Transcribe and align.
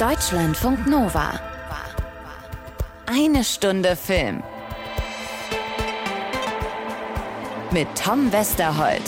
Deutschlandfunk 0.00 0.86
Nova. 0.86 1.38
Eine 3.04 3.44
Stunde 3.44 3.94
Film. 3.96 4.42
Mit 7.70 7.86
Tom 8.02 8.32
Westerholt. 8.32 9.02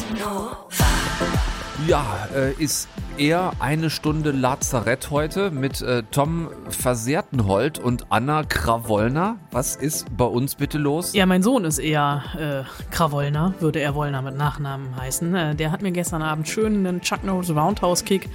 Ja, 1.86 2.28
äh, 2.34 2.52
ist 2.62 2.88
eher 3.18 3.52
eine 3.58 3.90
Stunde 3.90 4.30
Lazarett 4.30 5.10
heute 5.10 5.50
mit 5.50 5.80
äh, 5.82 6.02
Tom 6.10 6.48
Versehrtenhold 6.68 7.78
und 7.78 8.06
Anna 8.10 8.42
Krawollner. 8.44 9.36
Was 9.50 9.76
ist 9.76 10.16
bei 10.16 10.24
uns 10.24 10.54
bitte 10.54 10.78
los? 10.78 11.12
Ja, 11.12 11.26
mein 11.26 11.42
Sohn 11.42 11.64
ist 11.64 11.78
eher 11.78 12.24
äh, 12.38 12.90
Krawollner, 12.90 13.54
würde 13.60 13.80
er 13.80 13.94
Wollner 13.94 14.22
mit 14.22 14.36
Nachnamen 14.36 14.96
heißen. 14.96 15.34
Äh, 15.34 15.54
der 15.54 15.70
hat 15.70 15.82
mir 15.82 15.92
gestern 15.92 16.22
Abend 16.22 16.48
schön 16.48 16.86
einen 16.86 17.00
Chuck 17.00 17.24
Norris 17.24 17.50
Roundhouse 17.50 18.04
Kick 18.04 18.28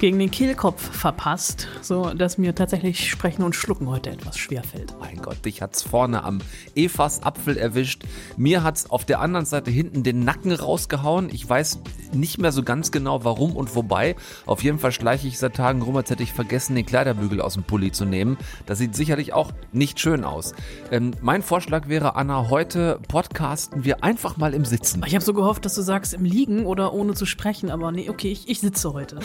gegen 0.00 0.18
den 0.18 0.30
Kehlkopf 0.30 0.82
verpasst, 0.96 1.68
so 1.80 2.12
dass 2.14 2.38
mir 2.38 2.54
tatsächlich 2.54 3.08
Sprechen 3.10 3.42
und 3.42 3.54
Schlucken 3.54 3.88
heute 3.88 4.10
etwas 4.10 4.36
schwer 4.38 4.62
fällt. 4.64 4.94
Mein 5.00 5.22
Gott, 5.22 5.44
dich 5.44 5.62
hat's 5.62 5.82
vorne 5.82 6.24
am 6.24 6.40
Evas 6.74 7.22
Apfel 7.22 7.56
erwischt. 7.56 8.04
Mir 8.36 8.62
hat's 8.62 8.90
auf 8.90 9.04
der 9.04 9.20
anderen 9.20 9.46
Seite 9.46 9.70
hinten 9.70 10.02
den 10.02 10.24
Nacken 10.24 10.52
rausgehauen. 10.52 11.30
Ich 11.32 11.48
weiß 11.48 11.80
nicht 12.12 12.38
mehr 12.38 12.52
so 12.52 12.62
ganz 12.62 12.90
genau, 12.90 13.24
warum 13.24 13.54
und 13.54 13.74
wobei. 13.74 14.07
Auf 14.46 14.62
jeden 14.62 14.78
Fall 14.78 14.92
schleiche 14.92 15.26
ich 15.28 15.38
seit 15.38 15.54
Tagen 15.54 15.82
rum, 15.82 15.96
als 15.96 16.10
hätte 16.10 16.22
ich 16.22 16.32
vergessen, 16.32 16.74
den 16.76 16.86
Kleiderbügel 16.86 17.40
aus 17.40 17.54
dem 17.54 17.62
Pulli 17.62 17.92
zu 17.92 18.04
nehmen. 18.04 18.36
Das 18.66 18.78
sieht 18.78 18.94
sicherlich 18.94 19.32
auch 19.32 19.52
nicht 19.72 20.00
schön 20.00 20.24
aus. 20.24 20.54
Ähm, 20.90 21.12
mein 21.20 21.42
Vorschlag 21.42 21.88
wäre, 21.88 22.16
Anna, 22.16 22.48
heute 22.50 22.98
podcasten 23.08 23.84
wir 23.84 24.04
einfach 24.04 24.36
mal 24.36 24.54
im 24.54 24.64
Sitzen. 24.64 25.02
Ich 25.06 25.14
habe 25.14 25.24
so 25.24 25.34
gehofft, 25.34 25.64
dass 25.64 25.74
du 25.74 25.82
sagst 25.82 26.14
im 26.14 26.24
Liegen 26.24 26.66
oder 26.66 26.92
ohne 26.92 27.14
zu 27.14 27.26
sprechen, 27.26 27.70
aber 27.70 27.92
nee, 27.92 28.08
okay, 28.10 28.30
ich, 28.32 28.48
ich 28.48 28.60
sitze 28.60 28.92
heute. 28.92 29.18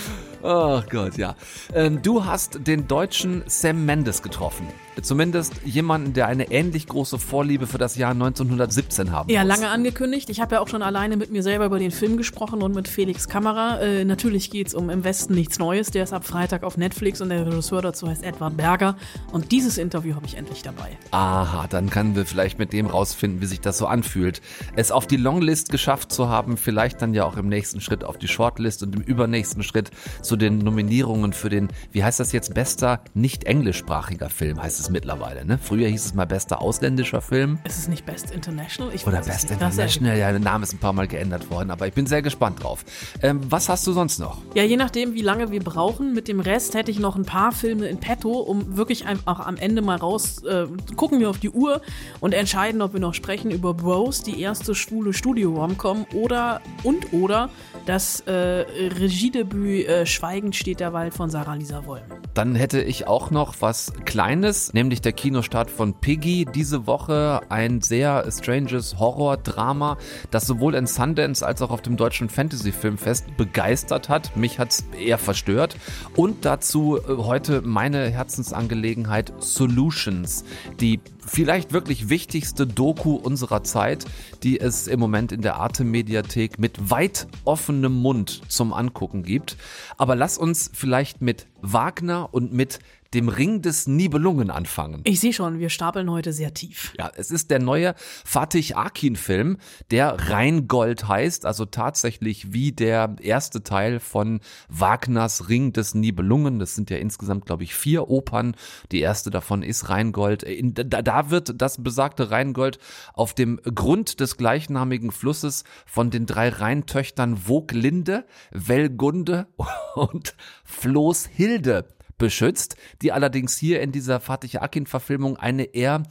Ach 0.43 0.85
Gott, 0.89 1.17
ja. 1.17 1.35
Ähm, 1.73 2.01
du 2.01 2.25
hast 2.25 2.67
den 2.67 2.87
deutschen 2.87 3.43
Sam 3.47 3.85
Mendes 3.85 4.21
getroffen. 4.21 4.67
Zumindest 5.01 5.53
jemanden, 5.65 6.13
der 6.13 6.27
eine 6.27 6.51
ähnlich 6.51 6.85
große 6.87 7.18
Vorliebe 7.18 7.65
für 7.65 7.79
das 7.79 7.95
Jahr 7.95 8.12
1917 8.12 9.12
haben 9.12 9.29
Ja, 9.29 9.40
muss. 9.43 9.47
lange 9.49 9.70
angekündigt. 9.70 10.29
Ich 10.29 10.40
habe 10.40 10.55
ja 10.55 10.62
auch 10.62 10.68
schon 10.68 10.84
alleine 10.84 11.18
mit 11.18 11.31
mir 11.31 11.41
selber 11.41 11.65
über 11.65 11.79
den 11.79 11.90
Film 11.91 12.15
gesprochen 12.18 12.62
und 12.62 12.75
mit 12.75 12.87
Felix 12.87 13.27
Kamera. 13.27 13.79
Äh, 13.79 14.05
natürlich 14.05 14.49
um 14.76 14.90
Im 14.90 15.04
Westen 15.04 15.34
nichts 15.34 15.60
Neues. 15.60 15.91
Der 15.91 16.04
ist 16.04 16.13
ab 16.13 16.26
Freitag 16.26 16.63
auf 16.63 16.77
Netflix 16.77 17.21
und 17.21 17.29
der 17.29 17.46
Regisseur 17.46 17.82
dazu 17.82 18.07
heißt 18.07 18.24
Edward 18.24 18.57
Berger. 18.57 18.96
Und 19.32 19.52
dieses 19.52 19.77
Interview 19.77 20.15
habe 20.15 20.26
ich 20.26 20.38
endlich 20.38 20.62
dabei. 20.62 20.98
Aha, 21.12 21.68
dann 21.68 21.90
können 21.90 22.15
wir 22.15 22.26
vielleicht 22.26 22.60
mit 22.60 22.74
dem 22.74 22.88
rausfinden, 22.88 23.41
wie 23.41 23.46
sich 23.46 23.62
das 23.62 23.77
so 23.77 23.88
anfühlt. 23.88 24.41
Es 24.76 24.91
auf 24.91 25.07
die 25.07 25.18
Longlist 25.18 25.70
geschafft 25.70 26.12
zu 26.12 26.30
haben, 26.30 26.57
vielleicht 26.57 27.02
dann 27.02 27.13
ja 27.13 27.26
auch 27.26 27.38
im 27.38 27.49
nächsten 27.49 27.82
Schritt 27.82 28.04
auf 28.04 28.18
die 28.18 28.27
Shortlist 28.27 28.84
und 28.84 28.96
im 28.96 29.02
übernächsten 29.02 29.63
Schritt 29.63 29.91
zu 30.21 30.35
den 30.35 30.60
Nominierungen 30.60 31.34
für 31.34 31.49
den, 31.49 31.70
wie 31.91 32.04
heißt 32.04 32.20
das 32.20 32.32
jetzt, 32.32 32.54
bester 32.54 33.02
nicht 33.13 33.43
englischsprachiger 33.43 34.30
Film, 34.30 34.62
heißt 34.62 34.80
es 34.80 34.90
mittlerweile, 34.90 35.46
ne? 35.46 35.60
Früher 35.62 35.87
hieß 35.87 36.05
es 36.05 36.13
mal 36.13 36.26
bester 36.26 36.62
ausländischer 36.62 37.21
Film. 37.21 37.60
Ist 37.63 37.77
es 37.77 37.87
nicht 37.87 38.05
Best 38.05 38.32
International? 38.32 38.93
Ich 38.93 39.05
Oder 39.05 39.21
Best 39.21 39.52
International, 39.52 40.18
ja, 40.18 40.32
der 40.32 40.40
Name 40.40 40.63
ist 40.63 40.74
ein 40.74 40.80
paar 40.80 40.93
Mal 40.93 41.08
geändert 41.08 41.49
worden, 41.49 41.71
aber 41.71 41.87
ich 41.87 41.93
bin 41.93 42.05
sehr 42.05 42.21
gespannt 42.21 42.63
drauf. 42.63 42.84
Ähm, 43.21 43.41
was 43.49 43.70
hast 43.70 43.85
du 43.87 43.93
sonst 43.93 44.20
noch? 44.20 44.41
Ja, 44.55 44.62
je 44.63 44.77
nachdem, 44.77 45.13
wie 45.13 45.21
lange 45.21 45.51
wir 45.51 45.61
brauchen. 45.63 46.13
Mit 46.13 46.27
dem 46.27 46.39
Rest 46.39 46.73
hätte 46.75 46.91
ich 46.91 46.99
noch 46.99 47.15
ein 47.15 47.25
paar 47.25 47.51
Filme 47.51 47.87
in 47.87 47.97
petto, 47.99 48.31
um 48.31 48.77
wirklich 48.77 49.05
ein- 49.05 49.19
auch 49.25 49.39
am 49.39 49.57
Ende 49.57 49.81
mal 49.81 49.97
raus, 49.97 50.43
äh, 50.43 50.67
gucken 50.95 51.19
wir 51.19 51.29
auf 51.29 51.39
die 51.39 51.49
Uhr 51.49 51.81
und 52.19 52.33
entscheiden, 52.33 52.81
ob 52.81 52.93
wir 52.93 52.99
noch 52.99 53.13
sprechen 53.13 53.51
über 53.51 53.73
Bros, 53.73 54.21
die 54.21 54.39
erste 54.41 54.75
schwule 54.75 55.13
Studio-Romcom 55.13 56.05
oder 56.13 56.61
und 56.84 57.13
oder 57.13 57.49
das 57.85 58.21
äh, 58.21 58.31
Regiedebüt 58.31 59.87
äh, 59.87 60.05
Schweigend 60.05 60.55
steht 60.55 60.79
der 60.79 60.93
Wald 60.93 61.13
von 61.13 61.29
Sarah 61.29 61.55
Lisa 61.55 61.85
Wollm. 61.85 62.03
Dann 62.34 62.55
hätte 62.55 62.81
ich 62.81 63.07
auch 63.07 63.29
noch 63.31 63.55
was 63.59 63.93
Kleines, 64.06 64.73
nämlich 64.73 65.01
der 65.01 65.11
Kinostart 65.13 65.69
von 65.69 65.94
Piggy. 65.94 66.45
Diese 66.45 66.88
Woche 66.88 67.41
ein 67.50 67.81
sehr 67.81 68.25
stranges 68.31 68.97
Horror-Drama, 69.00 69.97
das 70.31 70.47
sowohl 70.47 70.75
in 70.75 70.88
Sundance 70.88 71.46
als 71.46 71.62
auch 71.62 71.69
auf 71.72 71.81
dem 71.81 71.97
Deutschen 71.97 72.29
Fantasy-Filmfest 72.29 73.38
begeistert 73.38 74.09
hat. 74.09 74.35
Mich 74.35 74.53
hat's 74.59 74.86
eher 74.97 75.18
verstört. 75.18 75.75
Und 76.16 76.46
dazu 76.46 76.97
äh, 76.97 77.18
heute 77.18 77.62
meine 77.62 78.09
Herzensangelegenheit 78.09 79.34
Solutions, 79.40 80.44
die 80.80 81.00
vielleicht 81.25 81.74
wirklich 81.74 82.09
wichtigste 82.09 82.68
Doku 82.68 83.16
unserer 83.16 83.64
Zeit, 83.64 84.06
die 84.44 84.59
es 84.59 84.88
im 84.88 85.00
Moment 85.00 85.31
in 85.31 85.41
der 85.41 85.56
Arte-Mediathek 85.56 86.59
mit 86.59 86.90
weit 86.90 87.28
offenem 87.46 87.94
Mund 87.94 88.41
zum 88.47 88.74
Angucken 88.74 89.24
gibt. 89.24 89.58
Aber 89.97 90.16
lass 90.16 90.38
uns 90.38 90.70
vielleicht 90.74 91.22
mit 91.22 91.47
Wagner 91.62 92.30
und 92.31 92.53
mit 92.53 92.80
dem 93.13 93.29
Ring 93.29 93.62
des 93.62 93.88
Nibelungen 93.88 94.50
anfangen. 94.50 95.01
Ich 95.03 95.19
sehe 95.19 95.34
schon, 95.34 95.59
wir 95.59 95.69
stapeln 95.69 96.09
heute 96.09 96.34
sehr 96.34 96.53
tief. 96.53 96.94
Ja, 96.97 97.12
es 97.16 97.31
ist 97.31 97.51
der 97.51 97.59
neue 97.59 97.94
Fatih 98.25 98.74
Akin-Film, 98.75 99.57
der 99.91 100.29
Rheingold 100.29 101.07
heißt, 101.07 101.46
also 101.46 101.66
tatsächlich 101.66 102.53
wie 102.53 102.72
der 102.72 103.16
erste 103.22 103.63
Teil 103.63 104.00
von 104.00 104.40
Wagners 104.68 105.50
Ring 105.50 105.73
des 105.73 105.94
Nibelungen. 105.94 106.59
Das 106.59 106.75
sind 106.75 106.90
ja 106.90 106.97
insgesamt, 106.97 107.46
glaube 107.46 107.63
ich, 107.63 107.75
vier 107.75 108.09
Opern. 108.09 108.56
Die 108.91 109.00
erste 109.00 109.29
davon 109.29 109.63
ist 109.63 109.90
Rheingold. 109.90 110.44
In, 110.44 110.73
da, 110.73 110.84
da 111.02 111.29
wird 111.29 111.62
das 111.62 111.84
besagte 111.84 112.31
Rheingold 112.31 112.79
auf 113.13 113.34
dem 113.34 113.59
Grund 113.63 114.19
des 114.19 114.38
gleichnamigen 114.38 115.12
Flusses 115.12 115.63
von 115.85 116.09
den 116.09 116.25
drei 116.25 116.50
Rheintöchtern 116.50 117.38
Voglinde, 117.38 118.25
Wellgunde 118.52 119.47
und 119.96 120.35
Floßhilde 120.63 121.85
beschützt, 122.23 122.78
die 123.01 123.11
allerdings 123.11 123.57
hier 123.57 123.81
in 123.81 123.91
dieser 123.91 124.22
Fatih 124.22 124.59
Akin-Verfilmung 124.59 125.35
eine 125.35 125.63
eher 125.63 126.03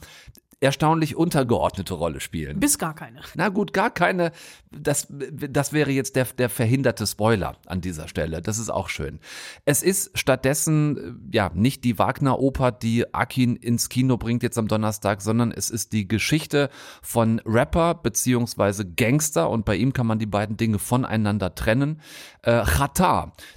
erstaunlich 0.63 1.17
untergeordnete 1.17 1.93
Rolle 1.93 2.21
spielen. 2.21 2.61
Bis 2.61 2.77
gar 2.77 2.95
keine. 2.95 3.19
Na 3.35 3.49
gut, 3.49 3.73
gar 3.73 3.89
keine. 3.89 4.31
Das, 4.71 5.07
das 5.09 5.73
wäre 5.73 5.91
jetzt 5.91 6.15
der, 6.15 6.25
der 6.25 6.49
verhinderte 6.49 7.05
Spoiler 7.05 7.57
an 7.67 7.81
dieser 7.81 8.07
Stelle. 8.07 8.41
Das 8.41 8.57
ist 8.57 8.69
auch 8.69 8.87
schön. 8.87 9.19
Es 9.65 9.83
ist 9.83 10.17
stattdessen, 10.17 10.97
äh, 11.31 11.35
ja, 11.35 11.51
nicht 11.53 11.83
die 11.83 11.99
Wagner-Oper, 11.99 12.71
die 12.71 13.13
Akin 13.13 13.57
ins 13.57 13.89
Kino 13.89 14.15
bringt 14.15 14.41
jetzt 14.41 14.57
am 14.57 14.69
Donnerstag, 14.69 15.21
sondern 15.21 15.51
es 15.51 15.69
ist 15.69 15.91
die 15.91 16.07
Geschichte 16.07 16.69
von 17.01 17.41
Rapper 17.45 17.95
beziehungsweise 17.95 18.85
Gangster 18.85 19.49
und 19.49 19.65
bei 19.65 19.75
ihm 19.75 19.91
kann 19.91 20.07
man 20.07 20.17
die 20.17 20.25
beiden 20.25 20.55
Dinge 20.55 20.79
voneinander 20.79 21.53
trennen. 21.55 21.99
Äh, 22.41 22.63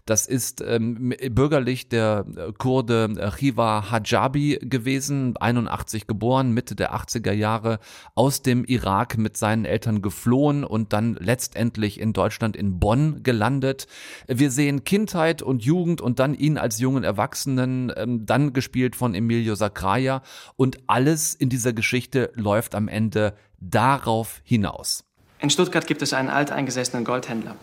das 0.07 0.27
ist 0.27 0.61
ähm, 0.61 1.15
bürgerlich 1.31 1.89
der 1.89 2.27
äh, 2.37 2.53
Kurde 2.53 3.37
Riva 3.41 3.91
Hajabi 3.91 4.59
gewesen, 4.63 5.37
81 5.37 6.09
geboren, 6.09 6.53
Mitte 6.53 6.75
der 6.75 6.96
80er 6.97 7.33
Jahre 7.33 7.79
aus 8.15 8.43
dem 8.43 8.65
Irak 8.65 9.19
mit 9.19 9.37
seinen 9.37 9.65
Eltern 9.65 10.03
geflohen 10.03 10.65
und 10.65 10.93
dann 10.93 11.15
letztendlich 11.21 12.01
in 12.01 12.13
Deutschland 12.13 12.57
in 12.57 12.79
Bonn 12.79 13.23
gelandet. 13.23 13.87
Wir 14.27 14.51
sehen 14.51 14.85
Kindheit 14.85 15.43
und 15.43 15.65
Jugend 15.65 16.01
und 16.01 16.19
dann 16.19 16.35
ihn 16.35 16.59
als 16.59 16.79
jungen 16.81 17.05
Erwachsenen, 17.05 17.93
ähm, 17.97 18.27
dann 18.27 18.53
gespielt 18.53 18.97
von 18.97 19.15
Emilio 19.15 19.55
Sacraia 19.55 20.23
und 20.57 20.79
alles 20.87 21.35
in 21.35 21.49
dieser 21.49 21.73
Geschichte 21.73 22.33
läuft 22.35 22.75
am 22.75 22.89
Ende 22.89 23.35
darauf 23.61 24.41
hinaus. 24.45 25.05
In 25.39 25.51
Stuttgart 25.51 25.87
gibt 25.87 26.03
es 26.03 26.13
einen 26.13 26.31
alteingesessenen 26.31 27.05
Goldhändler. 27.05 27.57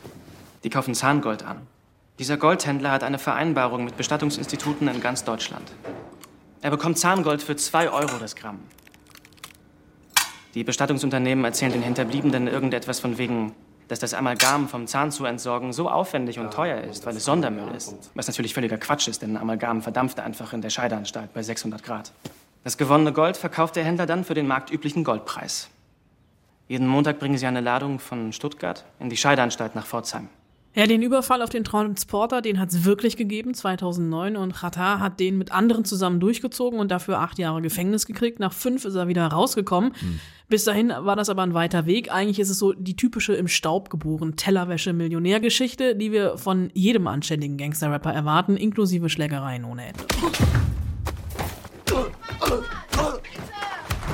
Die 0.63 0.69
kaufen 0.69 0.93
Zahngold 0.93 1.43
an. 1.43 1.57
Dieser 2.19 2.38
Goldhändler 2.38 2.91
hat 2.91 3.03
eine 3.03 3.17
Vereinbarung 3.17 3.85
mit 3.85 3.97
Bestattungsinstituten 3.97 4.88
in 4.88 5.01
ganz 5.01 5.23
Deutschland. 5.23 5.72
Er 6.61 6.69
bekommt 6.69 6.99
Zahngold 6.99 7.41
für 7.41 7.55
2 7.55 7.89
Euro 7.89 8.17
das 8.19 8.35
Gramm. 8.35 8.59
Die 10.53 10.64
Bestattungsunternehmen 10.64 11.44
erzählen 11.46 11.72
den 11.72 11.81
Hinterbliebenen 11.81 12.47
irgendetwas 12.47 13.00
von 13.00 13.18
wegen, 13.18 13.53
dass 13.88 14.00
das 14.00 14.14
Amalgam 14.14 14.69
vom 14.69 14.88
Zahn 14.88 15.12
zu 15.12 15.25
entsorgen 15.25 15.74
so 15.74 15.90
aufwendig 15.90 16.40
und 16.40 16.53
teuer 16.53 16.81
ist, 16.81 17.06
weil 17.06 17.16
es 17.16 17.25
Sondermüll 17.25 17.74
ist. 17.75 17.96
Was 18.14 18.28
natürlich 18.28 18.53
völliger 18.53 18.78
Quatsch 18.78 19.08
ist, 19.08 19.22
denn 19.24 19.36
Amalgam 19.36 19.82
verdampft 19.82 20.20
einfach 20.20 20.53
in 20.53 20.61
der 20.61 20.70
Scheideanstalt 20.70 21.34
bei 21.34 21.41
600 21.41 21.84
Grad. 21.84 22.11
Das 22.64 22.78
gewonnene 22.78 23.14
Gold 23.14 23.35
verkauft 23.35 23.76
der 23.76 23.84
Händler 23.84 24.05
dann 24.05 24.23
für 24.23 24.35
den 24.35 24.47
marktüblichen 24.47 25.03
Goldpreis. 25.03 25.70
Jeden 26.67 26.88
Montag 26.88 27.20
bringen 27.20 27.38
sie 27.38 27.46
eine 27.46 27.59
Ladung 27.59 27.99
von 27.99 28.32
Stuttgart 28.32 28.85
in 28.99 29.09
die 29.09 29.17
Scheideanstalt 29.17 29.76
nach 29.76 29.85
Pforzheim. 29.85 30.29
Ja, 30.75 30.87
den 30.87 31.03
Überfall 31.03 31.43
auf 31.43 31.49
den 31.49 31.64
Transporter, 31.64 32.41
den 32.41 32.59
hat 32.59 32.70
es 32.70 32.84
wirklich 32.84 33.16
gegeben, 33.16 33.53
2009. 33.53 34.35
Und 34.35 34.55
Qatar 34.55 34.99
hat 34.99 35.20
den 35.20 35.37
mit 35.37 35.52
anderen 35.52 35.85
zusammen 35.85 36.20
durchgezogen 36.20 36.79
und 36.79 36.90
dafür 36.90 37.20
acht 37.20 37.37
Jahre 37.37 37.61
Gefängnis 37.61 38.08
gekriegt. 38.08 38.40
Nach 38.40 38.53
fünf 38.53 38.84
ist 38.85 38.96
er 38.96 39.08
wieder 39.08 39.28
rausgekommen. 39.28 39.93
Bis 40.49 40.64
dahin 40.64 40.90
war 40.90 41.16
das 41.16 41.29
aber 41.29 41.43
ein 41.43 41.53
weiter 41.53 41.85
Weg. 41.85 42.11
Eigentlich 42.11 42.40
ist 42.40 42.49
es 42.49 42.58
so 42.58 42.73
die 42.73 42.96
typische 42.96 43.34
im 43.34 43.47
Staub 43.47 43.90
geboren 43.90 44.35
Tellerwäsche-Millionärgeschichte, 44.35 45.96
die 45.96 46.11
wir 46.11 46.37
von 46.37 46.70
jedem 46.73 47.08
anständigen 47.08 47.58
Gangster-Rapper 47.58 48.11
erwarten, 48.11 48.58
inklusive 48.58 49.09
Schlägereien 49.09 49.66
ohne 49.66 49.87
Ende. 49.87 50.03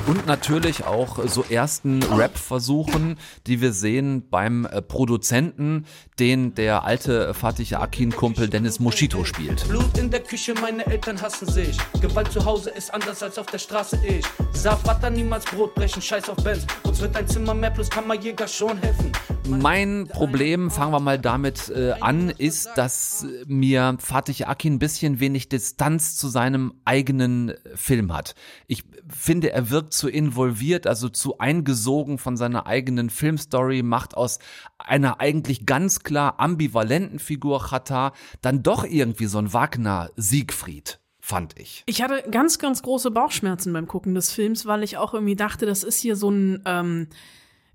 Und 0.09 0.25
natürlich 0.25 0.85
auch 0.85 1.23
so 1.27 1.45
ersten 1.47 2.01
Rap-Versuchen, 2.01 3.19
die 3.45 3.61
wir 3.61 3.73
sehen 3.73 4.27
beim 4.27 4.65
äh, 4.65 4.81
Produzenten, 4.81 5.85
den 6.17 6.55
der 6.55 6.83
alte 6.83 7.35
Fatih 7.35 7.75
Akin-Kumpel 7.75 8.49
Dennis 8.49 8.79
Moschito 8.79 9.23
spielt. 9.23 9.67
Blut 9.67 9.99
in 9.99 10.09
der 10.09 10.21
Küche, 10.21 10.55
meine 10.59 10.83
Eltern 10.87 11.21
hassen 11.21 11.47
sich. 11.47 11.77
Gewalt 12.01 12.31
zu 12.31 12.43
Hause 12.43 12.71
ist 12.71 12.91
anders 12.91 13.21
als 13.21 13.37
auf 13.37 13.45
der 13.45 13.59
Straße 13.59 13.99
ich. 14.03 14.25
Sag 14.51 14.79
Vater 14.79 15.11
niemals 15.11 15.45
Brot 15.45 15.75
brechen, 15.75 16.01
scheiß 16.01 16.27
auf 16.29 16.43
Benz. 16.43 16.65
Uns 16.85 16.99
wird 17.01 17.15
ein 17.15 17.27
Zimmer 17.27 17.53
mehr 17.53 17.69
plus 17.69 17.87
Kammerjäger 17.91 18.47
schon 18.47 18.79
helfen. 18.79 19.11
Mein 19.47 20.07
Problem, 20.07 20.69
fangen 20.69 20.91
wir 20.91 20.99
mal 20.99 21.19
damit 21.19 21.69
äh, 21.69 21.93
an, 22.01 22.29
ist, 22.29 22.69
dass 22.75 23.25
mir 23.47 23.95
Fatih 23.99 24.45
Akin 24.45 24.73
ein 24.73 24.79
bisschen 24.79 25.19
wenig 25.19 25.49
Distanz 25.49 26.17
zu 26.17 26.29
seinem 26.29 26.73
eigenen 26.85 27.53
Film 27.75 28.13
hat. 28.13 28.35
Ich 28.67 28.83
finde, 29.07 29.51
er 29.51 29.69
wirkt 29.69 29.93
zu 29.99 30.09
involviert, 30.09 30.87
also 30.87 31.09
zu 31.09 31.37
eingesogen 31.37 32.17
von 32.17 32.37
seiner 32.37 32.65
eigenen 32.65 33.09
Filmstory, 33.09 33.83
macht 33.83 34.15
aus 34.15 34.39
einer 34.77 35.19
eigentlich 35.19 35.65
ganz 35.65 35.99
klar 35.99 36.39
ambivalenten 36.39 37.19
Figur 37.19 37.59
Chata 37.69 38.13
dann 38.41 38.63
doch 38.63 38.83
irgendwie 38.83 39.27
so 39.27 39.37
ein 39.37 39.53
Wagner-Siegfried 39.53 40.99
fand 41.21 41.59
ich. 41.59 41.83
Ich 41.85 42.01
hatte 42.01 42.23
ganz, 42.31 42.57
ganz 42.57 42.81
große 42.81 43.11
Bauchschmerzen 43.11 43.71
beim 43.71 43.87
Gucken 43.87 44.15
des 44.15 44.31
Films, 44.31 44.65
weil 44.65 44.81
ich 44.81 44.97
auch 44.97 45.13
irgendwie 45.13 45.35
dachte, 45.35 45.67
das 45.67 45.83
ist 45.83 45.99
hier 45.99 46.15
so 46.15 46.31
ein, 46.31 46.63
ähm, 46.65 47.07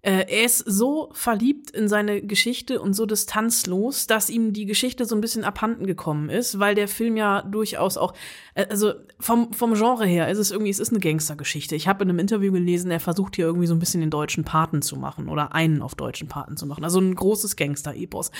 äh, 0.05 0.27
er 0.29 0.45
ist 0.45 0.59
so 0.59 1.09
verliebt 1.13 1.71
in 1.71 1.89
seine 1.89 2.21
Geschichte 2.21 2.79
und 2.83 2.93
so 2.93 3.07
distanzlos, 3.07 4.07
dass 4.07 4.29
ihm 4.29 4.53
die 4.53 4.67
Geschichte 4.67 5.07
so 5.07 5.15
ein 5.15 5.23
bisschen 5.23 5.45
abhanden 5.45 5.87
gekommen 5.87 6.29
ist, 6.29 6.59
weil 6.59 6.75
der 6.75 6.89
Film 6.89 7.17
ja 7.17 7.41
durchaus 7.41 7.97
auch, 7.97 8.13
äh, 8.55 8.67
also 8.69 8.93
vom, 9.19 9.55
vom 9.55 9.73
Genre 9.73 10.05
her 10.05 10.29
ist 10.29 10.37
es 10.37 10.51
irgendwie, 10.51 10.71
es 10.71 10.79
ist 10.79 10.91
eine 10.91 11.01
Gangstergeschichte. 11.01 11.75
Ich 11.75 11.89
habe 11.89 12.05
in 12.05 12.11
einem 12.11 12.19
Interview 12.19 12.53
gelesen, 12.53 12.91
er 12.91 13.01
versucht 13.01 13.37
hier 13.37 13.47
irgendwie 13.47 13.67
so 13.67 13.75
ein 13.75 13.79
bisschen 13.79 14.03
den 14.03 14.11
deutschen 14.11 14.45
Paten 14.45 14.83
zu 14.83 14.97
machen 14.97 15.31
oder 15.31 15.55
einen 15.55 15.81
auf 15.81 15.95
deutschen 15.95 16.29
Paten 16.29 16.59
zu 16.59 16.67
machen. 16.67 16.85
Also 16.85 17.01
ein 17.01 17.15
großes 17.15 17.57
Gangster-Epos. 17.57 18.31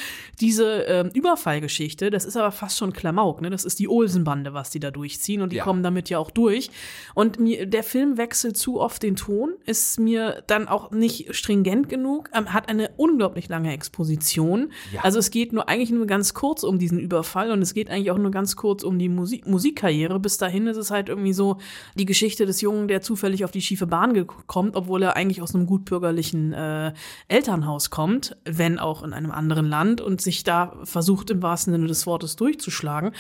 Diese 0.43 0.87
äh, 0.87 1.09
Überfallgeschichte, 1.15 2.11
das 2.11 2.27
ist 2.27 2.37
aber 2.37 2.53
fast 2.53 2.77
schon 2.77 2.93
Klamauk, 2.93 3.41
ne? 3.41 3.49
Das 3.49 3.65
ist 3.65 3.79
die 3.79 3.89
Olsenbande, 3.89 4.53
was 4.53 4.69
die 4.69 4.81
da 4.81 4.91
durchziehen 4.91 5.41
und 5.41 5.51
die 5.51 5.57
Ja. 5.57 5.65
kommen 5.65 5.83
damit 5.83 6.11
ja 6.11 6.19
auch 6.19 6.31
durch. 6.31 6.71
Und 7.15 7.41
mir, 7.41 7.65
der 7.65 7.83
Film 7.83 8.19
wechselt 8.19 8.59
zu 8.59 8.81
oft 8.81 9.03
den 9.03 9.17
Ton, 9.17 9.55
ist 9.65 9.99
mir 9.99 10.43
dann 10.47 10.69
auch 10.69 10.91
nicht 10.91 11.35
stringent 11.55 11.89
genug, 11.89 12.31
ähm, 12.35 12.53
hat 12.53 12.69
eine 12.69 12.91
unglaublich 12.97 13.49
lange 13.49 13.73
Exposition. 13.73 14.73
Ja. 14.93 15.03
Also 15.03 15.19
es 15.19 15.31
geht 15.31 15.53
nur 15.53 15.69
eigentlich 15.69 15.91
nur 15.91 16.07
ganz 16.07 16.35
kurz 16.35 16.63
um 16.63 16.79
diesen 16.79 16.99
Überfall 16.99 17.51
und 17.51 17.63
es 17.63 17.75
geht 17.75 17.91
eigentlich 17.91 18.11
auch 18.11 18.19
nur 18.19 18.31
ganz 18.31 18.57
kurz 18.57 18.83
um 18.83 18.99
die 18.99 19.09
Musik 19.09 19.47
Musikkarriere. 19.47 20.19
Bis 20.19 20.39
dahin 20.39 20.67
ist 20.67 20.77
es 20.77 20.91
halt 20.91 21.09
irgendwie 21.09 21.33
so 21.33 21.59
die 21.95 22.07
Geschichte 22.07 22.47
des 22.47 22.61
Jungen, 22.61 22.89
der 22.89 23.03
zufällig 23.03 23.45
auf 23.45 23.51
die 23.51 23.63
schiefe 23.63 23.87
Bahn 23.87 24.27
kommt, 24.47 24.77
obwohl 24.77 25.03
er 25.03 25.17
eigentlich 25.17 25.43
aus 25.43 25.55
einem 25.55 25.67
gutbürgerlichen 25.67 26.53
äh, 26.53 26.93
Elternhaus 27.29 27.91
kommt, 27.91 28.37
wenn 28.45 28.79
auch 28.79 29.03
in 29.03 29.13
einem 29.13 29.31
anderen 29.31 29.67
Land 29.67 30.01
und 30.01 30.21
sich 30.21 30.45
da 30.45 30.77
versucht 30.85 31.31
im 31.31 31.43
wahrsten 31.43 31.73
Sinne 31.73 31.87
des 31.87 32.07
Wortes 32.07 32.37
durchzuschlagen. 32.37 33.13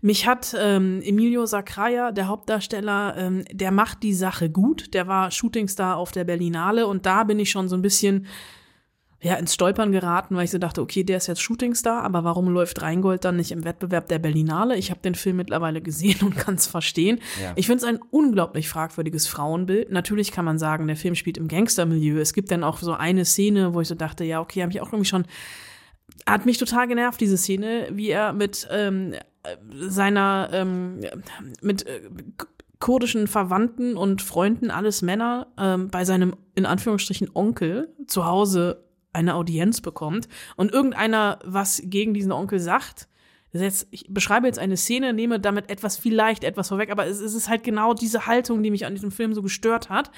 Mich 0.00 0.26
hat 0.26 0.54
ähm, 0.58 1.00
Emilio 1.04 1.46
Sacraia, 1.46 2.12
der 2.12 2.28
Hauptdarsteller, 2.28 3.14
ähm, 3.16 3.44
der 3.52 3.70
macht 3.70 4.02
die 4.02 4.14
Sache 4.14 4.50
gut. 4.50 4.94
Der 4.94 5.06
war 5.06 5.30
Shootingstar 5.30 5.96
auf 5.96 6.12
der 6.12 6.24
Berlinale 6.24 6.86
und 6.86 7.06
da 7.06 7.24
bin 7.24 7.38
ich 7.38 7.50
schon 7.50 7.68
so 7.68 7.76
ein 7.76 7.81
bisschen 7.82 8.26
ja, 9.22 9.34
ins 9.34 9.54
Stolpern 9.54 9.92
geraten, 9.92 10.34
weil 10.34 10.44
ich 10.44 10.50
so 10.50 10.58
dachte, 10.58 10.82
okay, 10.82 11.04
der 11.04 11.18
ist 11.18 11.28
jetzt 11.28 11.40
Shootingstar, 11.40 12.02
aber 12.02 12.24
warum 12.24 12.48
läuft 12.48 12.82
Rheingold 12.82 13.24
dann 13.24 13.36
nicht 13.36 13.52
im 13.52 13.64
Wettbewerb 13.64 14.08
der 14.08 14.18
Berlinale? 14.18 14.76
Ich 14.76 14.90
habe 14.90 15.00
den 15.00 15.14
Film 15.14 15.36
mittlerweile 15.36 15.80
gesehen 15.80 16.20
und 16.22 16.36
kann 16.36 16.56
es 16.56 16.66
verstehen. 16.66 17.20
Ja. 17.40 17.52
Ich 17.54 17.66
finde 17.66 17.84
es 17.84 17.88
ein 17.88 18.00
unglaublich 18.10 18.68
fragwürdiges 18.68 19.28
Frauenbild. 19.28 19.92
Natürlich 19.92 20.32
kann 20.32 20.44
man 20.44 20.58
sagen, 20.58 20.88
der 20.88 20.96
Film 20.96 21.14
spielt 21.14 21.38
im 21.38 21.46
Gangstermilieu. 21.46 22.18
Es 22.18 22.32
gibt 22.32 22.50
dann 22.50 22.64
auch 22.64 22.78
so 22.78 22.94
eine 22.94 23.24
Szene, 23.24 23.74
wo 23.74 23.80
ich 23.80 23.88
so 23.88 23.94
dachte, 23.94 24.24
ja, 24.24 24.40
okay, 24.40 24.62
habe 24.62 24.72
ich 24.72 24.80
auch 24.80 24.92
irgendwie 24.92 25.08
schon 25.08 25.24
hat 26.26 26.46
mich 26.46 26.58
total 26.58 26.88
genervt, 26.88 27.20
diese 27.20 27.36
Szene, 27.36 27.88
wie 27.92 28.10
er 28.10 28.32
mit 28.32 28.68
ähm, 28.70 29.12
äh, 29.42 29.56
seiner, 29.88 30.50
ähm, 30.52 31.00
mit 31.60 31.86
äh, 31.86 32.00
kurdischen 32.82 33.28
Verwandten 33.28 33.96
und 33.96 34.22
Freunden, 34.22 34.72
alles 34.72 35.02
Männer, 35.02 35.46
ähm, 35.56 35.88
bei 35.88 36.04
seinem, 36.04 36.34
in 36.56 36.66
Anführungsstrichen, 36.66 37.30
Onkel 37.32 37.94
zu 38.08 38.26
Hause 38.26 38.84
eine 39.12 39.36
Audienz 39.36 39.80
bekommt 39.80 40.28
und 40.56 40.72
irgendeiner 40.72 41.38
was 41.44 41.80
gegen 41.84 42.12
diesen 42.12 42.32
Onkel 42.32 42.58
sagt. 42.58 43.08
Jetzt, 43.52 43.86
ich 43.90 44.06
beschreibe 44.08 44.48
jetzt 44.48 44.58
eine 44.58 44.76
Szene, 44.76 45.12
nehme 45.12 45.38
damit 45.38 45.70
etwas 45.70 45.96
vielleicht 45.96 46.42
etwas 46.42 46.68
vorweg, 46.68 46.90
aber 46.90 47.06
es, 47.06 47.20
es 47.20 47.34
ist 47.34 47.48
halt 47.48 47.62
genau 47.62 47.94
diese 47.94 48.26
Haltung, 48.26 48.62
die 48.62 48.70
mich 48.70 48.84
an 48.84 48.94
diesem 48.94 49.12
Film 49.12 49.32
so 49.32 49.42
gestört 49.42 49.88
hat. 49.88 50.10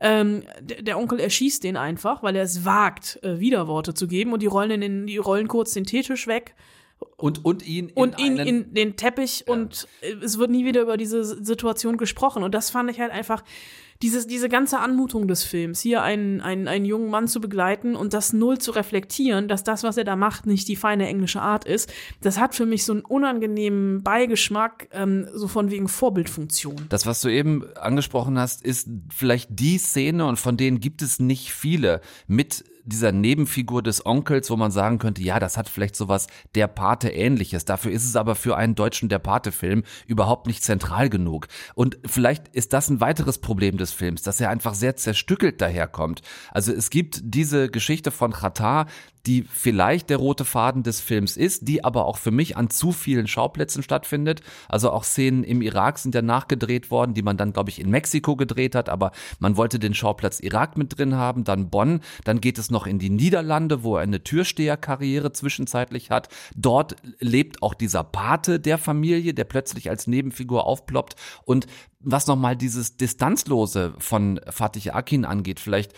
Ähm, 0.00 0.44
der, 0.60 0.82
der 0.82 0.98
Onkel 0.98 1.20
erschießt 1.20 1.64
den 1.64 1.76
einfach, 1.76 2.22
weil 2.22 2.36
er 2.36 2.44
es 2.44 2.64
wagt, 2.64 3.18
äh, 3.24 3.40
Widerworte 3.40 3.92
zu 3.92 4.06
geben 4.08 4.32
und 4.32 4.40
die 4.40 4.46
rollen, 4.46 4.70
in 4.70 4.80
den, 4.80 5.06
die 5.06 5.18
rollen 5.18 5.48
kurz 5.48 5.72
den 5.72 5.84
Teetisch 5.84 6.26
weg 6.26 6.54
Und, 7.16 7.44
und 7.44 7.66
ihn 7.66 7.88
in 7.88 7.94
und 7.94 8.18
ihn 8.18 8.36
in 8.36 8.74
den 8.74 8.96
Teppich 8.96 9.44
und 9.46 9.88
äh, 10.02 10.12
es 10.22 10.38
wird 10.38 10.50
nie 10.50 10.64
wieder 10.64 10.82
über 10.82 10.96
diese 10.96 11.24
Situation 11.24 11.96
gesprochen. 11.96 12.42
Und 12.42 12.54
das 12.54 12.70
fand 12.70 12.90
ich 12.90 13.00
halt 13.00 13.10
einfach, 13.10 13.42
dieses, 14.02 14.26
diese 14.26 14.48
ganze 14.48 14.78
Anmutung 14.78 15.28
des 15.28 15.44
Films, 15.44 15.80
hier 15.80 16.02
einen, 16.02 16.40
einen, 16.40 16.68
einen 16.68 16.84
jungen 16.84 17.10
Mann 17.10 17.28
zu 17.28 17.40
begleiten 17.40 17.96
und 17.96 18.12
das 18.12 18.32
null 18.32 18.58
zu 18.58 18.72
reflektieren, 18.72 19.48
dass 19.48 19.64
das, 19.64 19.82
was 19.82 19.96
er 19.96 20.04
da 20.04 20.16
macht, 20.16 20.46
nicht 20.46 20.68
die 20.68 20.76
feine 20.76 21.06
englische 21.06 21.40
Art 21.40 21.64
ist, 21.64 21.92
das 22.20 22.38
hat 22.38 22.54
für 22.54 22.66
mich 22.66 22.84
so 22.84 22.92
einen 22.92 23.02
unangenehmen 23.02 24.02
Beigeschmack, 24.02 24.88
ähm, 24.92 25.26
so 25.32 25.48
von 25.48 25.70
wegen 25.70 25.88
Vorbildfunktion. 25.88 26.86
Das, 26.88 27.06
was 27.06 27.20
du 27.20 27.28
eben 27.28 27.64
angesprochen 27.76 28.38
hast, 28.38 28.62
ist 28.64 28.88
vielleicht 29.14 29.48
die 29.52 29.78
Szene, 29.78 30.26
und 30.26 30.38
von 30.38 30.56
denen 30.56 30.80
gibt 30.80 31.02
es 31.02 31.18
nicht 31.18 31.52
viele, 31.52 32.00
mit 32.26 32.64
dieser 32.86 33.12
Nebenfigur 33.12 33.82
des 33.82 34.06
Onkels, 34.06 34.50
wo 34.50 34.56
man 34.56 34.70
sagen 34.70 34.98
könnte, 34.98 35.22
ja, 35.22 35.38
das 35.38 35.56
hat 35.56 35.68
vielleicht 35.68 35.96
sowas 35.96 36.26
der 36.54 36.68
Pate 36.68 37.10
ähnliches. 37.10 37.64
Dafür 37.64 37.92
ist 37.92 38.04
es 38.04 38.16
aber 38.16 38.34
für 38.34 38.56
einen 38.56 38.74
deutschen 38.74 39.08
der 39.08 39.18
Pate-Film 39.18 39.82
überhaupt 40.06 40.46
nicht 40.46 40.62
zentral 40.62 41.10
genug. 41.10 41.48
Und 41.74 41.98
vielleicht 42.06 42.48
ist 42.48 42.72
das 42.72 42.88
ein 42.88 43.00
weiteres 43.00 43.38
Problem 43.38 43.76
des 43.76 43.92
Films, 43.92 44.22
dass 44.22 44.40
er 44.40 44.50
einfach 44.50 44.74
sehr 44.74 44.96
zerstückelt 44.96 45.60
daherkommt. 45.60 46.22
Also 46.52 46.72
es 46.72 46.90
gibt 46.90 47.20
diese 47.22 47.68
Geschichte 47.70 48.10
von 48.10 48.32
Qatar, 48.32 48.86
die 49.26 49.42
vielleicht 49.42 50.10
der 50.10 50.18
rote 50.18 50.44
Faden 50.44 50.82
des 50.82 51.00
Films 51.00 51.36
ist, 51.36 51.66
die 51.68 51.84
aber 51.84 52.06
auch 52.06 52.16
für 52.16 52.30
mich 52.30 52.56
an 52.56 52.70
zu 52.70 52.92
vielen 52.92 53.26
Schauplätzen 53.26 53.82
stattfindet. 53.82 54.40
Also 54.68 54.90
auch 54.90 55.04
Szenen 55.04 55.42
im 55.42 55.62
Irak 55.62 55.98
sind 55.98 56.14
ja 56.14 56.22
nachgedreht 56.22 56.90
worden, 56.90 57.14
die 57.14 57.22
man 57.22 57.36
dann, 57.36 57.52
glaube 57.52 57.70
ich, 57.70 57.80
in 57.80 57.90
Mexiko 57.90 58.36
gedreht 58.36 58.74
hat, 58.74 58.88
aber 58.88 59.12
man 59.40 59.56
wollte 59.56 59.78
den 59.78 59.94
Schauplatz 59.94 60.40
Irak 60.40 60.78
mit 60.78 60.96
drin 60.96 61.14
haben, 61.16 61.44
dann 61.44 61.70
Bonn, 61.70 62.00
dann 62.24 62.40
geht 62.40 62.58
es 62.58 62.70
noch 62.70 62.86
in 62.86 62.98
die 62.98 63.10
Niederlande, 63.10 63.82
wo 63.82 63.96
er 63.96 64.02
eine 64.02 64.22
Türsteherkarriere 64.22 65.32
zwischenzeitlich 65.32 66.10
hat. 66.10 66.28
Dort 66.54 66.96
lebt 67.18 67.62
auch 67.62 67.74
dieser 67.74 68.04
Pate 68.04 68.60
der 68.60 68.78
Familie, 68.78 69.34
der 69.34 69.44
plötzlich 69.44 69.90
als 69.90 70.06
Nebenfigur 70.06 70.66
aufploppt 70.66 71.16
und 71.44 71.66
was 72.00 72.28
nochmal 72.28 72.56
dieses 72.56 72.96
Distanzlose 72.96 73.94
von 73.98 74.40
Fatih 74.48 74.92
Akin 74.92 75.24
angeht, 75.24 75.58
vielleicht 75.58 75.92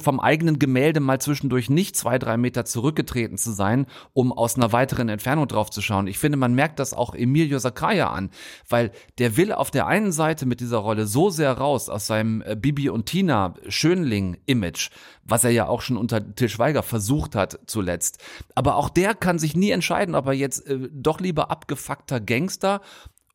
vom 0.00 0.20
eigenen 0.20 0.58
Gemälde 0.60 1.00
mal 1.00 1.20
zwischendurch 1.20 1.70
nicht 1.70 1.96
zwei, 1.96 2.18
drei 2.18 2.36
Meter 2.36 2.64
zurückgetreten 2.64 3.36
zu 3.36 3.50
sein, 3.50 3.86
um 4.12 4.32
aus 4.32 4.56
einer 4.56 4.72
weiteren 4.72 5.08
Entfernung 5.08 5.48
drauf 5.48 5.70
zu 5.70 5.82
schauen. 5.82 6.06
Ich 6.06 6.18
finde, 6.18 6.38
man 6.38 6.54
merkt 6.54 6.78
das 6.78 6.94
auch 6.94 7.14
Emilio 7.14 7.58
Sacraia 7.58 8.10
an, 8.10 8.30
weil 8.68 8.92
der 9.18 9.36
will 9.36 9.52
auf 9.52 9.72
der 9.72 9.88
einen 9.88 10.12
Seite 10.12 10.46
mit 10.46 10.60
dieser 10.60 10.78
Rolle 10.78 11.06
so 11.06 11.30
sehr 11.30 11.52
raus 11.52 11.88
aus 11.88 12.06
seinem 12.06 12.42
äh, 12.42 12.54
Bibi 12.54 12.90
und 12.90 13.06
Tina 13.06 13.54
Schönling-Image, 13.66 14.90
was 15.24 15.42
er 15.42 15.50
ja 15.50 15.66
auch 15.66 15.82
schon 15.82 15.96
unter 15.96 16.34
Til 16.36 16.48
Schweiger 16.48 16.84
versucht 16.84 17.34
hat 17.34 17.58
zuletzt. 17.66 18.18
Aber 18.54 18.76
auch 18.76 18.88
der 18.88 19.14
kann 19.14 19.40
sich 19.40 19.56
nie 19.56 19.70
entscheiden, 19.70 20.14
ob 20.14 20.26
er 20.26 20.32
jetzt 20.32 20.66
äh, 20.68 20.88
doch 20.92 21.20
lieber 21.20 21.50
abgefuckter 21.50 22.20
Gangster 22.20 22.80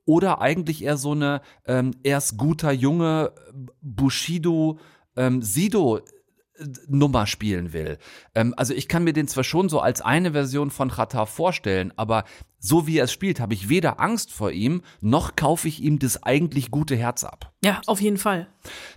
oder 0.06 0.42
eigentlich 0.42 0.84
eher 0.84 0.98
so 0.98 1.12
eine 1.12 1.42
ähm, 1.66 1.92
erst 2.04 2.38
guter 2.38 2.72
Junge 2.72 3.32
Bushido 3.82 4.80
ähm, 5.16 5.42
Sido 5.42 5.98
äh, 5.98 6.02
Nummer 6.88 7.28
spielen 7.28 7.74
will. 7.74 7.98
Ähm, 8.36 8.54
also 8.58 8.74
ich 8.74 8.88
kann 8.88 9.04
mir 9.04 9.14
den 9.14 9.28
zwar 9.28 9.44
schon 9.44 9.70
so 9.70 9.80
als 9.80 10.02
eine 10.02 10.32
Version 10.32 10.72
von 10.72 10.90
Qatar 10.90 11.28
vorstellen, 11.28 11.94
aber 11.96 12.24
so 12.66 12.88
wie 12.88 12.98
er 12.98 13.04
es 13.04 13.12
spielt, 13.12 13.42
habe 13.42 13.54
ich 13.54 13.68
weder 13.68 14.00
Angst 14.00 14.32
vor 14.32 14.52
ihm, 14.52 14.84
noch 15.02 15.36
kaufe 15.36 15.68
ich 15.68 15.84
ihm 15.84 16.00
das 16.00 16.24
eigentlich 16.24 16.72
gute 16.72 16.96
Herz 16.96 17.26
ab. 17.26 17.52
Ja, 17.64 17.82
auf 17.88 18.02
jeden 18.02 18.18
Fall. 18.18 18.48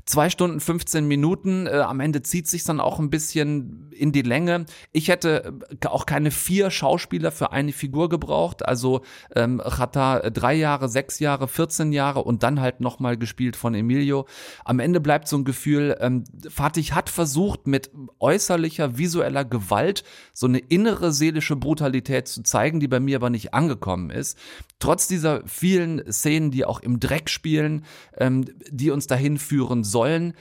Zwei 0.04 0.30
Stunden 0.30 0.60
15 0.60 1.06
Minuten, 1.06 1.66
äh, 1.66 1.78
am 1.78 2.00
Ende 2.00 2.22
zieht 2.22 2.46
sich 2.46 2.62
dann 2.64 2.80
auch 2.80 3.00
ein 3.00 3.10
bisschen 3.10 3.90
in 3.90 4.12
die 4.12 4.22
Länge. 4.22 4.66
Ich 4.92 5.08
hätte 5.08 5.54
äh, 5.82 5.86
auch 5.86 6.06
keine 6.06 6.30
vier 6.30 6.70
Schauspieler 6.70 7.32
für 7.32 7.50
eine 7.52 7.72
Figur 7.72 8.08
gebraucht, 8.08 8.64
also 8.64 9.02
ähm, 9.34 9.60
Chata 9.64 10.18
äh, 10.18 10.30
drei 10.30 10.54
Jahre, 10.54 10.88
sechs 10.88 11.18
Jahre, 11.18 11.48
14 11.48 11.92
Jahre 11.92 12.22
und 12.22 12.44
dann 12.44 12.60
halt 12.60 12.80
nochmal 12.80 13.16
gespielt 13.16 13.56
von 13.56 13.74
Emilio. 13.74 14.26
Am 14.64 14.78
Ende 14.78 15.00
bleibt 15.00 15.26
so 15.26 15.38
ein 15.38 15.44
Gefühl, 15.44 15.96
ähm, 16.00 16.22
Fatih 16.48 16.92
hat 16.92 17.10
versucht 17.10 17.66
mit 17.66 17.90
äußerlicher 18.20 18.98
visueller 18.98 19.44
Gewalt 19.44 20.04
so 20.32 20.46
eine 20.46 20.58
innere 20.58 21.12
seelische 21.12 21.56
Brutalität 21.56 22.28
zu 22.28 22.42
zeigen, 22.42 22.78
die 22.78 22.88
bei 22.88 23.00
mir 23.00 23.16
aber 23.16 23.30
nicht 23.30 23.54
angekommen 23.56 24.10
ist. 24.10 24.38
Trotz 24.78 25.08
dieser 25.08 25.46
vielen 25.46 26.12
Szenen, 26.12 26.50
die 26.50 26.64
auch 26.64 26.80
im 26.80 27.00
Dreck 27.00 27.30
spielen, 27.30 27.84
ähm, 28.16 28.44
die 28.70 28.90
uns 28.90 29.06
dahin 29.06 29.38
führen 29.38 29.82
sollen, 29.82 30.34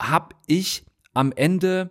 habe 0.00 0.34
ich 0.46 0.84
am 1.12 1.32
Ende 1.32 1.90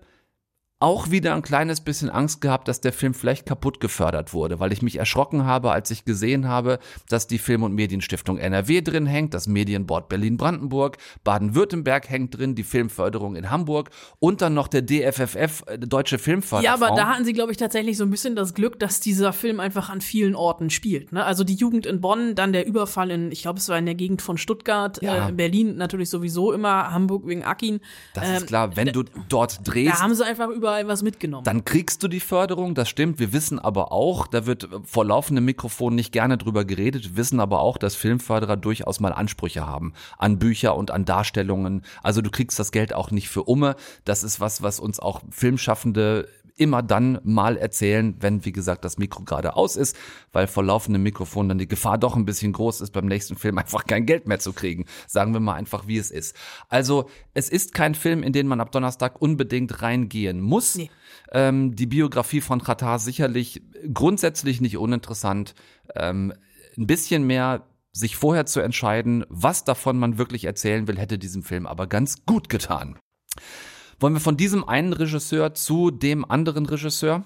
auch 0.84 1.12
wieder 1.12 1.34
ein 1.34 1.42
kleines 1.42 1.80
bisschen 1.82 2.10
Angst 2.10 2.42
gehabt, 2.42 2.68
dass 2.68 2.82
der 2.82 2.92
Film 2.92 3.14
vielleicht 3.14 3.46
kaputt 3.46 3.80
gefördert 3.80 4.34
wurde, 4.34 4.60
weil 4.60 4.74
ich 4.74 4.82
mich 4.82 4.98
erschrocken 5.00 5.46
habe, 5.46 5.72
als 5.72 5.90
ich 5.92 6.04
gesehen 6.04 6.48
habe, 6.50 6.78
dass 7.08 7.26
die 7.26 7.38
Film- 7.38 7.64
und 7.64 7.74
Medienstiftung 7.74 8.38
NRW 8.38 8.82
drin 8.82 9.06
hängt, 9.06 9.34
das 9.34 9.48
Medienboard 9.48 10.10
Berlin-Brandenburg, 10.10 10.98
Baden-Württemberg 11.24 12.10
hängt 12.10 12.38
drin, 12.38 12.56
die 12.56 12.64
Filmförderung 12.64 13.36
in 13.36 13.50
Hamburg 13.50 13.90
und 14.20 14.42
dann 14.42 14.54
noch 14.54 14.68
der 14.68 14.82
DFFF, 14.82 15.64
äh, 15.68 15.78
Deutsche 15.80 16.20
Filmförderung. 16.20 16.66
Ja, 16.66 16.74
aber 16.86 16.96
da 16.96 17.08
hatten 17.08 17.24
sie, 17.26 17.34
glaube 17.34 17.52
ich, 17.52 17.58
tatsächlich 17.58 17.98
so 17.98 18.04
ein 18.04 18.10
bisschen 18.10 18.36
das 18.36 18.54
Glück, 18.54 18.78
dass 18.80 19.00
dieser 19.00 19.32
Film 19.34 19.60
einfach 19.62 19.90
an 19.90 20.02
vielen 20.02 20.36
Orten 20.36 20.70
spielt. 20.70 21.12
Ne? 21.14 21.24
Also 21.24 21.44
die 21.44 21.56
Jugend 21.56 21.86
in 21.86 22.02
Bonn, 22.02 22.36
dann 22.36 22.52
der 22.54 22.68
Überfall 22.68 23.10
in, 23.10 23.32
ich 23.32 23.42
glaube, 23.44 23.60
es 23.60 23.70
war 23.70 23.78
in 23.78 23.86
der 23.86 23.96
Gegend 23.96 24.22
von 24.22 24.38
Stuttgart, 24.38 25.02
Ja. 25.02 25.30
äh, 25.30 25.32
Berlin 25.32 25.78
natürlich 25.78 26.10
sowieso 26.10 26.52
immer, 26.52 26.92
Hamburg 26.92 27.26
wegen 27.26 27.44
Akin. 27.44 27.80
Das 28.14 28.28
Ähm, 28.28 28.36
ist 28.36 28.48
klar, 28.48 28.76
wenn 28.76 28.88
du 28.90 29.04
dort 29.30 29.60
Da 29.60 29.72
drehst, 29.72 30.02
haben 30.02 30.14
sie 30.14 30.26
einfach 30.26 30.50
überall 30.74 30.88
was 30.88 31.04
mitgenommen. 31.04 31.44
dann 31.44 31.66
kriegst 31.66 32.04
du 32.04 32.08
die 32.08 32.20
Förderung, 32.20 32.76
das 32.76 32.90
stimmt. 32.90 33.20
Wir 33.20 33.34
wissen 33.34 33.60
aber 33.60 33.92
auch, 33.92 34.28
da 34.28 34.46
wird 34.46 34.70
vor 34.84 35.06
laufendem 35.06 35.46
Mikrofon 35.46 35.96
nicht 35.96 36.12
gerne 36.12 36.38
drüber 36.38 36.66
geredet, 36.66 37.10
wir 37.10 37.18
wissen 37.18 37.40
aber 37.40 37.60
auch, 37.60 37.78
dass 37.78 37.96
Filmförderer 37.96 38.58
durchaus 38.58 39.00
mal 39.00 39.14
Ansprüche 39.14 39.66
haben 39.66 39.94
an 40.18 40.40
Bücher 40.40 40.76
und 40.76 40.92
an 40.92 41.06
Darstellungen. 41.06 41.84
Also 42.02 42.22
du 42.22 42.32
kriegst 42.32 42.60
das 42.60 42.72
Geld 42.72 42.94
auch 42.94 43.12
nicht 43.12 43.30
für 43.30 43.44
Umme. 43.44 43.76
Das 44.06 44.24
ist 44.24 44.40
was, 44.40 44.62
was 44.62 44.80
uns 44.80 45.00
auch 45.00 45.22
Filmschaffende 45.30 46.28
immer 46.56 46.82
dann 46.82 47.20
mal 47.24 47.58
erzählen, 47.58 48.16
wenn, 48.20 48.46
wie 48.46 48.52
gesagt, 48.52 48.86
das 48.86 48.98
Mikro 48.98 49.24
gerade 49.24 49.56
aus 49.56 49.76
ist, 49.76 49.96
weil 50.32 50.48
vor 50.48 50.64
laufendem 50.64 51.04
Mikrofon 51.04 51.50
dann 51.50 51.58
die 51.58 51.68
Gefahr 51.68 51.98
doch 51.98 52.16
ein 52.16 52.26
bisschen 52.26 52.54
groß 52.54 52.82
ist, 52.82 52.92
beim 52.92 53.06
nächsten 53.06 53.36
Film 53.36 53.58
einfach 53.58 53.86
kein 53.86 54.06
Geld 54.06 54.28
mehr 54.28 54.40
zu 54.40 54.54
kriegen. 54.54 54.86
Sagen 55.08 55.34
wir 55.34 55.40
mal 55.40 55.56
einfach, 55.56 55.88
wie 55.88 55.98
es 55.98 56.12
ist. 56.12 56.36
Also, 56.70 57.10
es 57.34 57.50
ist 57.50 57.74
kein 57.74 57.96
Film, 57.96 58.24
in 58.24 58.34
den 58.34 58.48
man 58.48 58.62
ab 58.62 58.72
Donnerstag 58.72 59.22
unbedingt 59.22 59.82
reingehen 59.82 60.42
muss. 60.42 60.76
Nee. 60.76 60.92
Ähm, 61.32 61.76
die 61.76 61.88
Biografie 61.88 62.42
von 62.42 62.62
Qatar 62.64 63.00
sicherlich 63.00 63.62
grundsätzlich 63.94 64.62
nicht 64.62 64.78
uninteressant. 64.78 65.56
Ähm, 65.96 66.34
ein 66.78 66.88
bisschen 66.88 67.26
mehr 67.26 67.68
sich 67.92 68.16
vorher 68.16 68.46
zu 68.46 68.60
entscheiden, 68.60 69.24
was 69.30 69.64
davon 69.64 70.00
man 70.00 70.18
wirklich 70.18 70.46
erzählen 70.46 70.88
will, 70.88 70.98
hätte 70.98 71.20
diesem 71.20 71.44
Film 71.44 71.68
aber 71.68 71.88
ganz 71.88 72.26
gut 72.26 72.50
getan. 72.50 72.98
Wollen 74.00 74.14
wir 74.14 74.22
von 74.22 74.38
diesem 74.38 74.68
einen 74.68 74.94
Regisseur 74.94 75.54
zu 75.54 75.92
dem 75.92 76.30
anderen 76.30 76.66
Regisseur? 76.66 77.24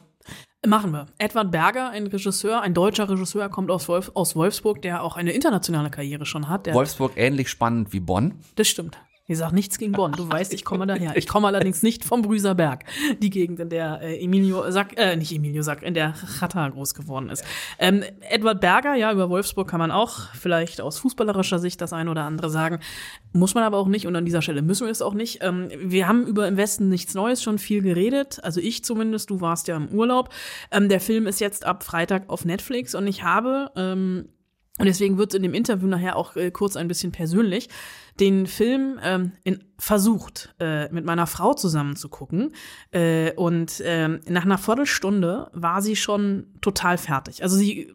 Machen 0.65 0.91
wir. 0.91 1.05
Edward 1.17 1.51
Berger, 1.51 1.89
ein 1.89 2.07
Regisseur, 2.07 2.61
ein 2.61 2.73
deutscher 2.73 3.07
Regisseur, 3.09 3.47
kommt 3.49 3.69
aus, 3.71 3.87
Wolf, 3.87 4.11
aus 4.15 4.35
Wolfsburg, 4.35 4.81
der 4.81 5.03
auch 5.03 5.15
eine 5.15 5.31
internationale 5.31 5.89
Karriere 5.89 6.25
schon 6.25 6.49
hat. 6.49 6.65
Der, 6.65 6.73
Wolfsburg 6.73 7.13
ähnlich 7.15 7.49
spannend 7.49 7.93
wie 7.93 7.99
Bonn. 7.99 8.33
Das 8.55 8.67
stimmt. 8.67 8.97
Ich 9.29 9.37
sag 9.37 9.51
nichts 9.51 9.77
gegen 9.77 9.91
Bonn. 9.91 10.13
Du 10.13 10.29
weißt, 10.29 10.53
ich 10.53 10.63
komme 10.63 10.87
daher. 10.87 11.17
Ich 11.17 11.27
komme 11.27 11.47
allerdings 11.47 11.83
nicht 11.83 12.05
vom 12.05 12.21
Brüserberg, 12.21 12.85
die 13.21 13.29
Gegend, 13.29 13.59
in 13.59 13.67
der 13.67 13.99
äh, 14.01 14.23
Emilio 14.23 14.71
Sack, 14.71 14.97
äh, 14.97 15.17
nicht 15.17 15.33
Emilio 15.33 15.63
Sack, 15.63 15.83
in 15.83 15.93
der 15.93 16.13
Chata 16.13 16.69
groß 16.69 16.93
geworden 16.93 17.29
ist. 17.29 17.43
Ähm, 17.77 18.05
Edward 18.29 18.61
Berger, 18.61 18.95
ja, 18.95 19.11
über 19.11 19.29
Wolfsburg 19.29 19.67
kann 19.67 19.79
man 19.79 19.91
auch 19.91 20.33
vielleicht 20.33 20.79
aus 20.79 20.97
fußballerischer 20.99 21.59
Sicht 21.59 21.81
das 21.81 21.91
eine 21.91 22.09
oder 22.09 22.23
andere 22.23 22.49
sagen. 22.49 22.79
Muss 23.33 23.53
man 23.53 23.65
aber 23.65 23.79
auch 23.79 23.89
nicht 23.89 24.07
und 24.07 24.15
an 24.15 24.23
dieser 24.23 24.41
Stelle 24.41 24.61
müssen 24.61 24.85
wir 24.85 24.91
es 24.91 25.01
auch 25.01 25.13
nicht. 25.13 25.39
Ähm, 25.41 25.71
wir 25.77 26.07
haben 26.07 26.25
über 26.25 26.47
im 26.47 26.55
Westen 26.55 26.87
nichts 26.87 27.13
Neues 27.13 27.43
schon 27.43 27.57
viel 27.57 27.81
geredet. 27.81 28.39
Also 28.43 28.61
ich 28.61 28.85
zumindest, 28.85 29.29
du 29.29 29.41
warst 29.41 29.67
ja 29.67 29.75
im 29.75 29.89
Urlaub. 29.89 30.29
Ähm, 30.71 30.87
der 30.87 31.01
Film 31.01 31.27
ist 31.27 31.41
jetzt 31.41 31.65
ab 31.65 31.83
Freitag 31.83 32.29
auf 32.29 32.45
Netflix 32.45 32.95
und 32.95 33.05
ich 33.07 33.23
habe 33.23 33.71
ähm, 33.75 34.29
und 34.77 34.85
deswegen 34.85 35.17
wird 35.17 35.33
in 35.33 35.43
dem 35.43 35.53
Interview 35.53 35.87
nachher 35.87 36.15
auch 36.15 36.35
äh, 36.35 36.51
kurz 36.51 36.75
ein 36.75 36.87
bisschen 36.87 37.11
persönlich, 37.11 37.69
den 38.19 38.45
Film 38.47 38.99
ähm, 39.03 39.31
in, 39.43 39.63
versucht, 39.77 40.55
äh, 40.59 40.91
mit 40.91 41.05
meiner 41.05 41.27
Frau 41.27 41.53
zusammen 41.53 41.95
zu 41.95 42.09
gucken. 42.09 42.53
Äh, 42.91 43.33
und 43.33 43.81
ähm, 43.83 44.21
nach 44.27 44.45
einer 44.45 44.57
Viertelstunde 44.57 45.49
war 45.53 45.81
sie 45.81 45.95
schon 45.95 46.47
total 46.61 46.97
fertig. 46.97 47.43
Also 47.43 47.55
sie 47.57 47.93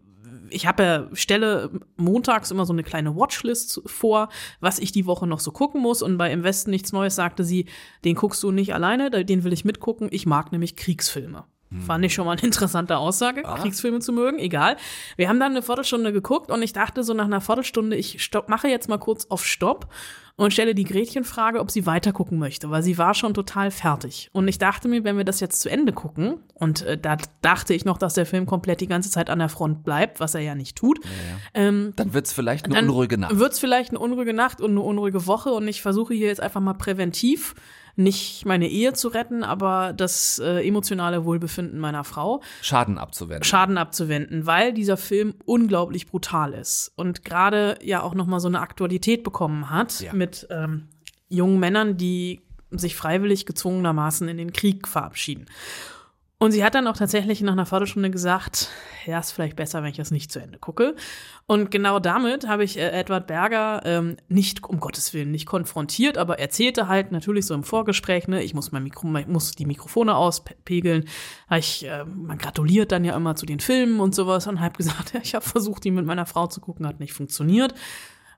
ich 0.53 0.67
habe 0.67 0.83
ja, 0.83 1.09
stelle 1.15 1.71
montags 1.97 2.51
immer 2.51 2.67
so 2.67 2.73
eine 2.73 2.83
kleine 2.83 3.17
Watchlist 3.17 3.81
vor, 3.87 4.29
was 4.61 4.79
ich 4.79 4.93
die 4.93 5.07
Woche 5.07 5.27
noch 5.27 5.41
so 5.41 5.51
gucken 5.51 5.81
muss. 5.81 6.03
Und 6.03 6.19
bei 6.19 6.31
Im 6.31 6.43
Westen 6.43 6.71
nichts 6.71 6.93
Neues 6.93 7.15
sagte 7.15 7.45
sie, 7.45 7.67
den 8.05 8.15
guckst 8.15 8.43
du 8.43 8.51
nicht 8.51 8.75
alleine, 8.75 9.11
den 9.25 9.45
will 9.45 9.53
ich 9.53 9.65
mitgucken. 9.65 10.09
Ich 10.11 10.27
mag 10.27 10.53
nämlich 10.53 10.77
Kriegsfilme. 10.77 11.45
Fand 11.87 12.05
ich 12.05 12.15
schon 12.15 12.27
mal 12.27 12.33
eine 12.33 12.43
interessante 12.43 12.97
Aussage, 12.99 13.43
Kriegsfilme 13.43 14.01
zu 14.01 14.13
mögen, 14.13 14.39
egal. 14.39 14.77
Wir 15.17 15.29
haben 15.29 15.41
dann 15.41 15.53
eine 15.53 15.63
Viertelstunde 15.63 16.13
geguckt 16.13 16.51
und 16.51 16.63
ich 16.63 16.73
dachte 16.73 17.03
so 17.05 17.15
nach 17.15 17.25
einer 17.25 17.41
Viertelstunde, 17.41 17.97
ich 17.97 18.23
stopp, 18.23 18.49
mache 18.49 18.69
jetzt 18.69 18.89
mal 18.89 18.99
kurz 18.99 19.27
auf 19.27 19.45
Stopp 19.47 19.89
und 20.37 20.53
stelle 20.53 20.75
die 20.75 20.85
Gretchenfrage, 20.85 21.61
ob 21.61 21.71
sie 21.71 21.85
weiter 21.87 22.13
gucken 22.13 22.39
möchte, 22.39 22.71
weil 22.71 22.83
sie 22.83 22.97
war 22.99 23.15
schon 23.15 23.35
total 23.35 23.71
fertig. 23.71 24.31
Und 24.33 24.49
ich 24.49 24.59
dachte 24.59 24.89
mir, 24.89 25.05
wenn 25.05 25.17
wir 25.17 25.25
das 25.25 25.41
jetzt 25.41 25.61
zu 25.61 25.69
Ende 25.69 25.93
gucken, 25.93 26.39
und 26.55 26.83
äh, 26.83 26.97
da 26.97 27.17
dachte 27.43 27.75
ich 27.75 27.85
noch, 27.85 27.99
dass 27.99 28.15
der 28.15 28.27
Film 28.27 28.47
komplett 28.47 28.81
die 28.81 28.87
ganze 28.87 29.11
Zeit 29.11 29.29
an 29.29 29.39
der 29.39 29.49
Front 29.49 29.85
bleibt, 29.85 30.21
was 30.21 30.35
er 30.35 30.41
ja 30.41 30.55
nicht 30.55 30.77
tut, 30.77 31.01
Ähm, 31.55 31.93
Dann 31.97 32.15
wird's 32.15 32.33
vielleicht 32.33 32.65
eine 32.67 32.79
unruhige 32.79 33.19
Nacht. 33.19 33.39
Wird's 33.39 33.59
vielleicht 33.59 33.91
eine 33.91 33.99
unruhige 33.99 34.33
Nacht 34.33 34.61
und 34.61 34.71
eine 34.71 34.81
unruhige 34.81 35.27
Woche 35.27 35.51
und 35.51 35.69
ich 35.69 35.83
versuche 35.83 36.15
hier 36.15 36.29
jetzt 36.29 36.41
einfach 36.41 36.61
mal 36.61 36.75
präventiv 36.75 37.55
nicht 37.97 38.47
meine 38.47 38.69
Ehe 38.69 38.93
zu 38.95 39.09
retten, 39.09 39.45
aber 39.45 39.93
das 39.93 40.39
äh, 40.39 40.67
emotionale 40.67 41.25
Wohlbefinden 41.25 41.79
meiner 41.79 42.05
Frau 42.05 42.43
Schaden 42.63 42.99
abzuwenden. 42.99 43.45
Schaden 43.45 43.79
abzuwenden, 43.79 44.47
weil 44.47 44.73
dieser 44.73 44.97
Film 44.97 45.35
unglaublich 45.45 46.07
brutal 46.07 46.55
ist 46.55 46.93
und 46.97 47.25
gerade 47.25 47.79
ja 47.83 48.03
auch 48.03 48.15
noch 48.15 48.27
mal 48.27 48.41
so 48.41 48.49
eine 48.49 48.61
Aktualität 48.61 49.23
bekommen 49.25 49.71
hat 49.71 50.01
Ja. 50.01 50.13
mit 50.13 50.47
ähm, 50.51 50.89
jungen 51.29 51.61
Männern, 51.61 51.97
die 51.97 52.41
sich 52.71 52.97
freiwillig 52.97 53.45
gezwungenermaßen 53.45 54.27
in 54.29 54.39
den 54.39 54.53
Krieg 54.55 54.89
verabschieden. 54.89 55.47
Und 56.43 56.51
sie 56.51 56.65
hat 56.65 56.75
dann 56.75 56.89
auch 56.89 56.97
tatsächlich 56.97 57.41
nach 57.43 57.53
einer 57.53 57.67
Viertelstunde 57.67 58.11
gesagt, 58.11 58.69
ja, 59.07 59.21
ist 59.21 59.31
vielleicht 59.31 59.55
besser, 59.55 59.81
wenn 59.85 59.91
ich 59.91 59.97
das 59.97 60.11
nicht 60.11 60.33
zu 60.33 60.41
Ende 60.41 60.59
gucke. 60.59 60.97
Und 61.47 61.71
genau 61.71 62.01
damit 62.01 62.49
habe 62.49 62.65
ich 62.65 62.77
äh, 62.77 62.91
Edward 62.91 63.29
Berger 63.29 63.83
ähm, 63.85 64.17
nicht, 64.27 64.65
um 64.65 64.81
Gottes 64.81 65.15
Willen, 65.15 65.31
nicht 65.31 65.47
konfrontiert, 65.47 66.19
aber 66.19 66.41
erzählte 66.41 66.89
halt 66.89 67.13
natürlich 67.13 67.47
so 67.47 67.55
im 67.55 67.63
Vorgespräch, 67.63 68.27
ne, 68.27 68.43
ich 68.43 68.55
muss 68.55 68.73
mein 68.73 68.83
Mikro, 68.83 69.07
muss 69.07 69.53
die 69.53 69.67
Mikrofone 69.67 70.17
auspegeln. 70.17 71.05
Ich, 71.57 71.87
äh, 71.87 72.05
man 72.05 72.39
gratuliert 72.39 72.91
dann 72.91 73.05
ja 73.05 73.15
immer 73.15 73.37
zu 73.37 73.47
den 73.47 73.61
Filmen 73.61 74.01
und 74.01 74.13
sowas 74.13 74.49
und 74.49 74.59
habe 74.59 74.77
gesagt, 74.77 75.15
ja, 75.15 75.21
ich 75.23 75.37
habe 75.37 75.45
versucht, 75.45 75.85
die 75.85 75.93
mit 75.93 76.07
meiner 76.07 76.27
Frau 76.27 76.49
zu 76.49 76.61
gucken, 76.61 76.89
hat 76.89 76.99
nicht 76.99 77.13
funktioniert. 77.13 77.73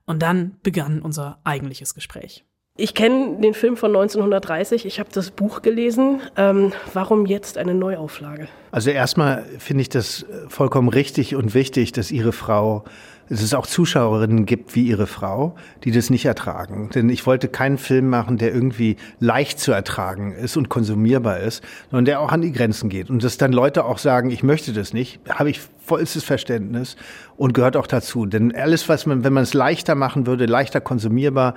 Und 0.05 0.21
dann 0.21 0.57
begann 0.61 1.01
unser 1.01 1.39
eigentliches 1.43 1.95
Gespräch. 1.95 2.45
Ich 2.77 2.93
kenne 2.93 3.37
den 3.39 3.53
Film 3.53 3.77
von 3.77 3.95
1930, 3.95 4.85
ich 4.85 4.99
habe 4.99 5.07
das 5.13 5.31
Buch 5.31 5.61
gelesen. 5.61 6.19
Ähm, 6.35 6.73
warum 6.93 7.25
jetzt 7.25 7.57
eine 7.57 7.73
Neuauflage? 7.73 8.49
Also 8.71 8.89
erstmal 8.89 9.45
finde 9.59 9.83
ich 9.83 9.87
das 9.87 10.23
äh, 10.23 10.49
vollkommen 10.49 10.89
richtig 10.89 11.35
und 11.35 11.53
wichtig, 11.53 11.93
dass 11.93 12.11
Ihre 12.11 12.33
Frau, 12.33 12.83
dass 13.29 13.41
es 13.41 13.53
auch 13.53 13.65
Zuschauerinnen 13.65 14.45
gibt 14.45 14.75
wie 14.75 14.85
Ihre 14.87 15.07
Frau, 15.07 15.55
die 15.85 15.91
das 15.91 16.09
nicht 16.09 16.25
ertragen. 16.25 16.89
Denn 16.93 17.07
ich 17.07 17.25
wollte 17.25 17.47
keinen 17.47 17.77
Film 17.77 18.09
machen, 18.09 18.37
der 18.37 18.53
irgendwie 18.53 18.97
leicht 19.21 19.61
zu 19.61 19.71
ertragen 19.71 20.33
ist 20.33 20.57
und 20.57 20.67
konsumierbar 20.67 21.39
ist, 21.39 21.63
sondern 21.91 22.03
der 22.03 22.19
auch 22.19 22.33
an 22.33 22.41
die 22.41 22.51
Grenzen 22.51 22.89
geht. 22.89 23.09
Und 23.09 23.23
dass 23.23 23.37
dann 23.37 23.53
Leute 23.53 23.85
auch 23.85 23.99
sagen, 23.99 24.31
ich 24.31 24.43
möchte 24.43 24.73
das 24.73 24.91
nicht, 24.91 25.21
habe 25.29 25.49
ich 25.49 25.61
vollstes 25.85 26.23
Verständnis 26.23 26.95
und 27.37 27.53
gehört 27.53 27.77
auch 27.77 27.87
dazu. 27.87 28.25
Denn 28.25 28.55
alles, 28.55 28.89
was 28.89 29.05
man, 29.05 29.23
wenn 29.23 29.33
man 29.33 29.43
es 29.43 29.53
leichter 29.53 29.95
machen 29.95 30.27
würde, 30.27 30.45
leichter 30.45 30.81
konsumierbar, 30.81 31.55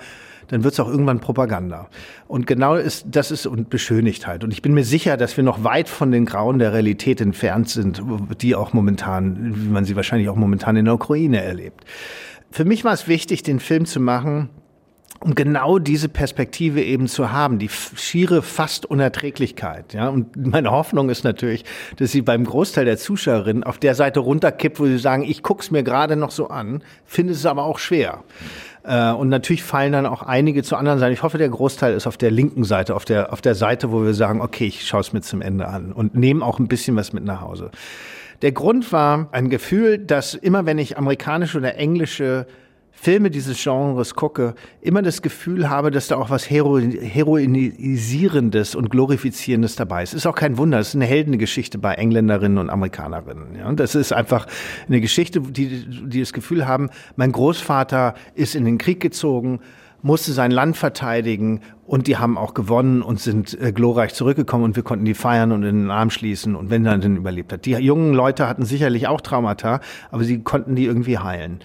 dann 0.49 0.65
wird 0.65 0.75
es 0.75 0.81
auch 0.81 0.89
irgendwann 0.89 1.21
Propaganda. 1.21 1.89
Und 2.27 2.47
genau 2.47 2.75
ist, 2.75 3.07
das 3.11 3.31
ist 3.31 3.47
und 3.47 3.71
Beschönigtheit. 3.71 4.45
Und 4.45 4.53
ich 4.53 4.63
bin 4.63 4.75
mir 4.75 4.85
sicher, 4.85 5.17
dass 5.17 5.37
wir 5.37 5.45
noch 5.45 5.65
weit 5.65 5.89
von 5.89 6.11
den 6.11 6.25
Grauen 6.25 6.59
der 6.59 6.73
Realität 6.73 7.21
entfernt 7.21 7.69
sind, 7.69 8.03
die 8.41 8.55
auch 8.55 8.73
momentan, 8.73 9.55
wie 9.55 9.69
man 9.69 9.85
sie 9.85 9.97
wahrscheinlich 9.97 10.29
auch 10.29 10.37
momentan 10.37 10.77
in 10.77 10.87
der 10.87 10.95
Ukraine 10.95 11.43
erlebt. 11.43 11.85
Für 12.51 12.65
mich 12.65 12.85
war 12.85 12.95
es 12.95 13.09
wichtig, 13.09 13.43
den 13.43 13.61
Film 13.61 13.85
zu 13.85 14.01
machen, 14.01 14.49
um 15.21 15.35
genau 15.35 15.79
diese 15.79 16.09
Perspektive 16.09 16.83
eben 16.83 17.09
zu 17.09 17.33
haben, 17.33 17.59
die 17.59 17.69
schiere 17.69 18.41
fast 18.43 18.87
Unerträglichkeit. 18.87 19.93
Ja? 19.93 20.09
Und 20.09 20.37
meine 20.37 20.71
Hoffnung 20.71 21.11
ist 21.11 21.25
natürlich, 21.25 21.65
dass 21.97 22.13
sie 22.13 22.23
beim 22.23 22.45
Großteil 22.45 22.85
der 22.85 22.99
Zuschauerinnen 22.99 23.65
auf 23.65 23.79
der 23.79 23.95
Seite 23.95 24.21
runterkippt, 24.21 24.79
wo 24.79 24.87
sie 24.87 24.99
sagen, 24.99 25.25
ich 25.25 25.43
guck's 25.43 25.71
mir 25.71 25.83
gerade 25.83 26.15
noch 26.15 26.31
so 26.31 26.49
an, 26.49 26.83
finde 27.05 27.33
es 27.33 27.47
aber 27.47 27.65
auch 27.65 27.81
schwer. 27.81 28.23
Äh, 28.85 29.11
Und 29.11 29.29
natürlich 29.29 29.65
fallen 29.65 29.93
dann 29.93 30.07
auch 30.07 30.23
einige 30.23 30.63
zu 30.63 30.77
anderen 30.77 31.01
Seiten. 31.01 31.13
Ich 31.13 31.23
hoffe, 31.25 31.39
der 31.39 31.49
Großteil 31.49 31.95
ist 31.95 32.07
auf 32.07 32.17
der 32.17 32.31
linken 32.31 32.63
Seite, 32.63 32.95
auf 32.95 33.05
der, 33.05 33.33
auf 33.33 33.41
der 33.41 33.57
Seite, 33.57 33.91
wo 33.91 34.05
wir 34.05 34.15
sagen, 34.15 34.41
okay, 34.41 34.67
ich 34.67 34.87
schaue 34.87 35.01
es 35.01 35.13
mir 35.13 35.21
zum 35.21 35.43
Ende 35.43 35.67
an 35.67 35.93
und 35.93 36.15
nehme 36.15 36.45
auch 36.45 36.61
ein 36.61 36.69
bisschen 36.69 36.95
was 36.95 37.13
mit 37.13 37.25
nach 37.25 37.41
Hause. 37.41 37.73
Der 38.43 38.53
Grund 38.53 38.93
war 38.93 39.29
ein 39.33 39.51
Gefühl, 39.51 39.99
dass 39.99 40.35
immer 40.35 40.65
wenn 40.65 40.79
ich 40.79 40.97
amerikanische 40.97 41.59
oder 41.59 41.75
englische 41.75 42.47
Filme 43.01 43.31
dieses 43.31 43.63
Genres 43.63 44.17
gucke, 44.17 44.57
immer 44.81 45.03
das 45.03 45.23
Gefühl 45.23 45.71
habe, 45.71 45.93
dass 45.93 46.09
da 46.09 46.17
auch 46.17 46.31
was 46.31 46.51
Hero 46.51 46.79
Heroinisierendes 46.79 48.75
und 48.75 48.91
Glorifizierendes 48.91 49.77
dabei 49.77 50.03
ist. 50.03 50.15
Ist 50.15 50.27
auch 50.27 50.35
kein 50.35 50.59
Wunder, 50.59 50.81
es 50.81 50.89
ist 50.89 50.95
eine 50.97 51.05
Heldengeschichte 51.07 51.79
bei 51.79 51.95
Engländerinnen 51.95 52.59
und 52.59 52.71
Amerikanerinnen. 52.71 53.55
Ja? 53.57 53.73
Das 53.73 53.95
ist 53.95 54.13
einfach 54.13 54.49
eine 54.89 55.01
Geschichte, 55.01 55.41
die, 55.41 55.87
die 56.09 56.19
das 56.19 56.33
Gefühl 56.33 56.67
haben, 56.67 56.91
mein 57.15 57.31
Großvater 57.31 58.15
ist 58.35 58.57
in 58.57 58.65
den 58.65 58.79
Krieg 58.79 58.99
gezogen, 58.99 59.61
musste 60.03 60.33
sein 60.33 60.51
Land 60.51 60.77
verteidigen 60.77 61.61
und 61.87 62.09
die 62.09 62.17
haben 62.17 62.37
auch 62.37 62.53
gewonnen 62.53 63.03
und 63.03 63.21
sind 63.21 63.57
äh, 63.61 63.71
glorreich 63.71 64.13
zurückgekommen 64.13 64.65
und 64.65 64.75
wir 64.75 64.83
konnten 64.83 65.05
die 65.05 65.15
feiern 65.15 65.53
und 65.53 65.63
in 65.63 65.83
den 65.83 65.91
Arm 65.93 66.11
schließen 66.11 66.57
und 66.57 66.71
wenn 66.71 66.83
dann 66.83 67.01
den 67.01 67.17
überlebt 67.17 67.53
hat. 67.53 67.65
Die 67.65 67.73
jungen 67.73 68.13
Leute 68.13 68.49
hatten 68.49 68.65
sicherlich 68.65 69.07
auch 69.07 69.21
Traumata, 69.21 69.81
aber 70.11 70.25
sie 70.25 70.43
konnten 70.43 70.75
die 70.75 70.87
irgendwie 70.87 71.19
heilen. 71.19 71.61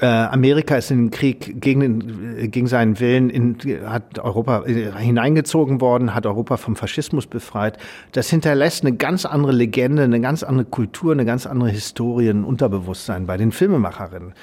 Äh, 0.00 0.06
Amerika 0.06 0.76
ist 0.76 0.90
in 0.90 1.04
den 1.04 1.10
Krieg 1.12 1.60
gegen, 1.60 1.80
den, 1.80 2.38
äh, 2.38 2.48
gegen 2.48 2.66
seinen 2.66 2.98
Willen 2.98 3.30
in, 3.30 3.56
hat 3.86 4.18
Europa 4.18 4.64
äh, 4.66 4.90
hineingezogen 4.90 5.80
worden, 5.80 6.14
hat 6.14 6.26
Europa 6.26 6.56
vom 6.56 6.74
Faschismus 6.74 7.28
befreit. 7.28 7.78
Das 8.10 8.28
hinterlässt 8.28 8.84
eine 8.84 8.96
ganz 8.96 9.24
andere 9.24 9.52
Legende, 9.52 10.02
eine 10.02 10.20
ganz 10.20 10.42
andere 10.42 10.64
Kultur, 10.64 11.12
eine 11.12 11.24
ganz 11.24 11.46
andere 11.46 11.70
Historie, 11.70 12.28
ein 12.28 12.42
Unterbewusstsein 12.42 13.26
bei 13.26 13.36
den 13.36 13.52
Filmemacherinnen. 13.52 14.34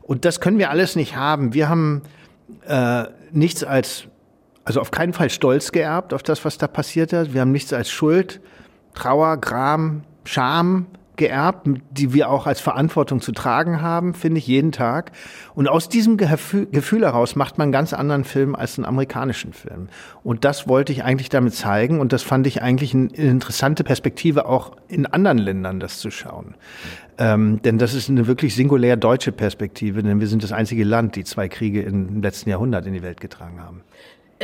Und 0.00 0.24
das 0.24 0.40
können 0.40 0.58
wir 0.58 0.70
alles 0.70 0.96
nicht 0.96 1.16
haben. 1.16 1.52
Wir 1.52 1.68
haben 1.68 2.00
äh, 2.66 3.04
nichts 3.30 3.62
als, 3.62 4.04
also 4.64 4.80
auf 4.80 4.90
keinen 4.90 5.12
Fall 5.12 5.28
Stolz 5.28 5.70
geerbt 5.70 6.14
auf 6.14 6.22
das, 6.22 6.46
was 6.46 6.56
da 6.56 6.66
passiert 6.66 7.12
hat. 7.12 7.34
Wir 7.34 7.42
haben 7.42 7.52
nichts 7.52 7.74
als 7.74 7.90
Schuld, 7.90 8.40
Trauer, 8.94 9.36
Gram, 9.36 10.02
Scham 10.24 10.86
geerbt, 11.16 11.68
die 11.90 12.12
wir 12.12 12.30
auch 12.30 12.46
als 12.46 12.60
Verantwortung 12.60 13.20
zu 13.20 13.32
tragen 13.32 13.80
haben, 13.80 14.14
finde 14.14 14.38
ich 14.38 14.46
jeden 14.46 14.72
Tag. 14.72 15.12
Und 15.54 15.68
aus 15.68 15.88
diesem 15.88 16.16
Gefühl 16.16 17.02
heraus 17.02 17.36
macht 17.36 17.58
man 17.58 17.66
einen 17.66 17.72
ganz 17.72 17.92
anderen 17.92 18.24
Film 18.24 18.54
als 18.54 18.78
einen 18.78 18.86
amerikanischen 18.86 19.52
Film. 19.52 19.88
Und 20.22 20.44
das 20.44 20.68
wollte 20.68 20.92
ich 20.92 21.04
eigentlich 21.04 21.28
damit 21.28 21.54
zeigen. 21.54 22.00
Und 22.00 22.12
das 22.12 22.22
fand 22.22 22.46
ich 22.46 22.62
eigentlich 22.62 22.94
eine 22.94 23.08
interessante 23.08 23.84
Perspektive, 23.84 24.46
auch 24.46 24.76
in 24.88 25.06
anderen 25.06 25.38
Ländern 25.38 25.80
das 25.80 25.98
zu 25.98 26.10
schauen. 26.10 26.54
Ähm, 27.16 27.62
denn 27.62 27.78
das 27.78 27.94
ist 27.94 28.08
eine 28.08 28.26
wirklich 28.26 28.54
singulär 28.54 28.96
deutsche 28.96 29.30
Perspektive, 29.30 30.02
denn 30.02 30.18
wir 30.18 30.26
sind 30.26 30.42
das 30.42 30.50
einzige 30.50 30.82
Land, 30.82 31.14
die 31.14 31.22
zwei 31.22 31.48
Kriege 31.48 31.82
im 31.82 32.22
letzten 32.22 32.50
Jahrhundert 32.50 32.86
in 32.86 32.92
die 32.92 33.02
Welt 33.02 33.20
getragen 33.20 33.60
haben. 33.62 33.82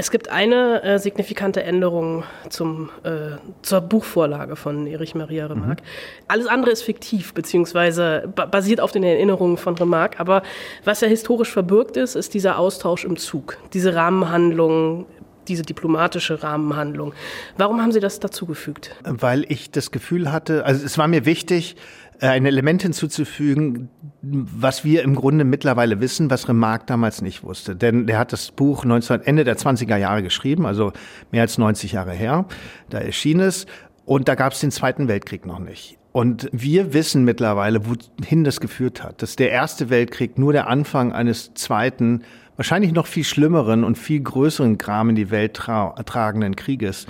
Es 0.00 0.11
gibt 0.11 0.30
eine 0.30 0.83
äh, 0.83 0.99
signifikante 0.99 1.62
Änderung 1.62 2.25
zum, 2.49 2.88
äh, 3.02 3.37
zur 3.61 3.83
Buchvorlage 3.83 4.57
von 4.57 4.87
Erich 4.87 5.14
Maria 5.14 5.45
Remarque. 5.45 5.83
Mhm. 5.83 5.88
Alles 6.26 6.47
andere 6.47 6.71
ist 6.71 6.80
fiktiv, 6.80 7.35
beziehungsweise 7.35 8.33
basiert 8.50 8.80
auf 8.80 8.92
den 8.92 9.02
Erinnerungen 9.02 9.59
von 9.59 9.76
Remarque. 9.76 10.19
Aber 10.19 10.42
was 10.85 11.02
ja 11.02 11.09
historisch 11.09 11.50
verbürgt 11.50 11.99
ist, 11.99 12.14
ist 12.14 12.33
dieser 12.33 12.59
Austausch 12.59 13.04
im 13.04 13.19
Zug, 13.19 13.59
diese 13.75 13.95
Rahmenhandlung, 13.95 15.04
diese 15.49 15.64
diplomatische 15.64 16.42
Rahmenhandlung. 16.42 17.12
Warum 17.59 17.83
haben 17.83 17.92
Sie 17.92 18.00
das 18.00 18.21
dazugefügt? 18.21 18.97
Weil 19.04 19.45
ich 19.50 19.71
das 19.71 19.90
Gefühl 19.90 20.33
hatte, 20.33 20.64
also 20.64 20.83
es 20.83 20.97
war 20.97 21.09
mir 21.09 21.26
wichtig, 21.26 21.76
ein 22.21 22.47
Element 22.47 22.83
hinzuzufügen, 22.83 23.89
was 24.23 24.85
wir 24.85 25.03
im 25.03 25.15
Grunde 25.15 25.45
mittlerweile 25.45 26.00
wissen, 26.00 26.31
was 26.31 26.49
Remarque 26.49 26.87
damals 26.87 27.23
nicht 27.23 27.43
wusste. 27.43 27.75
Denn 27.75 28.09
er 28.09 28.19
hat 28.19 28.33
das 28.33 28.50
Buch 28.50 28.85
19, 28.85 29.23
Ende 29.23 29.45
der 29.45 29.57
20er 29.57 29.97
Jahre 29.97 30.23
geschrieben, 30.23 30.67
also 30.67 30.93
mehr 31.31 31.43
als 31.43 31.59
90 31.59 31.93
Jahre 31.93 32.12
her. 32.12 32.47
Da 32.91 32.99
erschien 32.99 33.41
es. 33.41 33.67
Und 34.05 34.29
da 34.29 34.35
gab 34.35 34.53
es 34.53 34.61
den 34.61 34.71
Zweiten 34.71 35.09
Weltkrieg 35.09 35.47
noch 35.47 35.61
nicht. 35.61 35.99
Und 36.12 36.49
wir 36.53 36.93
wissen 36.93 37.25
mittlerweile, 37.25 37.83
wohin 37.87 38.45
das 38.45 38.61
geführt 38.61 39.03
hat. 39.03 39.23
Dass 39.23 39.37
der 39.37 39.50
Erste 39.50 39.91
Weltkrieg 39.91 40.39
nur 40.39 40.53
der 40.53 40.69
Anfang 40.69 41.12
eines 41.12 41.55
zweiten, 41.55 42.23
wahrscheinlich 42.57 42.93
noch 42.93 43.07
viel 43.07 43.25
schlimmeren 43.25 43.85
und 43.85 43.97
viel 43.97 44.21
größeren 44.21 44.77
Kram 44.77 45.11
in 45.11 45.15
die 45.15 45.31
Welt 45.31 45.55
tra 45.55 45.95
tragenden 46.05 46.57
Krieges 46.57 47.07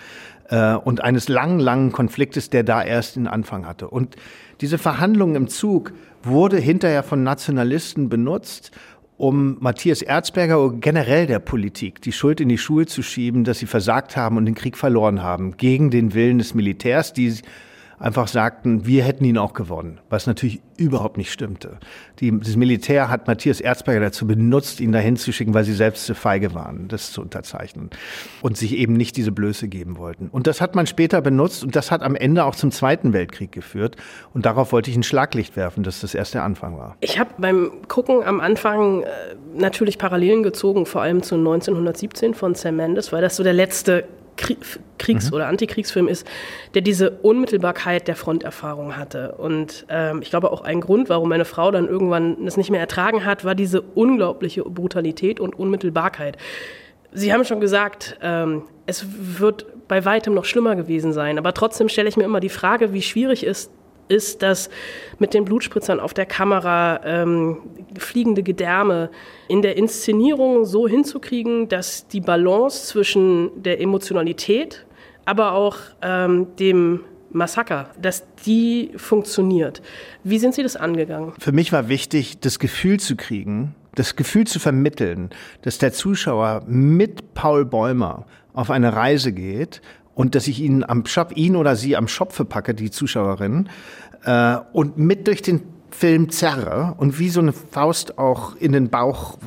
äh, 0.50 0.74
und 0.74 1.02
eines 1.02 1.28
langen, 1.28 1.58
langen 1.58 1.92
Konfliktes, 1.92 2.50
der 2.50 2.64
da 2.64 2.82
erst 2.82 3.16
den 3.16 3.26
Anfang 3.26 3.66
hatte. 3.66 3.88
Und 3.88 4.16
diese 4.60 4.78
Verhandlungen 4.78 5.36
im 5.36 5.48
Zug 5.48 5.92
wurde 6.22 6.58
hinterher 6.58 7.02
von 7.02 7.22
Nationalisten 7.22 8.08
benutzt, 8.08 8.72
um 9.16 9.58
Matthias 9.60 10.02
Erzberger 10.02 10.64
oder 10.64 10.76
generell 10.76 11.26
der 11.26 11.40
Politik 11.40 12.00
die 12.00 12.12
Schuld 12.12 12.40
in 12.40 12.48
die 12.48 12.58
Schuhe 12.58 12.86
zu 12.86 13.02
schieben, 13.02 13.44
dass 13.44 13.58
sie 13.58 13.66
versagt 13.66 14.16
haben 14.16 14.36
und 14.36 14.46
den 14.46 14.54
Krieg 14.54 14.76
verloren 14.76 15.22
haben, 15.22 15.56
gegen 15.56 15.90
den 15.90 16.14
Willen 16.14 16.38
des 16.38 16.54
Militärs, 16.54 17.12
die 17.12 17.34
einfach 18.00 18.28
sagten, 18.28 18.86
wir 18.86 19.04
hätten 19.04 19.24
ihn 19.24 19.38
auch 19.38 19.52
gewonnen, 19.52 20.00
was 20.08 20.26
natürlich 20.26 20.62
überhaupt 20.78 21.18
nicht 21.18 21.30
stimmte. 21.30 21.78
Die, 22.18 22.36
das 22.40 22.56
Militär 22.56 23.10
hat 23.10 23.26
Matthias 23.26 23.60
Erzberger 23.60 24.00
dazu 24.00 24.26
benutzt, 24.26 24.80
ihn 24.80 24.90
dahin 24.90 25.16
zu 25.16 25.32
schicken, 25.32 25.52
weil 25.52 25.64
sie 25.64 25.74
selbst 25.74 26.06
zu 26.06 26.14
feige 26.14 26.54
waren, 26.54 26.88
das 26.88 27.12
zu 27.12 27.20
unterzeichnen 27.20 27.90
und 28.40 28.56
sich 28.56 28.74
eben 28.76 28.94
nicht 28.94 29.18
diese 29.18 29.30
Blöße 29.30 29.68
geben 29.68 29.98
wollten. 29.98 30.28
Und 30.28 30.46
das 30.46 30.62
hat 30.62 30.74
man 30.74 30.86
später 30.86 31.20
benutzt 31.20 31.62
und 31.62 31.76
das 31.76 31.90
hat 31.90 32.02
am 32.02 32.16
Ende 32.16 32.46
auch 32.46 32.56
zum 32.56 32.70
Zweiten 32.70 33.12
Weltkrieg 33.12 33.52
geführt. 33.52 33.96
Und 34.32 34.46
darauf 34.46 34.72
wollte 34.72 34.90
ich 34.90 34.96
ein 34.96 35.02
Schlaglicht 35.02 35.54
werfen, 35.56 35.82
dass 35.82 36.00
das 36.00 36.14
erst 36.14 36.32
der 36.32 36.42
Anfang 36.42 36.78
war. 36.78 36.96
Ich 37.00 37.18
habe 37.18 37.30
beim 37.36 37.70
Gucken 37.88 38.24
am 38.24 38.40
Anfang 38.40 39.02
äh, 39.02 39.06
natürlich 39.54 39.98
Parallelen 39.98 40.42
gezogen, 40.42 40.86
vor 40.86 41.02
allem 41.02 41.22
zu 41.22 41.34
1917 41.34 42.32
von 42.32 42.54
Sam 42.54 42.76
Mendes, 42.76 43.12
weil 43.12 43.20
das 43.20 43.36
so 43.36 43.42
der 43.42 43.52
letzte 43.52 44.04
Kriegs- 44.36 45.30
mhm. 45.30 45.34
oder 45.34 45.46
Antikriegsfilm 45.48 46.08
ist, 46.08 46.26
der 46.74 46.82
diese 46.82 47.10
Unmittelbarkeit 47.10 48.08
der 48.08 48.16
Fronterfahrung 48.16 48.96
hatte. 48.96 49.32
Und 49.32 49.86
ähm, 49.88 50.22
ich 50.22 50.30
glaube 50.30 50.52
auch 50.52 50.62
ein 50.62 50.80
Grund, 50.80 51.08
warum 51.08 51.28
meine 51.28 51.44
Frau 51.44 51.70
dann 51.70 51.88
irgendwann 51.88 52.44
das 52.44 52.56
nicht 52.56 52.70
mehr 52.70 52.80
ertragen 52.80 53.24
hat, 53.24 53.44
war 53.44 53.54
diese 53.54 53.80
unglaubliche 53.80 54.62
Brutalität 54.62 55.40
und 55.40 55.58
Unmittelbarkeit. 55.58 56.36
Sie 57.12 57.32
haben 57.32 57.44
schon 57.44 57.60
gesagt, 57.60 58.18
ähm, 58.22 58.62
es 58.86 59.04
wird 59.08 59.66
bei 59.88 60.04
weitem 60.04 60.34
noch 60.34 60.44
schlimmer 60.44 60.76
gewesen 60.76 61.12
sein. 61.12 61.38
Aber 61.38 61.52
trotzdem 61.52 61.88
stelle 61.88 62.08
ich 62.08 62.16
mir 62.16 62.24
immer 62.24 62.40
die 62.40 62.48
Frage, 62.48 62.92
wie 62.92 63.02
schwierig 63.02 63.44
ist 63.44 63.72
ist, 64.10 64.42
dass 64.42 64.70
mit 65.18 65.34
den 65.34 65.44
Blutspritzern 65.44 66.00
auf 66.00 66.12
der 66.14 66.26
Kamera 66.26 67.00
ähm, 67.04 67.58
fliegende 67.98 68.42
Gedärme 68.42 69.10
in 69.48 69.62
der 69.62 69.76
Inszenierung 69.76 70.64
so 70.64 70.88
hinzukriegen, 70.88 71.68
dass 71.68 72.06
die 72.08 72.20
Balance 72.20 72.86
zwischen 72.86 73.62
der 73.62 73.80
Emotionalität, 73.80 74.84
aber 75.24 75.52
auch 75.52 75.76
ähm, 76.02 76.48
dem 76.58 77.00
Massaker, 77.32 77.90
dass 78.00 78.24
die 78.44 78.90
funktioniert. 78.96 79.82
Wie 80.24 80.38
sind 80.38 80.54
Sie 80.54 80.62
das 80.62 80.76
angegangen? 80.76 81.32
Für 81.38 81.52
mich 81.52 81.72
war 81.72 81.88
wichtig, 81.88 82.40
das 82.40 82.58
Gefühl 82.58 82.98
zu 82.98 83.16
kriegen, 83.16 83.74
das 83.94 84.16
Gefühl 84.16 84.46
zu 84.46 84.58
vermitteln, 84.58 85.30
dass 85.62 85.78
der 85.78 85.92
Zuschauer 85.92 86.62
mit 86.66 87.34
Paul 87.34 87.64
Bäumer 87.64 88.26
auf 88.52 88.70
eine 88.70 88.94
Reise 88.94 89.32
geht 89.32 89.80
und 90.14 90.34
dass 90.34 90.48
ich 90.48 90.60
ihn 90.60 90.84
am 90.84 91.06
Schopf, 91.06 91.32
ihn 91.34 91.56
oder 91.56 91.76
sie 91.76 91.96
am 91.96 92.08
Schopfe 92.08 92.44
packe, 92.44 92.74
die 92.74 92.90
Zuschauerin, 92.90 93.68
äh, 94.24 94.56
und 94.72 94.98
mit 94.98 95.26
durch 95.26 95.42
den 95.42 95.62
Film 95.90 96.30
zerre 96.30 96.94
und 96.98 97.18
wie 97.18 97.30
so 97.30 97.40
eine 97.40 97.52
Faust 97.52 98.18
auch 98.18 98.54
in 98.56 98.72
den 98.72 98.90
Bauch 98.90 99.38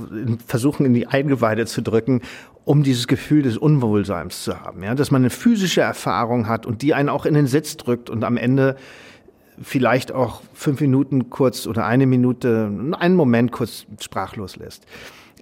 versuchen, 0.46 0.86
in 0.86 0.94
die 0.94 1.08
Eingeweide 1.08 1.66
zu 1.66 1.82
drücken, 1.82 2.22
um 2.66 2.84
dieses 2.84 3.08
Gefühl 3.08 3.44
des 3.44 3.58
Unwohlseins 3.58 4.44
zu 4.44 4.60
haben. 4.60 4.84
Ja? 4.84 4.96
Dass 4.96 5.12
man 5.12 5.22
eine 5.22 5.30
physische 5.30 5.82
Erfahrung 5.82 6.48
hat 6.48 6.66
und 6.66 6.82
die 6.82 6.94
einen 6.94 7.10
auch 7.10 7.26
in 7.26 7.34
den 7.34 7.48
Sitz 7.48 7.78
drückt 7.78 8.10
und 8.10 8.24
am 8.24 8.38
Ende 8.38 8.76
vielleicht 9.62 10.12
auch 10.12 10.42
fünf 10.54 10.82
Minuten 10.82 11.30
kurz 11.30 11.68
oder 11.68 11.86
eine 11.86 12.08
Minute, 12.08 12.72
einen 13.00 13.16
Moment 13.16 13.52
kurz 13.52 13.86
sprachlos 14.00 14.56
lässt 14.56 14.86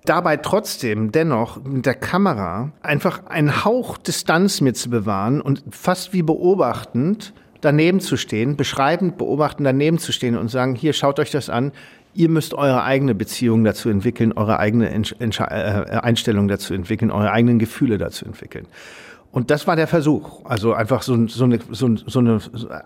dabei 0.05 0.37
trotzdem 0.37 1.11
dennoch 1.11 1.63
mit 1.63 1.85
der 1.85 1.93
Kamera 1.93 2.71
einfach 2.81 3.25
einen 3.27 3.63
Hauch 3.63 3.97
Distanz 3.97 4.61
mir 4.61 4.73
zu 4.73 4.89
bewahren 4.89 5.41
und 5.41 5.63
fast 5.69 6.13
wie 6.13 6.23
beobachtend 6.23 7.33
daneben 7.61 7.99
zu 7.99 8.17
stehen, 8.17 8.57
beschreibend 8.57 9.17
beobachten, 9.17 9.63
daneben 9.63 9.99
zu 9.99 10.11
stehen 10.11 10.35
und 10.35 10.49
sagen, 10.49 10.75
hier 10.75 10.93
schaut 10.93 11.19
euch 11.19 11.29
das 11.29 11.49
an, 11.49 11.71
ihr 12.13 12.29
müsst 12.29 12.53
eure 12.53 12.83
eigene 12.83 13.15
Beziehung 13.15 13.63
dazu 13.63 13.89
entwickeln, 13.89 14.33
eure 14.33 14.59
eigene 14.59 14.91
äh, 14.91 15.97
Einstellung 15.97 16.47
dazu 16.47 16.73
entwickeln, 16.73 17.11
eure 17.11 17.31
eigenen 17.31 17.59
Gefühle 17.59 17.97
dazu 17.97 18.25
entwickeln. 18.25 18.65
Und 19.31 19.49
das 19.49 19.65
war 19.65 19.77
der 19.77 19.87
Versuch. 19.87 20.43
Also 20.45 20.73
einfach 20.73 21.03
so, 21.03 21.27
so, 21.27 21.45
eine, 21.45 21.59
so, 21.71 21.95
so 21.95 22.19
eine, 22.19 22.39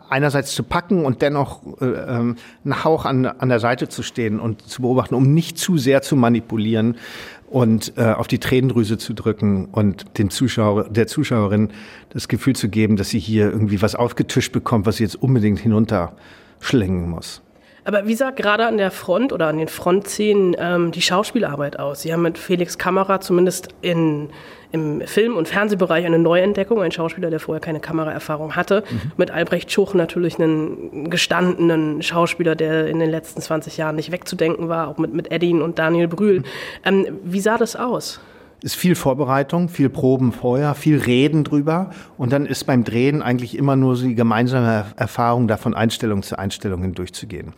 einerseits 0.09 0.53
zu 0.53 0.63
packen 0.63 1.03
und 1.03 1.21
dennoch 1.23 1.61
äh, 1.81 1.85
ähm, 1.85 2.35
einen 2.63 2.83
Hauch 2.83 3.05
an, 3.05 3.25
an 3.25 3.49
der 3.49 3.59
Seite 3.59 3.89
zu 3.89 4.03
stehen 4.03 4.39
und 4.39 4.61
zu 4.61 4.83
beobachten, 4.83 5.15
um 5.15 5.33
nicht 5.33 5.57
zu 5.57 5.77
sehr 5.77 6.03
zu 6.03 6.15
manipulieren 6.15 6.97
und 7.49 7.93
äh, 7.97 8.11
auf 8.11 8.27
die 8.27 8.39
Tränendrüse 8.39 8.97
zu 8.97 9.13
drücken 9.13 9.65
und 9.71 10.17
dem 10.19 10.29
Zuschauer, 10.29 10.89
der 10.89 11.07
Zuschauerin 11.07 11.69
das 12.09 12.27
Gefühl 12.27 12.55
zu 12.55 12.69
geben, 12.69 12.95
dass 12.95 13.09
sie 13.09 13.19
hier 13.19 13.51
irgendwie 13.51 13.81
was 13.81 13.95
aufgetischt 13.95 14.51
bekommt, 14.51 14.85
was 14.85 14.97
sie 14.97 15.03
jetzt 15.03 15.15
unbedingt 15.15 15.59
hinunterschlingen 15.59 17.09
muss. 17.09 17.41
Aber 17.85 18.07
wie 18.07 18.15
sah 18.15 18.31
gerade 18.31 18.65
an 18.65 18.77
der 18.77 18.89
Front 18.89 19.31
oder 19.31 19.47
an 19.47 19.57
den 19.57 19.67
Frontszenen 19.67 20.55
ähm, 20.59 20.91
die 20.91 21.03
Schauspielarbeit 21.03 21.79
aus? 21.79 22.01
Sie 22.01 22.11
haben 22.11 22.23
mit 22.23 22.39
Felix 22.39 22.79
Kamera 22.79 23.21
zumindest 23.21 23.69
in, 23.81 24.29
im 24.71 25.01
Film- 25.01 25.37
und 25.37 25.47
Fernsehbereich 25.47 26.03
eine 26.03 26.17
Neuentdeckung, 26.17 26.81
ein 26.81 26.91
Schauspieler, 26.91 27.29
der 27.29 27.39
vorher 27.39 27.61
keine 27.61 27.79
Kameraerfahrung 27.79 28.55
hatte. 28.55 28.83
Mhm. 28.89 29.11
Mit 29.17 29.29
Albrecht 29.29 29.71
Schuch 29.71 29.93
natürlich 29.93 30.39
einen 30.39 31.11
gestandenen 31.11 32.01
Schauspieler, 32.01 32.55
der 32.55 32.87
in 32.87 32.99
den 32.99 33.11
letzten 33.11 33.39
20 33.39 33.77
Jahren 33.77 33.95
nicht 33.95 34.11
wegzudenken 34.11 34.67
war, 34.67 34.87
auch 34.87 34.97
mit, 34.97 35.13
mit 35.13 35.31
Eddin 35.31 35.61
und 35.61 35.77
Daniel 35.77 36.07
Brühl. 36.07 36.39
Mhm. 36.39 36.45
Ähm, 36.85 37.19
wie 37.23 37.39
sah 37.39 37.59
das 37.59 37.75
aus? 37.75 38.19
Ist 38.61 38.75
viel 38.75 38.95
Vorbereitung, 38.95 39.69
viel 39.69 39.89
Proben 39.89 40.31
vorher, 40.31 40.75
viel 40.75 40.99
Reden 40.99 41.43
drüber 41.43 41.91
und 42.17 42.31
dann 42.31 42.45
ist 42.45 42.65
beim 42.65 42.83
Drehen 42.83 43.21
eigentlich 43.21 43.57
immer 43.57 43.75
nur 43.75 43.95
so 43.95 44.07
die 44.07 44.15
gemeinsame 44.15 44.85
Erfahrung, 44.95 45.47
da 45.47 45.57
von 45.57 45.73
Einstellung 45.73 46.23
zu 46.23 46.37
Einstellung 46.37 46.81
hindurchzugehen. 46.81 47.53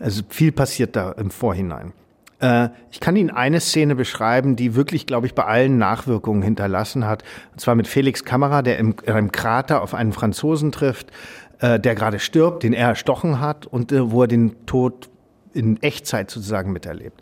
Also 0.00 0.22
viel 0.28 0.52
passiert 0.52 0.96
da 0.96 1.12
im 1.12 1.30
Vorhinein. 1.30 1.92
Äh, 2.40 2.70
ich 2.90 3.00
kann 3.00 3.16
Ihnen 3.16 3.30
eine 3.30 3.60
Szene 3.60 3.94
beschreiben, 3.94 4.56
die 4.56 4.74
wirklich, 4.74 5.06
glaube 5.06 5.26
ich, 5.26 5.34
bei 5.34 5.44
allen 5.44 5.78
Nachwirkungen 5.78 6.42
hinterlassen 6.42 7.06
hat. 7.06 7.22
Und 7.52 7.60
zwar 7.60 7.74
mit 7.74 7.86
Felix 7.86 8.24
Kamera, 8.24 8.62
der 8.62 8.78
im, 8.78 8.96
in 9.04 9.12
einem 9.12 9.32
Krater 9.32 9.80
auf 9.80 9.94
einen 9.94 10.12
Franzosen 10.12 10.72
trifft, 10.72 11.12
äh, 11.60 11.78
der 11.78 11.94
gerade 11.94 12.18
stirbt, 12.18 12.64
den 12.64 12.72
er 12.72 12.88
erstochen 12.88 13.40
hat 13.40 13.66
und 13.66 13.92
äh, 13.92 14.10
wo 14.10 14.22
er 14.22 14.28
den 14.28 14.66
Tod 14.66 15.08
in 15.54 15.80
Echtzeit 15.82 16.30
sozusagen 16.30 16.72
miterlebt. 16.72 17.20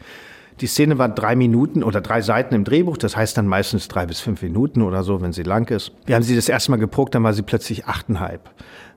Die 0.60 0.66
Szene 0.66 0.98
war 0.98 1.08
drei 1.08 1.36
Minuten 1.36 1.82
oder 1.82 2.02
drei 2.02 2.20
Seiten 2.20 2.54
im 2.54 2.64
Drehbuch, 2.64 2.98
das 2.98 3.16
heißt 3.16 3.36
dann 3.38 3.46
meistens 3.46 3.88
drei 3.88 4.04
bis 4.04 4.20
fünf 4.20 4.42
Minuten 4.42 4.82
oder 4.82 5.02
so, 5.02 5.22
wenn 5.22 5.32
sie 5.32 5.42
lang 5.42 5.70
ist. 5.70 5.92
Wir 6.04 6.16
haben 6.16 6.22
sie 6.22 6.36
das 6.36 6.48
erste 6.48 6.70
Mal 6.70 6.76
geprobt, 6.76 7.14
dann 7.14 7.22
war 7.22 7.32
sie 7.32 7.42
plötzlich 7.42 7.86
achteinhalb. 7.86 8.50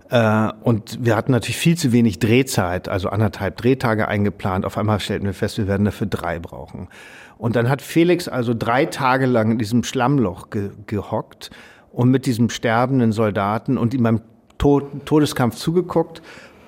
Äh, 0.10 0.50
und 0.64 1.04
wir 1.04 1.16
hatten 1.16 1.32
natürlich 1.32 1.58
viel 1.58 1.78
zu 1.78 1.94
wenig 1.94 2.20
Drehzeit, 2.20 2.90
also 2.90 3.10
anderthalb 3.10 3.56
Drehtage 3.58 4.10
eingeplant. 4.10 4.66
Auf 4.66 4.78
einmal 4.78 5.00
stellten 5.00 5.26
wir 5.26 5.34
fest, 5.34 5.58
wir 5.58 5.68
werden 5.68 5.86
dafür 5.86 6.08
drei 6.08 6.40
brauchen. 6.40 6.90
Und 7.38 7.56
dann 7.56 7.70
hat 7.70 7.82
Felix 7.82 8.28
also 8.28 8.54
drei 8.54 8.86
Tage 8.86 9.26
lang 9.26 9.52
in 9.52 9.58
diesem 9.58 9.84
Schlammloch 9.84 10.50
ge 10.50 10.72
gehockt 10.86 11.50
und 11.92 12.10
mit 12.10 12.26
diesem 12.26 12.50
sterbenden 12.50 13.14
Soldaten 13.14 13.78
und 13.78 13.94
ihm 13.94 14.04
beim 14.04 14.22
Tod 14.58 15.06
Todeskampf 15.06 15.56
zugeguckt 15.56 16.22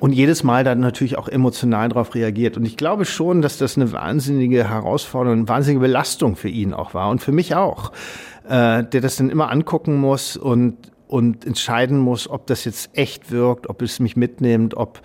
und 0.05 0.13
jedes 0.13 0.43
Mal 0.43 0.63
dann 0.63 0.81
natürlich 0.81 1.17
auch 1.17 1.27
emotional 1.27 1.89
darauf 1.89 2.13
reagiert. 2.13 2.57
Und 2.57 2.65
ich 2.65 2.77
glaube 2.77 3.05
schon, 3.05 3.41
dass 3.41 3.57
das 3.57 3.75
eine 3.75 3.91
wahnsinnige 3.91 4.69
Herausforderung, 4.69 5.39
eine 5.39 5.49
wahnsinnige 5.49 5.79
Belastung 5.79 6.35
für 6.35 6.47
ihn 6.47 6.75
auch 6.75 6.93
war 6.93 7.09
und 7.09 7.23
für 7.23 7.31
mich 7.31 7.55
auch, 7.55 7.91
äh, 8.47 8.83
der 8.83 9.01
das 9.01 9.15
dann 9.15 9.31
immer 9.31 9.49
angucken 9.49 9.95
muss 9.95 10.37
und, 10.37 10.77
und 11.07 11.43
entscheiden 11.43 11.97
muss, 11.97 12.29
ob 12.29 12.45
das 12.45 12.65
jetzt 12.65 12.91
echt 12.93 13.31
wirkt, 13.31 13.67
ob 13.67 13.81
es 13.81 13.99
mich 13.99 14.15
mitnimmt, 14.15 14.77
ob 14.77 15.01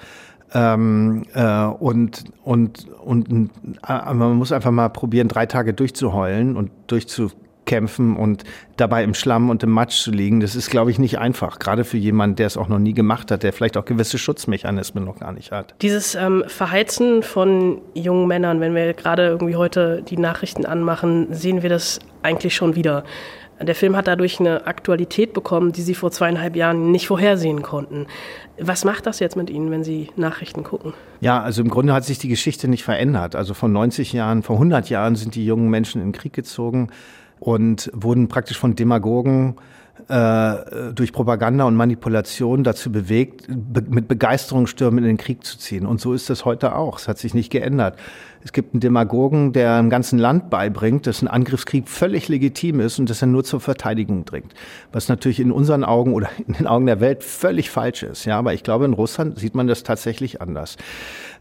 ähm, 0.53 1.23
äh, 1.33 1.65
und 1.65 2.25
und 2.45 2.87
und 3.03 3.51
äh, 3.89 4.13
man 4.13 4.37
muss 4.37 4.53
einfach 4.53 4.71
mal 4.71 4.91
probieren, 4.91 5.29
drei 5.29 5.47
Tage 5.47 5.73
durchzuheulen 5.73 6.59
und 6.59 6.73
durchzu 6.89 7.31
kämpfen 7.71 8.17
und 8.17 8.43
dabei 8.77 9.05
im 9.05 9.15
Schlamm 9.15 9.49
und 9.49 9.63
im 9.63 9.71
Matsch 9.71 10.03
zu 10.03 10.11
liegen, 10.11 10.41
das 10.41 10.57
ist, 10.57 10.71
glaube 10.71 10.91
ich, 10.91 10.99
nicht 10.99 11.21
einfach. 11.21 11.61
Gerade 11.61 11.85
für 11.85 11.99
jemanden, 11.99 12.35
der 12.35 12.49
es 12.49 12.57
auch 12.57 12.67
noch 12.67 12.81
nie 12.81 12.95
gemacht 12.95 13.31
hat, 13.31 13.45
der 13.45 13.53
vielleicht 13.53 13.77
auch 13.77 13.85
gewisse 13.85 14.19
Schutzmechanismen 14.19 15.05
noch 15.05 15.21
gar 15.21 15.33
nicht 15.33 15.53
hat. 15.53 15.77
Dieses 15.81 16.17
ähm, 16.17 16.43
Verheizen 16.49 17.23
von 17.23 17.81
jungen 17.95 18.27
Männern, 18.27 18.61
wenn 18.61 18.75
wir 18.75 18.93
gerade 18.95 19.27
irgendwie 19.29 19.55
heute 19.55 20.03
die 20.03 20.17
Nachrichten 20.17 20.67
anmachen, 20.67 21.29
sehen 21.31 21.63
wir 21.63 21.71
das 21.71 22.01
eigentlich 22.25 22.57
schon 22.57 22.75
wieder. 22.75 23.05
Der 23.63 23.75
Film 23.77 23.95
hat 23.95 24.09
dadurch 24.09 24.41
eine 24.41 24.67
Aktualität 24.67 25.33
bekommen, 25.33 25.71
die 25.71 25.83
Sie 25.83 25.95
vor 25.95 26.11
zweieinhalb 26.11 26.57
Jahren 26.57 26.91
nicht 26.91 27.07
vorhersehen 27.07 27.63
konnten. 27.63 28.07
Was 28.59 28.85
macht 28.85 29.07
das 29.07 29.21
jetzt 29.21 29.37
mit 29.37 29.49
Ihnen, 29.49 29.71
wenn 29.71 29.85
Sie 29.85 30.09
Nachrichten 30.17 30.65
gucken? 30.65 30.95
Ja, 31.21 31.41
also 31.41 31.63
im 31.63 31.69
Grunde 31.69 31.93
hat 31.93 32.05
sich 32.05 32.19
die 32.19 32.29
Geschichte 32.29 32.67
nicht 32.67 32.83
verändert. 32.83 33.37
Also 33.37 33.55
vor 33.55 33.69
90 33.69 34.13
Jahren, 34.13 34.43
vor 34.43 34.57
100 34.57 34.89
Jahren 34.89 35.15
sind 35.15 35.37
die 35.37 35.45
jungen 35.45 35.69
Menschen 35.69 36.01
in 36.01 36.09
den 36.09 36.19
Krieg 36.19 36.33
gezogen 36.33 36.89
und 37.41 37.91
wurden 37.95 38.29
praktisch 38.29 38.59
von 38.59 38.77
Demagogen 38.77 39.57
äh, 40.09 40.93
durch 40.95 41.13
Propaganda 41.13 41.65
und 41.65 41.75
Manipulation 41.75 42.65
dazu 42.65 42.93
bewegt, 42.93 43.47
be 43.49 43.83
mit 43.89 44.09
Begeisterungsstürmen 44.09 44.99
in 44.99 45.05
den 45.05 45.17
Krieg 45.17 45.45
zu 45.45 45.59
ziehen. 45.59 45.87
Und 45.87 46.01
so 46.01 46.13
ist 46.13 46.31
das 46.31 46.45
heute 46.45 46.75
auch. 46.75 46.99
Es 46.99 47.09
hat 47.09 47.19
sich 47.19 47.35
nicht 47.35 47.51
geändert. 47.51 47.99
Es 48.43 48.53
gibt 48.53 48.75
einen 48.75 48.81
Demagogen, 48.81 49.53
der 49.53 49.79
im 49.79 49.91
ganzen 49.91 50.19
Land 50.19 50.51
beibringt, 50.51 51.07
dass 51.07 51.23
ein 51.23 51.29
Angriffskrieg 51.29 51.89
völlig 51.89 52.29
legitim 52.29 52.81
ist 52.81 52.99
und 52.99 53.11
dass 53.11 53.23
er 53.23 53.29
nur 53.29 53.45
zur 53.45 53.61
Verteidigung 53.61 54.25
dringt. 54.25 54.55
Was 54.93 55.09
natürlich 55.09 55.41
in 55.41 55.53
unseren 55.53 55.85
Augen 55.85 56.15
oder 56.15 56.29
in 56.47 56.55
den 56.55 56.67
Augen 56.67 56.87
der 56.87 57.01
Welt 57.01 57.23
völlig 57.23 57.71
falsch 57.71 58.03
ist. 58.03 58.25
Ja, 58.25 58.39
aber 58.39 58.55
ich 58.55 58.63
glaube, 58.63 58.85
in 58.87 58.93
Russland 58.93 59.39
sieht 59.39 59.55
man 59.55 59.67
das 59.67 59.83
tatsächlich 59.83 60.41
anders. 60.41 60.77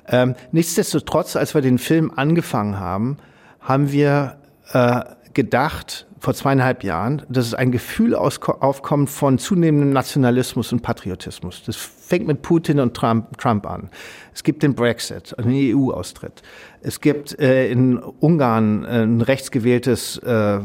Ähm, 0.07 0.35
nichtsdestotrotz, 0.51 1.35
als 1.35 1.53
wir 1.53 1.61
den 1.61 1.77
Film 1.77 2.11
angefangen 2.15 2.79
haben, 2.79 3.17
haben 3.61 3.91
wir 3.91 4.37
äh, 4.73 5.01
gedacht, 5.43 6.05
vor 6.19 6.33
zweieinhalb 6.33 6.83
Jahren, 6.83 7.21
dass 7.29 7.47
es 7.47 7.53
ein 7.53 7.71
Gefühl 7.71 8.13
aufkommt 8.13 9.09
von 9.09 9.37
zunehmendem 9.37 9.93
Nationalismus 9.93 10.73
und 10.73 10.81
Patriotismus. 10.81 11.63
Das 11.65 11.75
fängt 12.09 12.25
mit 12.25 12.41
Putin 12.41 12.79
und 12.79 12.95
Trump, 12.95 13.37
Trump 13.37 13.67
an. 13.67 13.89
Es 14.33 14.43
gibt 14.43 14.63
den 14.63 14.73
Brexit, 14.73 15.37
einen 15.37 15.53
EU-Austritt. 15.53 16.41
Es 16.81 17.01
gibt 17.01 17.37
äh, 17.39 17.69
in 17.69 17.97
Ungarn 17.99 18.83
äh, 18.83 19.03
ein 19.03 19.21
rechtsgewähltes, 19.21 20.17
äh, 20.17 20.59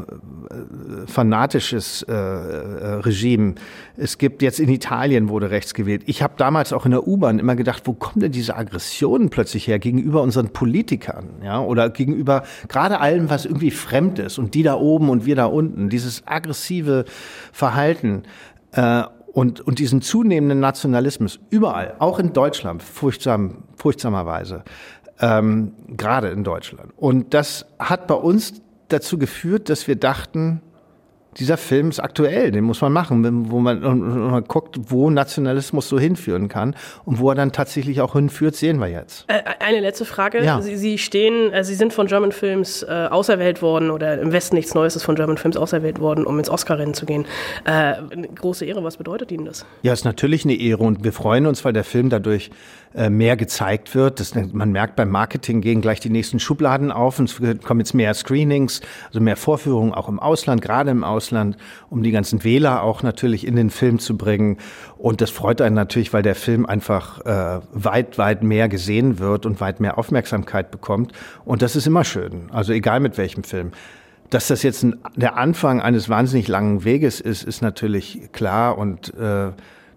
fanatisches 1.06 2.02
äh, 2.08 2.12
äh, 2.14 2.94
Regime. 2.94 3.56
Es 3.98 4.16
gibt 4.16 4.40
jetzt 4.40 4.58
in 4.58 4.70
Italien 4.70 5.28
wurde 5.28 5.50
rechts 5.50 5.74
gewählt. 5.74 6.02
Ich 6.06 6.22
habe 6.22 6.34
damals 6.38 6.72
auch 6.72 6.86
in 6.86 6.92
der 6.92 7.06
U-Bahn 7.06 7.38
immer 7.38 7.56
gedacht, 7.56 7.82
wo 7.84 7.92
kommen 7.92 8.20
denn 8.20 8.32
diese 8.32 8.56
Aggressionen 8.56 9.28
plötzlich 9.28 9.66
her 9.66 9.78
gegenüber 9.78 10.22
unseren 10.22 10.48
Politikern, 10.48 11.26
ja, 11.42 11.60
oder 11.60 11.90
gegenüber 11.90 12.44
gerade 12.68 13.00
allem, 13.00 13.28
was 13.28 13.44
irgendwie 13.44 13.70
fremd 13.70 14.18
ist 14.18 14.38
und 14.38 14.54
die 14.54 14.62
da 14.62 14.76
oben 14.76 15.10
und 15.10 15.26
wir 15.26 15.36
da 15.36 15.44
unten. 15.44 15.90
Dieses 15.90 16.26
aggressive 16.26 17.04
Verhalten. 17.52 18.22
Und, 19.34 19.60
und 19.60 19.80
diesen 19.80 20.00
zunehmenden 20.00 20.60
Nationalismus 20.60 21.40
überall, 21.50 21.96
auch 21.98 22.20
in 22.20 22.32
Deutschland, 22.32 22.84
furchtsam, 22.84 23.64
furchtsamerweise, 23.76 24.62
ähm, 25.20 25.72
gerade 25.88 26.28
in 26.28 26.44
Deutschland. 26.44 26.92
Und 26.96 27.34
das 27.34 27.66
hat 27.80 28.06
bei 28.06 28.14
uns 28.14 28.62
dazu 28.88 29.18
geführt, 29.18 29.68
dass 29.68 29.88
wir 29.88 29.96
dachten, 29.96 30.62
dieser 31.38 31.56
Film 31.56 31.90
ist 31.90 32.00
aktuell, 32.00 32.50
den 32.50 32.64
muss 32.64 32.80
man 32.80 32.92
machen, 32.92 33.50
wo 33.50 33.58
man, 33.58 33.80
man, 33.80 34.44
guckt, 34.44 34.76
wo 34.88 35.10
Nationalismus 35.10 35.88
so 35.88 35.98
hinführen 35.98 36.48
kann 36.48 36.74
und 37.04 37.18
wo 37.18 37.30
er 37.30 37.34
dann 37.34 37.52
tatsächlich 37.52 38.00
auch 38.00 38.14
hinführt, 38.14 38.56
sehen 38.56 38.78
wir 38.78 38.88
jetzt. 38.88 39.24
Äh, 39.28 39.42
eine 39.60 39.80
letzte 39.80 40.04
Frage. 40.04 40.42
Ja. 40.44 40.60
Sie, 40.60 40.76
Sie, 40.76 40.98
stehen, 40.98 41.52
äh, 41.52 41.64
Sie 41.64 41.74
sind 41.74 41.92
von 41.92 42.06
German 42.06 42.32
Films 42.32 42.82
äh, 42.82 43.08
auserwählt 43.10 43.62
worden 43.62 43.90
oder 43.90 44.20
im 44.20 44.32
Westen 44.32 44.56
nichts 44.56 44.74
Neues 44.74 44.96
ist 44.96 45.02
von 45.02 45.16
German 45.16 45.36
Films 45.36 45.56
auserwählt 45.56 46.00
worden, 46.00 46.26
um 46.26 46.38
ins 46.38 46.48
Oscar-Rennen 46.48 46.94
zu 46.94 47.06
gehen. 47.06 47.26
Äh, 47.64 47.94
große 48.34 48.64
Ehre, 48.64 48.84
was 48.84 48.96
bedeutet 48.96 49.32
Ihnen 49.32 49.44
das? 49.44 49.66
Ja, 49.82 49.92
ist 49.92 50.04
natürlich 50.04 50.44
eine 50.44 50.54
Ehre 50.54 50.82
und 50.82 51.04
wir 51.04 51.12
freuen 51.12 51.46
uns, 51.46 51.64
weil 51.64 51.72
der 51.72 51.84
Film 51.84 52.10
dadurch 52.10 52.50
mehr 52.94 53.36
gezeigt 53.36 53.94
wird. 53.94 54.20
Das, 54.20 54.34
man 54.34 54.70
merkt 54.70 54.96
beim 54.96 55.10
Marketing 55.10 55.60
gehen 55.60 55.80
gleich 55.80 56.00
die 56.00 56.10
nächsten 56.10 56.38
Schubladen 56.38 56.92
auf 56.92 57.18
und 57.18 57.28
es 57.28 57.60
kommen 57.64 57.80
jetzt 57.80 57.94
mehr 57.94 58.14
Screenings, 58.14 58.80
also 59.08 59.20
mehr 59.20 59.36
Vorführungen 59.36 59.92
auch 59.92 60.08
im 60.08 60.20
Ausland, 60.20 60.62
gerade 60.62 60.90
im 60.90 61.02
Ausland, 61.02 61.56
um 61.90 62.02
die 62.02 62.12
ganzen 62.12 62.44
Wähler 62.44 62.82
auch 62.82 63.02
natürlich 63.02 63.46
in 63.46 63.56
den 63.56 63.70
Film 63.70 63.98
zu 63.98 64.16
bringen. 64.16 64.58
Und 64.96 65.20
das 65.20 65.30
freut 65.30 65.60
einen 65.60 65.74
natürlich, 65.74 66.12
weil 66.12 66.22
der 66.22 66.36
Film 66.36 66.66
einfach 66.66 67.20
äh, 67.26 67.60
weit, 67.72 68.18
weit 68.18 68.42
mehr 68.42 68.68
gesehen 68.68 69.18
wird 69.18 69.44
und 69.44 69.60
weit 69.60 69.80
mehr 69.80 69.98
Aufmerksamkeit 69.98 70.70
bekommt. 70.70 71.12
Und 71.44 71.62
das 71.62 71.76
ist 71.76 71.86
immer 71.86 72.04
schön. 72.04 72.50
Also 72.52 72.72
egal 72.72 73.00
mit 73.00 73.18
welchem 73.18 73.44
Film. 73.44 73.72
Dass 74.30 74.48
das 74.48 74.62
jetzt 74.62 74.82
ein, 74.82 74.96
der 75.16 75.36
Anfang 75.36 75.80
eines 75.80 76.08
wahnsinnig 76.08 76.48
langen 76.48 76.84
Weges 76.84 77.20
ist, 77.20 77.44
ist 77.44 77.60
natürlich 77.60 78.30
klar 78.32 78.78
und 78.78 79.12
äh, 79.14 79.50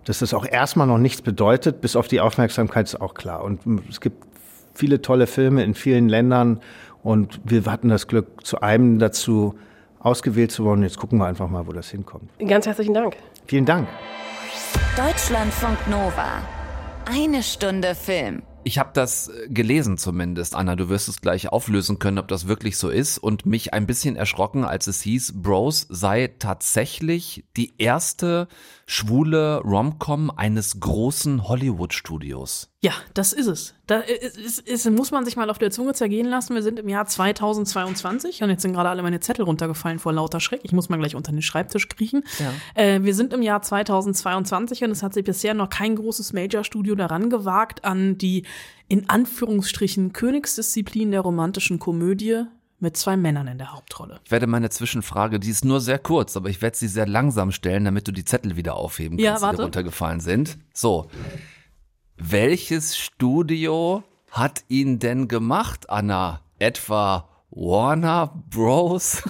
dass 0.07 0.19
das 0.19 0.33
auch 0.33 0.45
erstmal 0.45 0.87
noch 0.87 0.97
nichts 0.97 1.21
bedeutet, 1.21 1.81
bis 1.81 1.97
auf 1.97 2.07
die 2.07 2.21
Aufmerksamkeit 2.21 2.87
ist 2.87 3.01
auch 3.01 3.13
klar. 3.13 3.43
Und 3.43 3.59
es 3.89 3.99
gibt 3.99 4.25
viele 4.73 5.01
tolle 5.01 5.27
Filme 5.27 5.63
in 5.63 5.73
vielen 5.73 6.07
Ländern 6.07 6.61
und 7.03 7.41
wir 7.43 7.65
hatten 7.65 7.89
das 7.89 8.07
Glück, 8.07 8.45
zu 8.45 8.61
einem 8.61 8.99
dazu 8.99 9.59
ausgewählt 9.99 10.53
zu 10.53 10.63
worden. 10.63 10.83
Jetzt 10.83 10.97
gucken 10.97 11.19
wir 11.19 11.25
einfach 11.25 11.49
mal, 11.49 11.67
wo 11.67 11.73
das 11.73 11.89
hinkommt. 11.89 12.29
Ganz 12.47 12.65
herzlichen 12.65 12.93
Dank. 12.93 13.17
Vielen 13.47 13.65
Dank. 13.65 13.89
Deutschlandfunk 14.95 15.77
Nova. 15.89 16.41
Eine 17.05 17.43
Stunde 17.43 17.93
Film. 17.93 18.43
Ich 18.67 18.77
habe 18.77 18.89
das 18.93 19.29
äh, 19.29 19.47
gelesen 19.47 19.97
zumindest, 19.97 20.53
Anna. 20.53 20.75
Du 20.75 20.89
wirst 20.89 21.07
es 21.07 21.21
gleich 21.21 21.47
auflösen 21.47 21.99
können, 21.99 22.17
ob 22.17 22.27
das 22.27 22.49
wirklich 22.49 22.77
so 22.77 22.89
ist. 22.89 23.17
Und 23.17 23.45
mich 23.45 23.73
ein 23.73 23.87
bisschen 23.87 24.17
erschrocken, 24.17 24.65
als 24.65 24.87
es 24.87 25.01
hieß, 25.03 25.41
Bros 25.41 25.87
sei 25.89 26.35
tatsächlich 26.37 27.45
die 27.55 27.75
erste 27.77 28.49
schwule 28.85 29.61
Romcom 29.61 30.29
eines 30.29 30.81
großen 30.81 31.47
Hollywood-Studios. 31.47 32.69
Ja, 32.87 32.93
das 33.13 33.33
ist 33.33 33.47
es. 33.47 33.73
Da 33.85 33.99
ist, 33.99 34.37
ist, 34.37 34.59
ist, 34.59 34.89
muss 34.89 35.11
man 35.11 35.25
sich 35.25 35.35
mal 35.35 35.49
auf 35.49 35.57
der 35.57 35.71
Zunge 35.71 35.91
zergehen 35.93 36.25
lassen. 36.25 36.55
Wir 36.55 36.63
sind 36.63 36.79
im 36.79 36.87
Jahr 36.87 37.05
2022 37.05 38.43
und 38.43 38.49
jetzt 38.49 38.61
sind 38.61 38.71
gerade 38.71 38.87
alle 38.87 39.01
meine 39.03 39.19
Zettel 39.19 39.43
runtergefallen 39.43 39.99
vor 39.99 40.13
lauter 40.13 40.39
Schreck. 40.39 40.61
Ich 40.63 40.71
muss 40.71 40.87
mal 40.87 40.95
gleich 40.97 41.13
unter 41.13 41.33
den 41.33 41.41
Schreibtisch 41.41 41.89
kriechen. 41.89 42.23
Ja. 42.39 42.81
Äh, 42.81 43.03
wir 43.03 43.13
sind 43.13 43.33
im 43.33 43.41
Jahr 43.41 43.61
2022 43.61 44.85
und 44.85 44.91
es 44.91 45.03
hat 45.03 45.13
sich 45.13 45.25
bisher 45.25 45.53
noch 45.53 45.69
kein 45.69 45.97
großes 45.97 46.31
Major-Studio 46.31 46.95
daran 46.95 47.29
gewagt, 47.29 47.83
an 47.83 48.17
die 48.17 48.45
in 48.87 49.09
Anführungsstrichen 49.09 50.13
Königsdisziplin 50.13 51.11
der 51.11 51.19
romantischen 51.21 51.77
Komödie 51.77 52.43
mit 52.79 52.95
zwei 52.95 53.17
Männern 53.17 53.47
in 53.47 53.57
der 53.57 53.73
Hauptrolle. 53.73 54.21
Ich 54.23 54.31
werde 54.31 54.47
meine 54.47 54.69
Zwischenfrage, 54.69 55.41
die 55.41 55.49
ist 55.49 55.65
nur 55.65 55.81
sehr 55.81 55.99
kurz, 55.99 56.37
aber 56.37 56.49
ich 56.49 56.61
werde 56.61 56.77
sie 56.77 56.87
sehr 56.87 57.07
langsam 57.07 57.51
stellen, 57.51 57.83
damit 57.83 58.07
du 58.07 58.13
die 58.13 58.23
Zettel 58.23 58.55
wieder 58.55 58.75
aufheben 58.75 59.17
Ja, 59.19 59.31
kannst, 59.31 59.41
die 59.41 59.45
warte. 59.45 59.57
dir 59.57 59.63
runtergefallen 59.63 60.19
sind. 60.21 60.57
So. 60.73 61.09
Welches 62.19 62.97
Studio 62.97 64.03
hat 64.31 64.63
ihn 64.69 64.97
denn 64.97 65.27
gemacht, 65.27 65.87
Anna? 65.87 66.41
Etwa 66.57 67.29
Warner 67.51 68.33
Bros? 68.49 69.21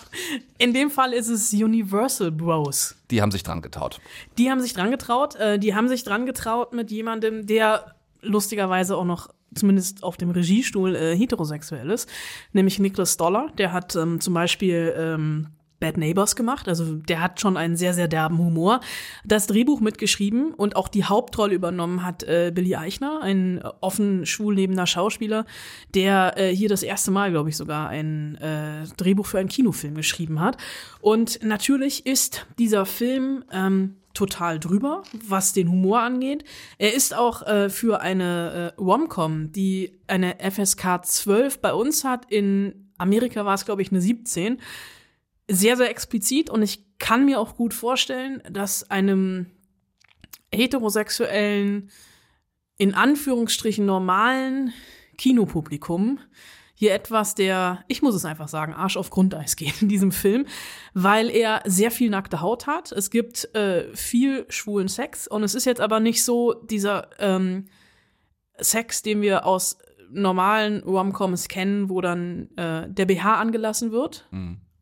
In 0.58 0.74
dem 0.74 0.90
Fall 0.90 1.14
ist 1.14 1.28
es 1.28 1.54
Universal 1.54 2.30
Bros. 2.30 2.94
Die 3.10 3.22
haben 3.22 3.30
sich 3.30 3.42
dran 3.42 3.62
getaut. 3.62 4.00
Die 4.36 4.50
haben 4.50 4.60
sich 4.60 4.74
dran 4.74 4.90
getraut. 4.90 5.34
Äh, 5.36 5.58
die 5.58 5.74
haben 5.74 5.88
sich 5.88 6.04
dran 6.04 6.26
getraut 6.26 6.74
mit 6.74 6.90
jemandem, 6.90 7.46
der 7.46 7.94
lustigerweise 8.20 8.98
auch 8.98 9.06
noch 9.06 9.30
zumindest 9.54 10.02
auf 10.02 10.18
dem 10.18 10.30
Regiestuhl 10.30 10.94
äh, 10.94 11.16
heterosexuell 11.16 11.90
ist, 11.90 12.06
nämlich 12.52 12.78
Nicholas 12.78 13.16
Dollar. 13.16 13.50
Der 13.56 13.72
hat 13.72 13.96
ähm, 13.96 14.20
zum 14.20 14.34
Beispiel 14.34 14.94
ähm, 14.94 15.48
Bad 15.86 15.98
Neighbors 15.98 16.34
gemacht. 16.34 16.68
Also 16.68 16.94
der 16.94 17.20
hat 17.20 17.40
schon 17.40 17.56
einen 17.56 17.76
sehr, 17.76 17.94
sehr 17.94 18.08
derben 18.08 18.38
Humor. 18.38 18.80
Das 19.24 19.46
Drehbuch 19.46 19.80
mitgeschrieben 19.80 20.52
und 20.52 20.74
auch 20.74 20.88
die 20.88 21.04
Hauptrolle 21.04 21.54
übernommen 21.54 22.04
hat 22.04 22.24
äh, 22.24 22.50
Billy 22.52 22.74
Eichner, 22.74 23.20
ein 23.22 23.58
äh, 23.58 23.68
offen 23.80 24.26
schwul 24.26 24.56
lebender 24.56 24.88
Schauspieler, 24.88 25.46
der 25.94 26.34
äh, 26.36 26.54
hier 26.54 26.68
das 26.68 26.82
erste 26.82 27.12
Mal, 27.12 27.30
glaube 27.30 27.50
ich, 27.50 27.56
sogar 27.56 27.88
ein 27.88 28.34
äh, 28.36 28.84
Drehbuch 28.96 29.26
für 29.26 29.38
einen 29.38 29.48
Kinofilm 29.48 29.94
geschrieben 29.94 30.40
hat. 30.40 30.56
Und 31.00 31.40
natürlich 31.44 32.04
ist 32.04 32.46
dieser 32.58 32.84
Film 32.84 33.44
ähm, 33.52 33.94
total 34.12 34.58
drüber, 34.58 35.02
was 35.28 35.52
den 35.52 35.70
Humor 35.70 36.00
angeht. 36.00 36.42
Er 36.78 36.94
ist 36.94 37.14
auch 37.14 37.42
äh, 37.46 37.68
für 37.68 38.00
eine 38.00 38.72
äh, 38.76 38.80
Romcom, 38.80 39.52
die 39.52 40.00
eine 40.08 40.36
FSK 40.40 41.04
12 41.04 41.60
bei 41.60 41.72
uns 41.72 42.02
hat. 42.02 42.24
In 42.32 42.90
Amerika 42.98 43.44
war 43.44 43.54
es, 43.54 43.64
glaube 43.64 43.82
ich, 43.82 43.92
eine 43.92 44.00
17 44.00 44.58
sehr, 45.48 45.76
sehr 45.76 45.90
explizit 45.90 46.50
und 46.50 46.62
ich 46.62 46.98
kann 46.98 47.24
mir 47.24 47.40
auch 47.40 47.56
gut 47.56 47.74
vorstellen, 47.74 48.42
dass 48.50 48.90
einem 48.90 49.46
heterosexuellen, 50.52 51.90
in 52.78 52.94
Anführungsstrichen 52.94 53.86
normalen 53.86 54.72
Kinopublikum 55.18 56.18
hier 56.78 56.92
etwas 56.92 57.34
der, 57.34 57.84
ich 57.88 58.02
muss 58.02 58.14
es 58.14 58.26
einfach 58.26 58.48
sagen, 58.48 58.74
Arsch 58.74 58.98
auf 58.98 59.08
Grundeis 59.08 59.56
geht 59.56 59.80
in 59.80 59.88
diesem 59.88 60.12
Film, 60.12 60.46
weil 60.92 61.30
er 61.30 61.62
sehr 61.64 61.90
viel 61.90 62.10
nackte 62.10 62.42
Haut 62.42 62.66
hat. 62.66 62.92
Es 62.92 63.10
gibt 63.10 63.54
äh, 63.54 63.94
viel 63.94 64.44
schwulen 64.50 64.88
Sex 64.88 65.26
und 65.26 65.42
es 65.42 65.54
ist 65.54 65.64
jetzt 65.64 65.80
aber 65.80 66.00
nicht 66.00 66.22
so 66.22 66.52
dieser 66.52 67.08
ähm, 67.18 67.66
Sex, 68.58 69.02
den 69.02 69.22
wir 69.22 69.46
aus 69.46 69.78
normalen 70.10 70.82
Romcoms 70.82 71.48
kennen, 71.48 71.88
wo 71.88 72.00
dann 72.00 72.50
äh, 72.56 72.88
der 72.90 73.06
BH 73.06 73.40
angelassen 73.40 73.90
wird 73.90 74.28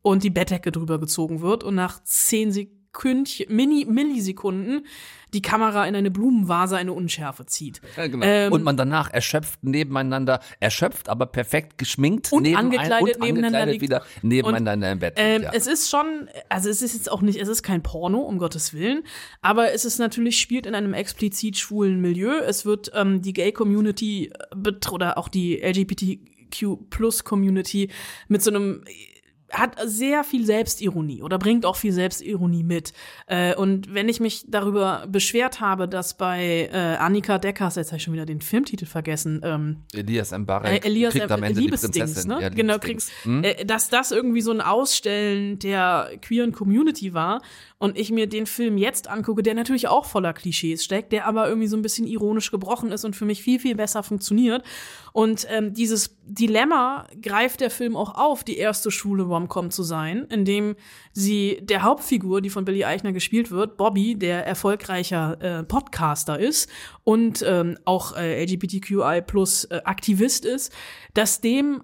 und 0.05 0.23
die 0.23 0.29
Bettdecke 0.29 0.71
drüber 0.71 0.99
gezogen 0.99 1.41
wird 1.41 1.63
und 1.63 1.73
nach 1.73 2.03
zehn 2.03 2.51
Sekündchen, 2.51 3.47
Mini 3.49 3.87
Millisekunden 3.89 4.85
die 5.33 5.41
Kamera 5.41 5.87
in 5.87 5.95
eine 5.95 6.11
Blumenvase 6.11 6.77
eine 6.77 6.93
Unschärfe 6.93 7.47
zieht. 7.47 7.81
Ja, 7.97 8.05
genau. 8.05 8.23
Ähm, 8.23 8.51
und 8.53 8.63
man 8.63 8.77
danach 8.77 9.11
erschöpft 9.11 9.63
nebeneinander, 9.63 10.41
erschöpft, 10.59 11.09
aber 11.09 11.25
perfekt 11.25 11.79
geschminkt 11.79 12.31
Und 12.31 12.43
neben 12.43 12.55
angekleidet 12.55 13.17
und 13.17 13.25
nebeneinander 13.25 13.63
angekleidet 13.63 13.81
wieder 13.81 14.03
nebeneinander 14.21 14.91
im 14.91 14.99
Bett. 14.99 15.15
Ähm, 15.17 15.41
ja. 15.41 15.49
Es 15.53 15.65
ist 15.65 15.89
schon, 15.89 16.29
also 16.49 16.69
es 16.69 16.83
ist 16.83 16.93
jetzt 16.93 17.11
auch 17.11 17.23
nicht, 17.23 17.41
es 17.41 17.47
ist 17.47 17.63
kein 17.63 17.81
Porno, 17.81 18.19
um 18.19 18.37
Gottes 18.37 18.75
Willen, 18.75 19.01
aber 19.41 19.73
es 19.73 19.85
ist 19.85 19.97
natürlich, 19.97 20.39
spielt 20.39 20.67
in 20.67 20.75
einem 20.75 20.93
explizit 20.93 21.57
schwulen 21.57 21.99
Milieu. 21.99 22.37
Es 22.37 22.63
wird 22.63 22.91
ähm, 22.93 23.23
die 23.23 23.33
Gay-Community 23.33 24.31
oder 24.91 25.17
auch 25.17 25.29
die 25.29 25.63
LGBTQ-Plus-Community 25.63 27.89
mit 28.27 28.43
so 28.43 28.51
einem 28.51 28.83
hat 29.51 29.75
sehr 29.85 30.23
viel 30.23 30.45
Selbstironie 30.45 31.21
oder 31.21 31.37
bringt 31.37 31.65
auch 31.65 31.75
viel 31.75 31.91
Selbstironie 31.91 32.63
mit. 32.63 32.93
Äh, 33.27 33.55
und 33.55 33.93
wenn 33.93 34.09
ich 34.09 34.19
mich 34.19 34.45
darüber 34.47 35.05
beschwert 35.07 35.61
habe, 35.61 35.87
dass 35.87 36.17
bei 36.17 36.69
äh, 36.73 36.77
Annika 36.97 37.37
Deckers, 37.37 37.75
jetzt 37.75 37.89
habe 37.89 37.97
ich 37.97 38.03
schon 38.03 38.13
wieder 38.13 38.25
den 38.25 38.41
Filmtitel 38.41 38.85
vergessen, 38.85 39.41
ähm, 39.43 39.83
Elias 39.93 40.31
Mbarek 40.31 40.83
äh, 40.83 40.87
Elias 40.87 41.13
kriegt 41.13 41.31
am 41.31 41.43
äh, 41.43 41.47
Ende 41.47 41.59
die 41.59 41.65
Liebesdings, 41.65 41.95
Prinzessin. 41.95 42.29
ne? 42.31 42.41
Ja, 42.41 42.49
genau, 42.49 42.79
kriegst, 42.79 43.11
Hm? 43.23 43.43
äh, 43.43 43.65
dass 43.65 43.89
das 43.89 44.11
irgendwie 44.11 44.41
so 44.41 44.51
ein 44.51 44.61
Ausstellen 44.61 45.59
der 45.59 46.09
queeren 46.21 46.51
Community 46.51 47.13
war 47.13 47.41
und 47.77 47.97
ich 47.97 48.09
mir 48.09 48.27
den 48.27 48.45
Film 48.45 48.77
jetzt 48.77 49.09
angucke, 49.09 49.43
der 49.43 49.53
natürlich 49.53 49.87
auch 49.87 50.05
voller 50.05 50.33
Klischees 50.33 50.83
steckt, 50.83 51.11
der 51.11 51.27
aber 51.27 51.47
irgendwie 51.47 51.67
so 51.67 51.75
ein 51.75 51.81
bisschen 51.81 52.07
ironisch 52.07 52.49
gebrochen 52.49 52.91
ist 52.91 53.03
und 53.03 53.15
für 53.15 53.25
mich 53.25 53.43
viel, 53.43 53.59
viel 53.59 53.75
besser 53.75 54.01
funktioniert. 54.01 54.63
Und 55.11 55.45
ähm, 55.49 55.73
dieses 55.73 56.17
Dilemma 56.23 57.05
greift 57.21 57.59
der 57.59 57.69
Film 57.69 57.97
auch 57.97 58.15
auf, 58.15 58.43
die 58.43 58.57
erste 58.57 58.91
Schule 58.91 59.23
Romcom 59.23 59.71
zu 59.71 59.83
sein, 59.83 60.25
indem 60.29 60.75
sie 61.11 61.59
der 61.61 61.83
Hauptfigur, 61.83 62.41
die 62.41 62.49
von 62.49 62.63
Billy 62.63 62.85
Eichner 62.85 63.11
gespielt 63.11 63.51
wird, 63.51 63.75
Bobby, 63.77 64.15
der 64.15 64.45
erfolgreicher 64.47 65.41
äh, 65.41 65.63
Podcaster 65.63 66.39
ist 66.39 66.69
und 67.03 67.43
ähm, 67.45 67.77
auch 67.83 68.15
äh, 68.15 68.43
LGBTQI 68.43 69.21
plus 69.21 69.65
äh, 69.65 69.81
Aktivist 69.83 70.45
ist, 70.45 70.71
dass 71.13 71.41
dem 71.41 71.83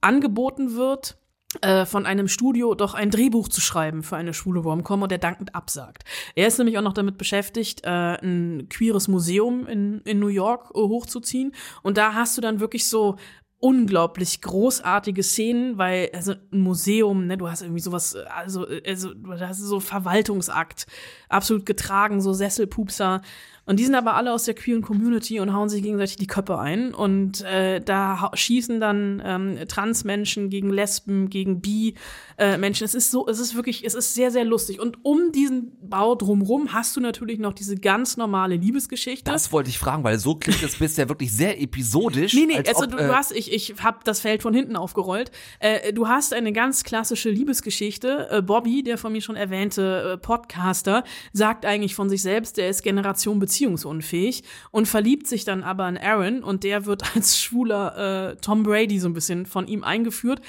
angeboten 0.00 0.76
wird, 0.76 1.18
äh, 1.60 1.86
von 1.86 2.06
einem 2.06 2.28
Studio 2.28 2.74
doch 2.74 2.94
ein 2.94 3.10
Drehbuch 3.10 3.48
zu 3.48 3.60
schreiben 3.60 4.02
für 4.02 4.16
eine 4.16 4.34
schwule 4.34 4.60
Romcom 4.60 5.02
und 5.02 5.12
er 5.12 5.18
dankend 5.18 5.54
absagt. 5.54 6.04
Er 6.34 6.48
ist 6.48 6.58
nämlich 6.58 6.76
auch 6.76 6.82
noch 6.82 6.92
damit 6.92 7.18
beschäftigt, 7.18 7.82
äh, 7.84 7.88
ein 7.88 8.68
queeres 8.68 9.08
Museum 9.08 9.66
in, 9.66 10.00
in 10.00 10.18
New 10.18 10.28
York 10.28 10.70
äh, 10.74 10.78
hochzuziehen 10.78 11.52
und 11.82 11.96
da 11.96 12.14
hast 12.14 12.36
du 12.36 12.40
dann 12.40 12.60
wirklich 12.60 12.88
so 12.88 13.16
unglaublich 13.58 14.42
großartige 14.42 15.22
Szenen, 15.22 15.78
weil 15.78 16.10
also 16.12 16.34
ein 16.52 16.60
Museum, 16.60 17.26
ne, 17.26 17.38
du 17.38 17.48
hast 17.48 17.62
irgendwie 17.62 17.80
sowas, 17.80 18.14
äh, 18.14 18.24
also 18.24 18.66
also 18.86 19.14
du 19.14 19.40
hast 19.40 19.58
so 19.58 19.80
Verwaltungsakt, 19.80 20.86
absolut 21.28 21.64
getragen, 21.64 22.20
so 22.20 22.32
Sesselpupser 22.32 23.22
und 23.66 23.78
die 23.78 23.84
sind 23.84 23.94
aber 23.94 24.14
alle 24.14 24.32
aus 24.32 24.44
der 24.44 24.54
queeren 24.54 24.82
Community 24.82 25.40
und 25.40 25.52
hauen 25.52 25.68
sich 25.68 25.82
gegenseitig 25.82 26.16
die 26.16 26.26
Köpfe 26.26 26.58
ein 26.58 26.94
und 26.94 27.42
äh, 27.42 27.80
da 27.80 28.30
schießen 28.34 28.80
dann 28.80 29.22
ähm, 29.24 29.58
Transmenschen 29.68 30.50
gegen 30.50 30.70
Lesben, 30.70 31.28
gegen 31.28 31.60
Bi-Menschen. 31.60 32.84
es 32.84 32.94
ist 32.94 33.10
so, 33.10 33.26
es 33.28 33.38
ist 33.38 33.54
wirklich, 33.54 33.84
es 33.84 33.94
ist 33.94 34.14
sehr 34.14 34.30
sehr 34.30 34.44
lustig 34.44 34.80
und 34.80 35.04
um 35.04 35.32
diesen 35.32 35.72
Bau 35.82 36.14
drumrum 36.14 36.72
hast 36.72 36.96
du 36.96 37.00
natürlich 37.00 37.38
noch 37.38 37.52
diese 37.52 37.76
ganz 37.76 38.16
normale 38.16 38.56
Liebesgeschichte. 38.56 39.30
Das 39.30 39.52
wollte 39.52 39.70
ich 39.70 39.78
fragen, 39.78 40.04
weil 40.04 40.18
so 40.18 40.34
klingt 40.34 40.62
es 40.62 40.76
bisher 40.76 41.08
wirklich 41.08 41.32
sehr 41.32 41.60
episodisch. 41.60 42.34
Nee, 42.34 42.46
nee, 42.46 42.56
als 42.56 42.68
also 42.68 42.84
ob, 42.84 42.90
du, 42.92 42.98
äh, 42.98 43.08
hast, 43.08 43.32
ich, 43.32 43.52
ich 43.52 43.74
hab 43.82 44.04
das 44.04 44.20
Feld 44.20 44.42
von 44.42 44.54
hinten 44.54 44.76
aufgerollt. 44.76 45.30
Äh, 45.58 45.92
du 45.92 46.08
hast 46.08 46.32
eine 46.34 46.52
ganz 46.52 46.84
klassische 46.84 47.30
Liebesgeschichte. 47.30 48.28
Äh, 48.30 48.42
Bobby, 48.42 48.82
der 48.82 48.98
von 48.98 49.12
mir 49.12 49.20
schon 49.20 49.36
erwähnte 49.36 50.12
äh, 50.12 50.16
Podcaster, 50.16 51.04
sagt 51.32 51.64
eigentlich 51.64 51.94
von 51.94 52.08
sich 52.08 52.22
selbst, 52.22 52.58
er 52.58 52.68
ist 52.68 52.82
Generation 52.82 53.38
beziehungsunfähig 53.56 54.42
und 54.70 54.86
verliebt 54.86 55.26
sich 55.26 55.44
dann 55.44 55.62
aber 55.62 55.88
in 55.88 55.98
Aaron 55.98 56.42
und 56.42 56.64
der 56.64 56.86
wird 56.86 57.02
als 57.16 57.40
schwuler 57.40 58.32
äh, 58.32 58.36
Tom 58.36 58.62
Brady 58.62 58.98
so 58.98 59.08
ein 59.08 59.14
bisschen 59.14 59.46
von 59.46 59.66
ihm 59.66 59.84
eingeführt 59.84 60.40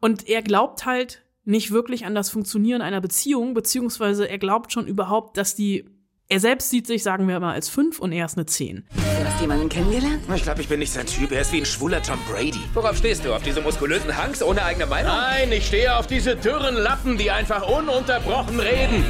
und 0.00 0.28
er 0.28 0.42
glaubt 0.42 0.84
halt 0.84 1.22
nicht 1.44 1.70
wirklich 1.70 2.06
an 2.06 2.14
das 2.16 2.28
Funktionieren 2.28 2.82
einer 2.82 3.00
Beziehung, 3.00 3.54
beziehungsweise 3.54 4.28
er 4.28 4.38
glaubt 4.38 4.72
schon 4.72 4.86
überhaupt, 4.86 5.36
dass 5.36 5.54
die 5.54 5.84
er 6.28 6.40
selbst 6.40 6.70
sieht 6.70 6.88
sich, 6.88 7.04
sagen 7.04 7.28
wir 7.28 7.38
mal, 7.38 7.54
als 7.54 7.68
fünf 7.68 8.00
und 8.00 8.10
er 8.10 8.26
ist 8.26 8.36
eine 8.36 8.46
zehn. 8.46 8.84
Du 8.96 9.24
hast 9.24 9.40
jemanden 9.40 9.68
kennengelernt? 9.68 10.24
Ich 10.34 10.42
glaube, 10.42 10.60
ich 10.60 10.66
bin 10.66 10.80
nicht 10.80 10.92
sein 10.92 11.06
Typ. 11.06 11.30
Er 11.30 11.42
ist 11.42 11.52
wie 11.52 11.58
ein 11.60 11.64
schwuler 11.64 12.02
Tom 12.02 12.18
Brady. 12.28 12.58
Worauf 12.74 12.96
stehst 12.96 13.24
du? 13.24 13.32
Auf 13.32 13.44
diese 13.44 13.60
muskulösen 13.60 14.16
Hanks 14.16 14.42
ohne 14.42 14.64
eigene 14.64 14.86
Meinung? 14.86 15.12
Nein, 15.12 15.52
ich 15.52 15.68
stehe 15.68 15.96
auf 15.96 16.08
diese 16.08 16.34
dürren 16.34 16.74
Lappen, 16.74 17.16
die 17.16 17.30
einfach 17.30 17.68
ununterbrochen 17.68 18.58
reden. 18.58 19.04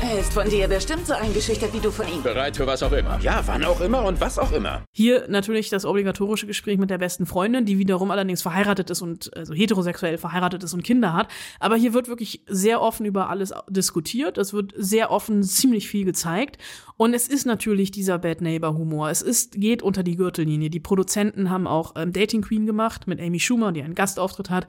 Er 0.00 0.20
ist 0.20 0.32
von 0.32 0.48
dir 0.48 0.68
bestimmt 0.68 1.08
so 1.08 1.12
eingeschüchtert 1.12 1.74
wie 1.74 1.80
du 1.80 1.90
von 1.90 2.06
ihm. 2.06 2.22
Bereit 2.22 2.56
für 2.56 2.66
was 2.68 2.84
auch 2.84 2.92
immer. 2.92 3.18
Ja, 3.20 3.42
wann 3.46 3.64
auch 3.64 3.80
immer 3.80 4.04
und 4.04 4.20
was 4.20 4.38
auch 4.38 4.52
immer. 4.52 4.84
Hier 4.92 5.26
natürlich 5.28 5.70
das 5.70 5.84
obligatorische 5.84 6.46
Gespräch 6.46 6.78
mit 6.78 6.88
der 6.88 6.98
besten 6.98 7.26
Freundin, 7.26 7.64
die 7.64 7.78
wiederum 7.78 8.12
allerdings 8.12 8.40
verheiratet 8.40 8.90
ist 8.90 9.02
und 9.02 9.36
also 9.36 9.54
heterosexuell 9.54 10.16
verheiratet 10.16 10.62
ist 10.62 10.72
und 10.72 10.84
Kinder 10.84 11.14
hat. 11.14 11.26
Aber 11.58 11.74
hier 11.74 11.94
wird 11.94 12.06
wirklich 12.06 12.44
sehr 12.46 12.80
offen 12.80 13.06
über 13.06 13.28
alles 13.28 13.52
diskutiert. 13.68 14.38
Es 14.38 14.52
wird 14.52 14.72
sehr 14.76 15.10
offen 15.10 15.42
ziemlich 15.42 15.88
viel 15.88 16.04
gezeigt. 16.04 16.58
Und 16.96 17.12
es 17.12 17.26
ist 17.26 17.44
natürlich 17.44 17.90
dieser 17.90 18.18
Bad 18.18 18.40
Neighbor 18.40 18.78
Humor. 18.78 19.10
Es 19.10 19.20
ist, 19.20 19.60
geht 19.60 19.82
unter 19.82 20.04
die 20.04 20.16
Gürtellinie. 20.16 20.70
Die 20.70 20.80
Produzenten 20.80 21.50
haben 21.50 21.66
auch 21.66 21.94
ähm, 21.96 22.12
Dating 22.12 22.42
Queen 22.42 22.66
gemacht 22.66 23.08
mit 23.08 23.20
Amy 23.20 23.40
Schumer, 23.40 23.72
die 23.72 23.82
einen 23.82 23.96
Gastauftritt 23.96 24.50
hat. 24.50 24.68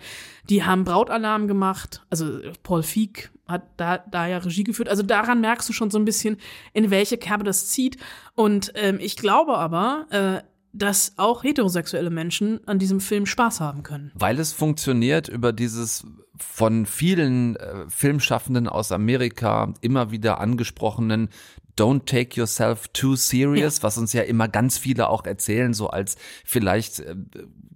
Die 0.49 0.63
haben 0.63 0.85
Brautalarm 0.85 1.47
gemacht. 1.47 2.01
Also 2.09 2.39
Paul 2.63 2.81
Feig 2.81 3.31
hat 3.49 3.63
da, 3.77 3.97
da 3.97 4.27
ja 4.27 4.37
Regie 4.37 4.63
geführt. 4.63 4.89
Also 4.89 5.03
daran 5.03 5.41
merkst 5.41 5.67
du 5.67 5.73
schon 5.73 5.91
so 5.91 5.97
ein 5.97 6.05
bisschen, 6.05 6.37
in 6.73 6.91
welche 6.91 7.17
Kerbe 7.17 7.43
das 7.43 7.67
zieht. 7.67 7.97
Und 8.35 8.71
ähm, 8.75 8.99
ich 8.99 9.15
glaube 9.15 9.57
aber, 9.57 10.05
äh, 10.43 10.47
dass 10.71 11.13
auch 11.17 11.43
heterosexuelle 11.43 12.09
Menschen 12.09 12.59
an 12.67 12.79
diesem 12.79 12.99
Film 12.99 13.25
Spaß 13.25 13.59
haben 13.59 13.83
können. 13.83 14.11
Weil 14.13 14.39
es 14.39 14.53
funktioniert 14.53 15.27
über 15.27 15.51
dieses 15.51 16.05
von 16.37 16.85
vielen 16.85 17.55
äh, 17.55 17.89
Filmschaffenden 17.89 18.67
aus 18.69 18.91
Amerika 18.91 19.73
immer 19.81 20.11
wieder 20.11 20.39
angesprochenen 20.39 21.29
Don't 21.77 22.05
take 22.05 22.37
yourself 22.37 22.89
too 22.89 23.15
serious, 23.15 23.77
ja. 23.77 23.83
was 23.83 23.97
uns 23.97 24.11
ja 24.11 24.23
immer 24.23 24.49
ganz 24.49 24.77
viele 24.77 25.07
auch 25.07 25.25
erzählen, 25.25 25.73
so 25.73 25.89
als 25.89 26.17
vielleicht 26.43 26.99
äh, 26.99 27.15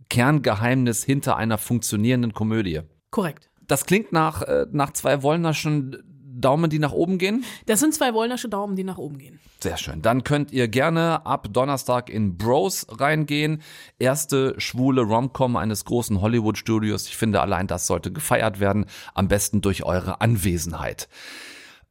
Kerngeheimnis 0.10 1.04
hinter 1.04 1.38
einer 1.38 1.58
funktionierenden 1.58 2.34
Komödie. 2.34 2.82
Korrekt. 3.12 3.50
Das 3.74 3.88
klingt 3.88 4.12
nach, 4.12 4.44
äh, 4.44 4.68
nach 4.72 4.94
zwei 4.94 5.24
Wollnerschen 5.24 5.98
Daumen, 6.16 6.70
die 6.70 6.78
nach 6.78 6.92
oben 6.92 7.18
gehen? 7.18 7.44
Das 7.66 7.80
sind 7.80 7.96
zwei 7.96 8.14
Wollnersche 8.14 8.48
Daumen, 8.48 8.76
die 8.76 8.84
nach 8.84 9.00
oben 9.00 9.18
gehen. 9.18 9.40
Sehr 9.64 9.78
schön. 9.78 10.04
Dann 10.04 10.24
könnt 10.24 10.52
ihr 10.52 10.68
gerne 10.68 11.26
ab 11.26 11.48
Donnerstag 11.52 12.12
in 12.12 12.38
Bros 12.38 12.86
reingehen. 12.88 13.64
Erste 13.98 14.54
schwule 14.60 15.02
Romcom 15.02 15.56
eines 15.56 15.86
großen 15.86 16.22
Hollywood-Studios. 16.22 17.08
Ich 17.08 17.18
finde, 17.18 17.42
allein 17.42 17.66
das 17.66 17.88
sollte 17.88 18.12
gefeiert 18.12 18.60
werden. 18.60 18.86
Am 19.16 19.28
besten 19.28 19.62
durch 19.62 19.84
eure 19.84 20.22
Anwesenheit. 20.22 21.10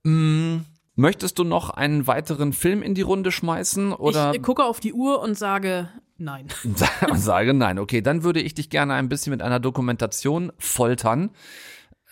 Hm. 0.04 0.64
Möchtest 0.94 1.40
du 1.40 1.42
noch 1.42 1.70
einen 1.70 2.06
weiteren 2.06 2.52
Film 2.52 2.82
in 2.82 2.94
die 2.94 3.02
Runde 3.02 3.32
schmeißen? 3.32 3.92
Oder? 3.92 4.34
Ich 4.34 4.42
gucke 4.42 4.62
auf 4.62 4.78
die 4.78 4.92
Uhr 4.92 5.20
und 5.20 5.36
sage 5.36 5.88
nein. 6.22 6.48
sage 7.14 7.54
nein. 7.54 7.78
Okay, 7.78 8.00
dann 8.00 8.22
würde 8.22 8.40
ich 8.40 8.54
dich 8.54 8.70
gerne 8.70 8.94
ein 8.94 9.08
bisschen 9.08 9.30
mit 9.30 9.42
einer 9.42 9.60
Dokumentation 9.60 10.52
foltern. 10.58 11.30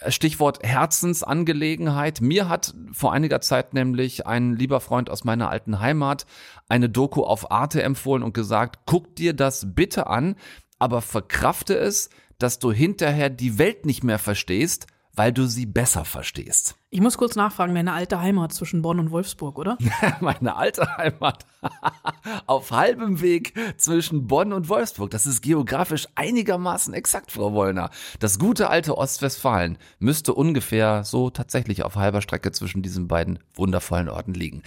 Stichwort 0.08 0.62
Herzensangelegenheit. 0.62 2.20
Mir 2.20 2.48
hat 2.48 2.74
vor 2.92 3.12
einiger 3.12 3.40
Zeit 3.40 3.74
nämlich 3.74 4.26
ein 4.26 4.56
lieber 4.56 4.80
Freund 4.80 5.10
aus 5.10 5.24
meiner 5.24 5.50
alten 5.50 5.80
Heimat 5.80 6.26
eine 6.68 6.88
Doku 6.88 7.22
auf 7.22 7.50
Arte 7.50 7.82
empfohlen 7.82 8.22
und 8.22 8.32
gesagt, 8.32 8.80
guck 8.86 9.14
dir 9.16 9.34
das 9.34 9.74
bitte 9.74 10.06
an, 10.06 10.36
aber 10.78 11.02
verkrafte 11.02 11.76
es, 11.76 12.08
dass 12.38 12.58
du 12.58 12.72
hinterher 12.72 13.28
die 13.28 13.58
Welt 13.58 13.84
nicht 13.84 14.02
mehr 14.02 14.18
verstehst, 14.18 14.86
weil 15.14 15.32
du 15.32 15.46
sie 15.46 15.66
besser 15.66 16.06
verstehst. 16.06 16.76
Ich 16.92 17.00
muss 17.00 17.16
kurz 17.16 17.36
nachfragen, 17.36 17.76
deine 17.76 17.92
alte 17.92 18.20
Heimat 18.20 18.52
zwischen 18.52 18.82
Bonn 18.82 18.98
und 18.98 19.12
Wolfsburg, 19.12 19.60
oder? 19.60 19.78
Meine 20.20 20.56
alte 20.56 20.96
Heimat 20.96 21.46
auf 22.46 22.72
halbem 22.72 23.20
Weg 23.20 23.54
zwischen 23.76 24.26
Bonn 24.26 24.52
und 24.52 24.68
Wolfsburg. 24.68 25.08
Das 25.12 25.24
ist 25.24 25.40
geografisch 25.40 26.08
einigermaßen 26.16 26.92
exakt, 26.92 27.30
Frau 27.30 27.52
Wollner. 27.52 27.90
Das 28.18 28.40
gute 28.40 28.70
alte 28.70 28.98
Ostwestfalen 28.98 29.78
müsste 30.00 30.34
ungefähr 30.34 31.04
so 31.04 31.30
tatsächlich 31.30 31.84
auf 31.84 31.94
halber 31.94 32.22
Strecke 32.22 32.50
zwischen 32.50 32.82
diesen 32.82 33.06
beiden 33.06 33.38
wundervollen 33.54 34.08
Orten 34.08 34.34
liegen. 34.34 34.64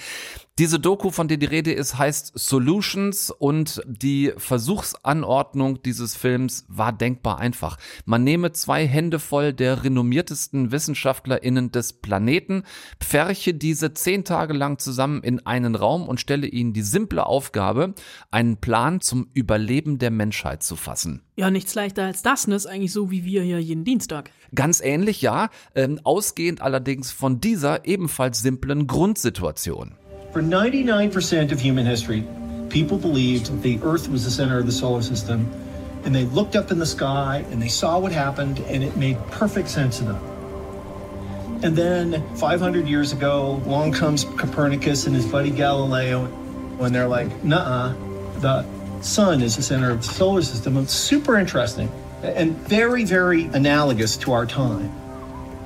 Diese 0.60 0.80
Doku, 0.80 1.10
von 1.10 1.28
der 1.28 1.38
die 1.38 1.48
Rede 1.48 1.74
ist, 1.74 1.98
heißt 1.98 2.34
Solutions 2.36 3.32
und 3.32 3.82
die 3.86 4.34
Versuchsanordnung 4.38 5.82
dieses 5.82 6.16
Films 6.16 6.64
war 6.70 6.94
denkbar 6.94 7.40
einfach. 7.40 7.78
Man 8.06 8.24
nehme 8.24 8.52
zwei 8.52 8.88
Hände 8.88 9.20
voll 9.20 9.52
der 9.52 9.84
renommiertesten 9.84 10.72
WissenschaftlerInnen 10.72 11.72
des 11.72 11.94
Planeten 11.94 12.13
Planeten, 12.14 12.62
pferche 13.00 13.56
diese 13.56 13.96
zehn 13.96 14.24
Tage 14.24 14.54
lang 14.54 14.78
zusammen 14.78 15.24
in 15.24 15.44
einen 15.48 15.74
Raum 15.74 16.08
und 16.08 16.20
stelle 16.20 16.46
ihnen 16.46 16.72
die 16.72 16.84
simple 16.84 17.26
Aufgabe, 17.26 17.96
einen 18.30 18.58
Plan 18.58 19.02
zum 19.02 19.30
Überleben 19.34 19.98
der 19.98 20.12
Menschheit 20.12 20.62
zu 20.62 20.76
fassen. 20.76 21.24
Ja, 21.38 21.50
nichts 21.50 21.74
leichter 21.74 22.04
als 22.04 22.22
das, 22.22 22.46
ne? 22.46 22.54
Ist 22.54 22.68
eigentlich 22.68 22.94
so 22.94 23.10
wie 23.10 23.26
wir 23.26 23.42
hier 23.42 23.60
jeden 23.60 23.84
Dienstag. 23.84 24.30
Ganz 24.54 24.80
ähnlich, 24.80 25.24
ja. 25.24 25.50
Ähm, 25.74 26.00
ausgehend 26.04 26.62
allerdings 26.62 27.12
von 27.12 27.42
dieser 27.42 27.88
ebenfalls 27.88 28.44
simplen 28.44 28.86
Grundsituation. 28.86 29.96
For 30.34 30.44
99% 30.44 31.52
of 31.52 31.64
human 31.64 31.88
history, 31.88 32.24
people 32.70 33.00
believed 33.00 33.52
the 33.64 33.80
Earth 33.84 34.08
was 34.12 34.24
the 34.24 34.30
center 34.30 34.60
of 34.60 34.68
the 34.68 34.72
solar 34.72 35.02
system. 35.02 35.48
And 36.06 36.14
they 36.14 36.28
looked 36.32 36.56
up 36.56 36.70
in 36.70 36.80
the 36.80 36.86
sky 36.86 37.44
and 37.52 37.60
they 37.60 37.70
saw 37.70 38.00
what 38.00 38.12
happened 38.12 38.62
and 38.70 38.84
it 38.84 38.96
made 38.98 39.18
perfect 39.32 39.68
sense 39.68 39.98
to 39.98 40.06
them. 40.06 40.33
And 41.64 41.78
then 41.78 42.36
500 42.36 42.88
years 42.88 43.14
ago, 43.14 43.62
along 43.66 43.94
comes 43.94 44.26
Copernicus 44.26 45.08
and 45.08 45.16
his 45.16 45.26
buddy 45.26 45.50
Galileo, 45.50 46.26
when 46.78 46.92
they're 46.92 47.08
like, 47.08 47.44
nah, 47.44 47.94
the 48.40 48.66
sun 49.02 49.42
is 49.42 49.56
the 49.56 49.64
center 49.64 49.90
of 49.90 50.06
the 50.06 50.14
solar 50.14 50.42
system. 50.42 50.76
It's 50.78 50.94
super 50.94 51.38
interesting 51.38 51.90
and 52.22 52.58
very, 52.58 53.06
very 53.06 53.46
analogous 53.46 54.18
to 54.18 54.34
our 54.34 54.46
time. 54.46 54.92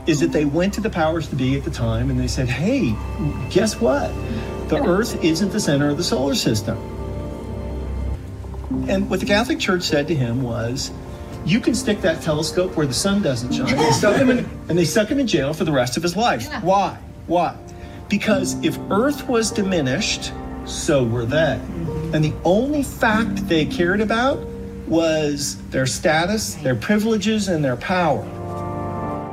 Is 0.06 0.20
that 0.20 0.32
they 0.32 0.46
went 0.46 0.76
to 0.76 0.82
the 0.82 0.90
powers 0.90 1.28
to 1.30 1.36
be 1.36 1.58
at 1.58 1.64
the 1.64 1.72
time 1.72 2.10
and 2.10 2.20
they 2.20 2.28
said, 2.28 2.48
hey, 2.48 2.96
guess 3.50 3.82
what? 3.82 4.10
The 4.70 4.82
Earth 4.86 5.24
isn't 5.24 5.52
the 5.52 5.60
center 5.60 5.90
of 5.90 5.98
the 5.98 6.04
solar 6.04 6.36
system. 6.36 6.78
And 8.88 9.10
what 9.10 9.20
the 9.20 9.26
Catholic 9.26 9.60
Church 9.60 9.84
said 9.84 10.08
to 10.10 10.16
him 10.16 10.44
was, 10.44 10.92
you 11.48 11.62
can 11.62 11.74
stick 11.74 12.02
that 12.02 12.22
telescope 12.22 12.76
where 12.76 12.86
the 12.86 12.94
sun 12.94 13.22
doesn't 13.22 13.54
shine. 13.54 13.74
They 13.76 13.92
stuck 13.92 14.18
him 14.18 14.30
in, 14.30 14.40
and 14.68 14.78
they 14.78 14.84
stuck 14.84 15.08
him 15.08 15.20
in 15.20 15.28
jail 15.28 15.54
for 15.54 15.64
the 15.64 15.72
rest 15.72 15.96
of 15.96 16.04
his 16.04 16.16
life. 16.16 16.46
Yeah. 16.50 16.62
Why? 16.62 16.98
Why? 17.28 17.56
Because 18.10 18.62
if 18.66 18.78
Earth 18.90 19.28
was 19.28 19.52
diminished, 19.52 20.34
so 20.66 21.06
were 21.06 21.26
they. 21.26 21.60
And 22.14 22.24
the 22.24 22.34
only 22.44 22.84
fact 22.84 23.48
they 23.48 23.66
cared 23.66 24.02
about 24.02 24.40
was 24.88 25.58
their 25.70 25.86
status, 25.86 26.56
their 26.56 26.76
privileges, 26.76 27.48
and 27.48 27.64
their 27.64 27.78
power. 27.78 28.26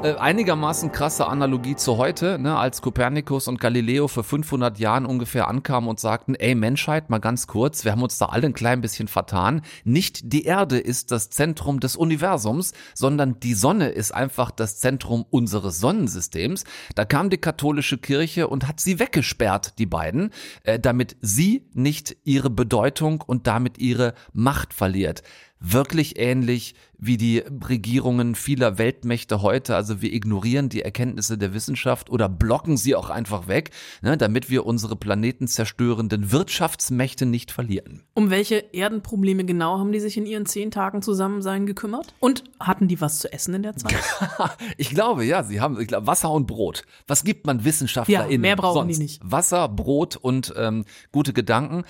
Äh, 0.05 0.17
einigermaßen 0.17 0.93
krasse 0.93 1.27
Analogie 1.29 1.77
zu 1.77 1.97
heute, 1.97 2.38
ne, 2.38 2.59
als 2.59 2.83
Kopernikus 2.83 3.49
und 3.49 3.59
Galileo 3.59 4.07
für 4.07 4.23
500 4.23 4.79
Jahren 4.79 5.07
ungefähr 5.07 5.49
ankamen 5.49 5.88
und 5.88 5.99
sagten, 5.99 6.35
ey 6.35 6.55
Menschheit, 6.55 7.09
mal 7.09 7.21
ganz 7.21 7.47
kurz, 7.47 7.87
wir 7.87 7.93
haben 7.93 8.03
uns 8.03 8.19
da 8.19 8.27
alle 8.27 8.45
ein 8.45 8.53
klein 8.53 8.83
bisschen 8.83 9.09
vertan. 9.09 9.62
Nicht 9.83 10.35
die 10.35 10.45
Erde 10.45 10.79
ist 10.79 11.11
das 11.11 11.31
Zentrum 11.31 11.81
des 11.81 11.97
Universums, 11.97 12.75
sondern 12.93 13.40
die 13.40 13.55
Sonne 13.55 13.88
ist 13.88 14.12
einfach 14.12 14.51
das 14.51 14.79
Zentrum 14.79 15.25
unseres 15.31 15.81
Sonnensystems. 15.81 16.64
Da 16.95 17.07
kam 17.07 17.31
die 17.31 17.38
katholische 17.38 17.97
Kirche 17.97 18.49
und 18.49 18.69
hat 18.69 18.81
sie 18.81 18.99
weggesperrt, 18.99 19.79
die 19.79 19.87
beiden, 19.87 20.33
äh, 20.64 20.79
damit 20.79 21.17
sie 21.23 21.67
nicht 21.73 22.14
ihre 22.25 22.51
Bedeutung 22.51 23.25
und 23.27 23.47
damit 23.47 23.79
ihre 23.79 24.12
Macht 24.35 24.75
verliert 24.75 25.23
wirklich 25.72 26.18
ähnlich 26.18 26.74
wie 26.98 27.16
die 27.16 27.38
Regierungen 27.68 28.35
vieler 28.35 28.79
Weltmächte 28.79 29.42
heute. 29.42 29.77
Also 29.77 30.00
wir 30.00 30.12
ignorieren 30.12 30.68
die 30.68 30.83
Erkenntnisse 30.83 31.37
der 31.37 31.53
Wissenschaft 31.53 32.11
oder 32.11 32.29
blocken 32.29 32.77
sie 32.77 32.94
auch 32.94 33.11
einfach 33.11 33.48
weg, 33.48 33.70
ne, 34.03 34.16
damit 34.16 34.50
wir 34.50 34.64
unsere 34.64 34.96
planetenzerstörenden 34.96 36.33
Wirtschaftsmächte 36.33 37.27
nicht 37.27 37.50
verlieren. 37.50 38.03
Um 38.14 38.31
welche 38.31 38.72
Erdenprobleme 38.74 39.44
genau 39.44 39.79
haben 39.79 39.92
die 39.92 40.00
sich 40.00 40.16
in 40.16 40.27
ihren 40.27 40.46
zehn 40.46 40.70
Tagen 40.70 41.03
Zusammensein 41.03 41.66
gekümmert? 41.66 42.14
Und 42.20 42.44
hatten 42.61 42.88
die 42.88 43.00
was 43.00 43.18
zu 43.18 43.33
essen 43.33 43.55
in 43.55 43.62
der 43.62 43.77
Zeit? 43.77 43.94
ich 44.77 44.90
glaube, 44.90 45.24
ja, 45.24 45.42
sie 45.42 45.61
haben 45.61 45.81
ich 45.81 45.88
glaube, 45.88 46.07
Wasser 46.07 46.31
und 46.31 46.46
Brot. 46.46 46.85
Was 47.07 47.24
gibt 47.24 47.46
man 47.46 47.64
WissenschaftlerInnen? 47.64 48.33
Ja, 48.33 48.38
mehr 48.38 48.57
brauchen 48.57 48.74
sonst? 48.74 48.96
die 48.96 49.03
nicht. 49.03 49.20
Wasser, 49.24 49.68
Brot 49.68 50.16
und 50.16 50.55
ähm, 50.57 50.85
gute 51.12 51.33
Gedanken 51.33 51.85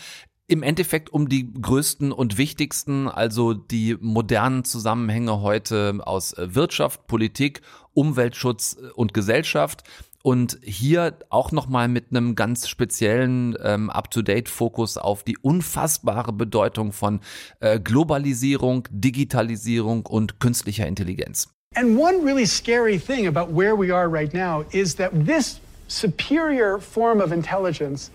im 0.47 0.63
Endeffekt 0.63 1.11
um 1.11 1.29
die 1.29 1.53
größten 1.53 2.13
und 2.13 2.37
wichtigsten, 2.37 3.09
also 3.09 3.55
die 3.55 3.97
modernen 4.01 4.65
Zusammenhänge 4.65 5.41
heute 5.41 6.01
aus 6.05 6.33
äh, 6.35 6.55
Wirtschaft, 6.55 7.07
Politik, 7.07 7.63
Umweltschutz 7.95 8.77
äh, 8.77 8.91
und 8.93 9.15
Gesellschaft. 9.15 9.85
Und 10.23 10.59
hier 10.63 11.19
auch 11.29 11.53
nochmal 11.53 11.87
mit 11.87 12.07
einem 12.11 12.35
ganz 12.35 12.67
speziellen 12.67 13.59
ähm, 13.63 13.91
Up-to-Date-Fokus 13.91 14.97
auf 14.97 15.23
die 15.23 15.37
unfassbare 15.37 16.33
Bedeutung 16.33 16.93
von 16.93 17.21
äh, 17.61 17.79
Globalisierung, 17.79 18.89
Digitalisierung 18.91 20.07
und 20.07 20.41
künstlicher 20.41 20.87
Intelligenz. 20.87 21.49
And 21.75 21.99
one 21.99 22.25
really 22.25 22.47
scary 22.47 22.99
thing 22.99 23.27
about 23.27 23.55
where 23.55 23.77
we 23.77 23.95
are 23.95 24.09
right 24.11 24.33
now 24.33 24.65
is 24.71 24.97
that 24.97 25.11
this 25.27 25.61
superior 25.89 26.79
form 26.79 27.21
of 27.21 27.31
intelligence 27.31 28.11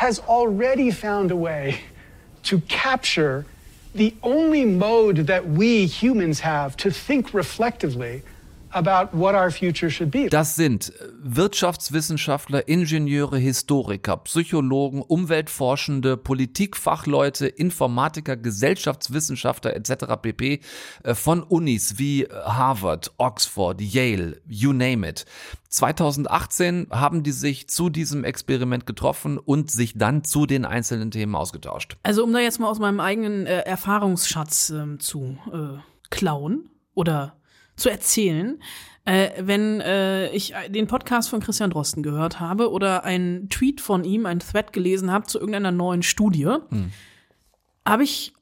has 0.00 0.18
already 0.20 0.90
found 0.90 1.30
a 1.30 1.36
way 1.36 1.78
to 2.42 2.58
capture 2.60 3.44
the 3.94 4.14
only 4.22 4.64
mode 4.64 5.18
that 5.26 5.46
we 5.46 5.84
humans 5.84 6.40
have 6.40 6.74
to 6.74 6.90
think 6.90 7.34
reflectively 7.34 8.22
about 8.72 9.16
what 9.16 9.34
our 9.34 9.50
future 9.50 9.90
should 9.90 10.10
be. 10.10 10.28
Das 10.28 10.56
sind 10.56 10.92
Wirtschaftswissenschaftler, 11.22 12.68
Ingenieure, 12.68 13.38
Historiker, 13.38 14.16
Psychologen, 14.18 15.02
Umweltforschende, 15.02 16.16
Politikfachleute, 16.16 17.46
Informatiker, 17.46 18.36
Gesellschaftswissenschaftler 18.36 19.74
etc. 19.74 20.16
pp. 20.20 20.60
Äh, 21.02 21.14
von 21.14 21.42
Unis 21.42 21.98
wie 21.98 22.26
Harvard, 22.30 23.12
Oxford, 23.18 23.80
Yale, 23.80 24.40
you 24.46 24.72
name 24.72 25.08
it. 25.08 25.24
2018 25.70 26.88
haben 26.90 27.22
die 27.22 27.30
sich 27.30 27.68
zu 27.68 27.90
diesem 27.90 28.24
Experiment 28.24 28.86
getroffen 28.86 29.38
und 29.38 29.70
sich 29.70 29.96
dann 29.96 30.24
zu 30.24 30.46
den 30.46 30.64
einzelnen 30.64 31.10
Themen 31.12 31.34
ausgetauscht. 31.36 31.96
Also 32.02 32.24
um 32.24 32.32
da 32.32 32.40
jetzt 32.40 32.58
mal 32.58 32.68
aus 32.68 32.80
meinem 32.80 33.00
eigenen 33.00 33.46
äh, 33.46 33.60
Erfahrungsschatz 33.60 34.70
äh, 34.70 34.98
zu 34.98 35.38
äh, 35.52 35.78
klauen 36.10 36.70
oder 36.94 37.39
zu 37.80 37.88
erzählen, 37.88 38.62
äh, 39.04 39.30
wenn 39.38 39.80
äh, 39.80 40.30
ich 40.30 40.54
den 40.68 40.86
Podcast 40.86 41.30
von 41.30 41.40
Christian 41.40 41.70
Drosten 41.70 42.02
gehört 42.02 42.38
habe 42.38 42.70
oder 42.70 43.04
einen 43.04 43.48
Tweet 43.48 43.80
von 43.80 44.04
ihm, 44.04 44.26
einen 44.26 44.40
Thread 44.40 44.72
gelesen 44.72 45.10
habe 45.10 45.26
zu 45.26 45.38
irgendeiner 45.38 45.72
neuen 45.72 46.02
Studie. 46.02 46.44
Hm. 46.68 46.92
Habe 47.86 48.04
ich 48.04 48.34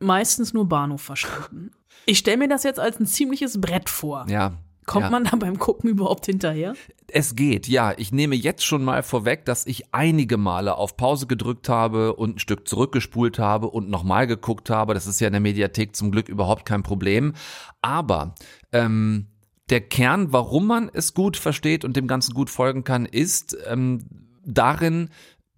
meistens 0.00 0.52
nur 0.52 0.68
Bahnhof 0.68 1.02
verstanden. 1.02 1.70
Ich 2.06 2.18
stelle 2.18 2.38
mir 2.38 2.48
das 2.48 2.64
jetzt 2.64 2.80
als 2.80 2.98
ein 2.98 3.06
ziemliches 3.06 3.60
Brett 3.60 3.88
vor. 3.88 4.26
Ja. 4.28 4.54
Kommt 4.86 5.04
ja. 5.04 5.10
man 5.10 5.24
da 5.24 5.36
beim 5.36 5.58
Gucken 5.58 5.88
überhaupt 5.88 6.26
hinterher? 6.26 6.74
Es 7.06 7.36
geht, 7.36 7.68
ja. 7.68 7.92
Ich 7.96 8.10
nehme 8.10 8.34
jetzt 8.34 8.64
schon 8.64 8.82
mal 8.82 9.04
vorweg, 9.04 9.44
dass 9.44 9.66
ich 9.66 9.94
einige 9.94 10.36
Male 10.36 10.74
auf 10.74 10.96
Pause 10.96 11.28
gedrückt 11.28 11.68
habe 11.68 12.14
und 12.14 12.36
ein 12.36 12.38
Stück 12.40 12.66
zurückgespult 12.66 13.38
habe 13.38 13.68
und 13.68 13.88
nochmal 13.88 14.26
geguckt 14.26 14.70
habe. 14.70 14.94
Das 14.94 15.06
ist 15.06 15.20
ja 15.20 15.28
in 15.28 15.32
der 15.32 15.40
Mediathek 15.40 15.94
zum 15.94 16.10
Glück 16.10 16.28
überhaupt 16.28 16.64
kein 16.64 16.82
Problem. 16.82 17.34
Aber 17.82 18.34
ähm, 18.72 19.26
der 19.70 19.80
Kern, 19.80 20.32
warum 20.32 20.66
man 20.66 20.90
es 20.92 21.14
gut 21.14 21.36
versteht 21.36 21.84
und 21.84 21.96
dem 21.96 22.08
Ganzen 22.08 22.34
gut 22.34 22.50
folgen 22.50 22.84
kann, 22.84 23.06
ist 23.06 23.56
ähm, 23.68 24.00
darin, 24.44 25.10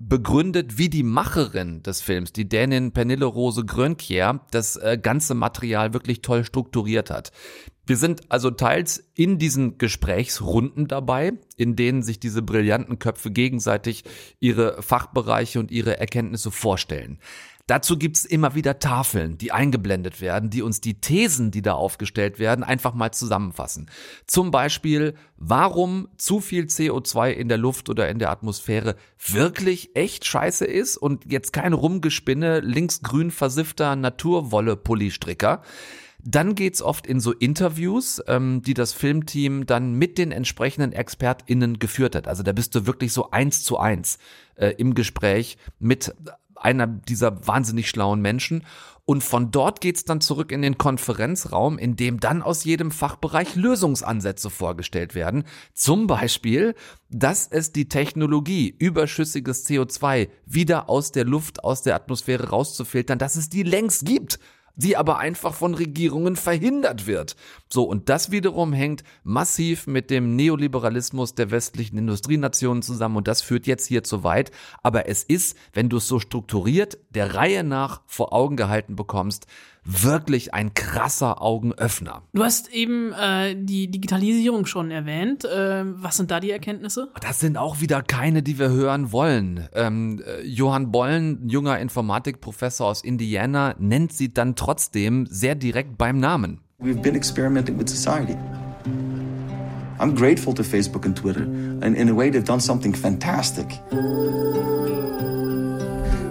begründet, 0.08 0.78
wie 0.78 0.88
die 0.88 1.02
Macherin 1.04 1.82
des 1.82 2.00
Films, 2.00 2.32
die 2.32 2.48
Dänin 2.48 2.92
Pernille 2.92 3.24
Rose 3.24 3.64
Grönkjær, 3.64 4.44
das 4.50 4.76
äh, 4.76 4.98
ganze 5.00 5.34
Material 5.34 5.92
wirklich 5.92 6.22
toll 6.22 6.44
strukturiert 6.44 7.10
hat. 7.10 7.32
Wir 7.84 7.96
sind 7.96 8.30
also 8.30 8.50
teils 8.50 9.10
in 9.14 9.38
diesen 9.38 9.76
Gesprächsrunden 9.76 10.86
dabei, 10.86 11.32
in 11.56 11.74
denen 11.74 12.02
sich 12.02 12.20
diese 12.20 12.40
brillanten 12.40 13.00
Köpfe 13.00 13.32
gegenseitig 13.32 14.04
ihre 14.38 14.80
Fachbereiche 14.82 15.58
und 15.58 15.72
ihre 15.72 15.98
Erkenntnisse 15.98 16.52
vorstellen. 16.52 17.18
Dazu 17.72 17.96
gibt's 17.96 18.26
immer 18.26 18.54
wieder 18.54 18.80
Tafeln, 18.80 19.38
die 19.38 19.50
eingeblendet 19.50 20.20
werden, 20.20 20.50
die 20.50 20.60
uns 20.60 20.82
die 20.82 21.00
Thesen, 21.00 21.50
die 21.50 21.62
da 21.62 21.72
aufgestellt 21.72 22.38
werden, 22.38 22.64
einfach 22.64 22.92
mal 22.92 23.12
zusammenfassen. 23.12 23.90
Zum 24.26 24.50
Beispiel, 24.50 25.14
warum 25.38 26.08
zu 26.18 26.40
viel 26.40 26.64
CO2 26.64 27.30
in 27.30 27.48
der 27.48 27.56
Luft 27.56 27.88
oder 27.88 28.10
in 28.10 28.18
der 28.18 28.28
Atmosphäre 28.28 28.96
wirklich 29.26 29.96
echt 29.96 30.26
scheiße 30.26 30.66
ist 30.66 30.98
und 30.98 31.32
jetzt 31.32 31.54
kein 31.54 31.72
Rumgespinne 31.72 32.60
linksgrün 32.60 33.30
versiffter 33.30 33.96
Naturwolle-Pullistricker. 33.96 35.62
Dann 36.24 36.54
geht's 36.54 36.82
oft 36.82 37.06
in 37.06 37.20
so 37.20 37.32
Interviews, 37.32 38.22
ähm, 38.28 38.60
die 38.60 38.74
das 38.74 38.92
Filmteam 38.92 39.64
dann 39.64 39.94
mit 39.94 40.18
den 40.18 40.30
entsprechenden 40.30 40.92
ExpertInnen 40.92 41.78
geführt 41.78 42.16
hat. 42.16 42.28
Also 42.28 42.42
da 42.42 42.52
bist 42.52 42.74
du 42.74 42.86
wirklich 42.86 43.14
so 43.14 43.30
eins 43.30 43.64
zu 43.64 43.78
eins 43.78 44.18
äh, 44.56 44.74
im 44.76 44.94
Gespräch 44.94 45.56
mit 45.80 46.14
einer 46.62 46.86
dieser 46.86 47.46
wahnsinnig 47.46 47.88
schlauen 47.88 48.20
Menschen. 48.20 48.64
Und 49.04 49.24
von 49.24 49.50
dort 49.50 49.80
geht's 49.80 50.04
dann 50.04 50.20
zurück 50.20 50.52
in 50.52 50.62
den 50.62 50.78
Konferenzraum, 50.78 51.76
in 51.76 51.96
dem 51.96 52.20
dann 52.20 52.40
aus 52.40 52.62
jedem 52.62 52.92
Fachbereich 52.92 53.56
Lösungsansätze 53.56 54.48
vorgestellt 54.48 55.16
werden. 55.16 55.44
Zum 55.74 56.06
Beispiel, 56.06 56.74
dass 57.10 57.48
es 57.48 57.72
die 57.72 57.88
Technologie, 57.88 58.74
überschüssiges 58.78 59.66
CO2 59.66 60.28
wieder 60.46 60.88
aus 60.88 61.10
der 61.10 61.24
Luft, 61.24 61.64
aus 61.64 61.82
der 61.82 61.96
Atmosphäre 61.96 62.50
rauszufiltern, 62.50 63.18
dass 63.18 63.34
es 63.34 63.48
die 63.48 63.64
längst 63.64 64.06
gibt 64.06 64.38
die 64.74 64.96
aber 64.96 65.18
einfach 65.18 65.54
von 65.54 65.74
Regierungen 65.74 66.36
verhindert 66.36 67.06
wird. 67.06 67.36
So, 67.68 67.84
und 67.84 68.08
das 68.08 68.30
wiederum 68.30 68.72
hängt 68.72 69.04
massiv 69.22 69.86
mit 69.86 70.10
dem 70.10 70.36
Neoliberalismus 70.36 71.34
der 71.34 71.50
westlichen 71.50 71.98
Industrienationen 71.98 72.82
zusammen 72.82 73.16
und 73.16 73.28
das 73.28 73.42
führt 73.42 73.66
jetzt 73.66 73.86
hier 73.86 74.02
zu 74.02 74.24
weit. 74.24 74.50
Aber 74.82 75.08
es 75.08 75.22
ist, 75.22 75.56
wenn 75.72 75.88
du 75.88 75.98
es 75.98 76.08
so 76.08 76.18
strukturiert 76.18 76.98
der 77.14 77.34
Reihe 77.34 77.64
nach 77.64 78.02
vor 78.06 78.32
Augen 78.32 78.56
gehalten 78.56 78.96
bekommst, 78.96 79.46
wirklich 79.84 80.54
ein 80.54 80.74
krasser 80.74 81.42
Augenöffner. 81.42 82.22
Du 82.32 82.44
hast 82.44 82.72
eben 82.72 83.12
äh, 83.12 83.56
die 83.56 83.90
Digitalisierung 83.90 84.66
schon 84.66 84.90
erwähnt. 84.90 85.44
Äh, 85.44 85.84
was 85.84 86.16
sind 86.16 86.30
da 86.30 86.40
die 86.40 86.50
Erkenntnisse? 86.50 87.10
Das 87.20 87.40
sind 87.40 87.56
auch 87.56 87.80
wieder 87.80 88.02
keine, 88.02 88.42
die 88.42 88.58
wir 88.58 88.70
hören 88.70 89.12
wollen. 89.12 89.68
Ähm, 89.74 90.22
äh, 90.24 90.42
Johann 90.42 90.92
Bollen, 90.92 91.48
junger 91.48 91.78
Informatikprofessor 91.78 92.86
aus 92.86 93.02
Indiana, 93.02 93.74
nennt 93.78 94.12
sie 94.12 94.32
dann 94.32 94.54
trotzdem 94.54 95.26
sehr 95.26 95.54
direkt 95.54 95.98
beim 95.98 96.18
Namen. 96.18 96.60
We've 96.80 97.00
been 97.00 97.14
experimenting 97.14 97.78
with 97.78 97.88
society. 97.88 98.36
I'm 99.98 100.14
grateful 100.14 100.52
to 100.54 100.64
Facebook 100.64 101.06
and 101.06 101.16
Twitter. 101.16 101.42
And 101.42 101.96
in 101.96 102.08
a 102.08 102.14
way, 102.14 102.28
they've 102.30 102.44
done 102.44 102.60
something 102.60 102.92
fantastic. 102.92 103.80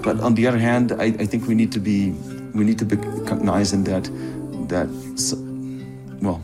But 0.03 0.19
on 0.19 0.35
the 0.35 0.47
other 0.47 0.57
hand, 0.57 0.91
I, 0.93 1.05
I 1.05 1.25
think 1.25 1.47
we 1.47 1.55
need 1.55 1.71
to 1.73 1.79
be 1.79 2.11
we 2.53 2.63
need 2.65 2.79
to 2.79 2.85
be 2.85 2.97
cognizant 3.25 3.85
that 3.85 4.05
that 4.69 4.89
well 6.21 6.41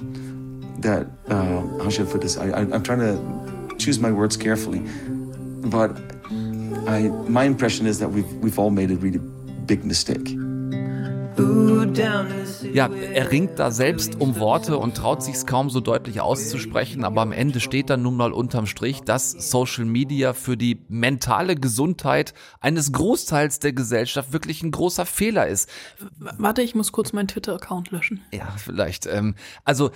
that 0.80 1.08
uh, 1.28 1.84
how 1.84 1.90
should 1.90 2.08
I 2.08 2.12
put 2.12 2.22
this? 2.22 2.38
I, 2.38 2.50
I, 2.50 2.60
I'm 2.60 2.84
trying 2.84 3.00
to 3.00 3.76
choose 3.78 4.00
my 4.00 4.12
words 4.12 4.38
carefully, 4.38 4.82
but 5.70 5.92
I 6.88 7.10
my 7.28 7.44
impression 7.44 7.88
is 7.88 8.00
that 8.00 8.10
we've 8.10 8.32
we've 8.36 8.60
all 8.60 8.70
made 8.72 8.92
a 8.92 8.96
really 8.96 9.20
big 9.66 9.84
mistake. 9.84 10.36
Ja, 12.74 12.88
er 12.88 13.32
ringt 13.32 13.60
da 13.60 13.72
selbst 13.72 14.20
um 14.20 14.40
Worte 14.40 14.78
und 14.78 14.98
traut 14.98 15.24
sich's 15.24 15.46
kaum 15.46 15.70
so 15.70 15.80
deutlich 15.80 16.22
auszusprechen, 16.22 17.04
aber 17.04 17.22
am 17.22 17.32
Ende 17.32 17.60
steht 17.60 17.90
dann 17.90 18.02
nun 18.02 18.16
mal 18.16 18.34
unterm 18.34 18.66
Strich, 18.66 19.02
dass 19.02 19.32
Social 19.32 19.86
Media 19.86 20.34
für 20.34 20.58
die 20.58 20.86
mentale 20.90 21.56
Gesundheit 21.56 22.34
eines 22.60 22.92
Großteils 22.92 23.60
der 23.60 23.74
Gesellschaft 23.74 24.34
wirklich 24.34 24.64
ein 24.64 24.72
großer 24.72 25.06
Fehler 25.06 25.48
ist. 25.48 25.70
Warte, 26.18 26.62
ich 26.62 26.76
muss 26.76 26.92
kurz 26.92 27.14
meinen 27.14 27.28
Twitter-Account 27.28 27.92
löschen. 27.92 28.22
Ja, 28.32 28.54
vielleicht. 28.58 29.06
Ähm, 29.06 29.36
also 29.64 29.92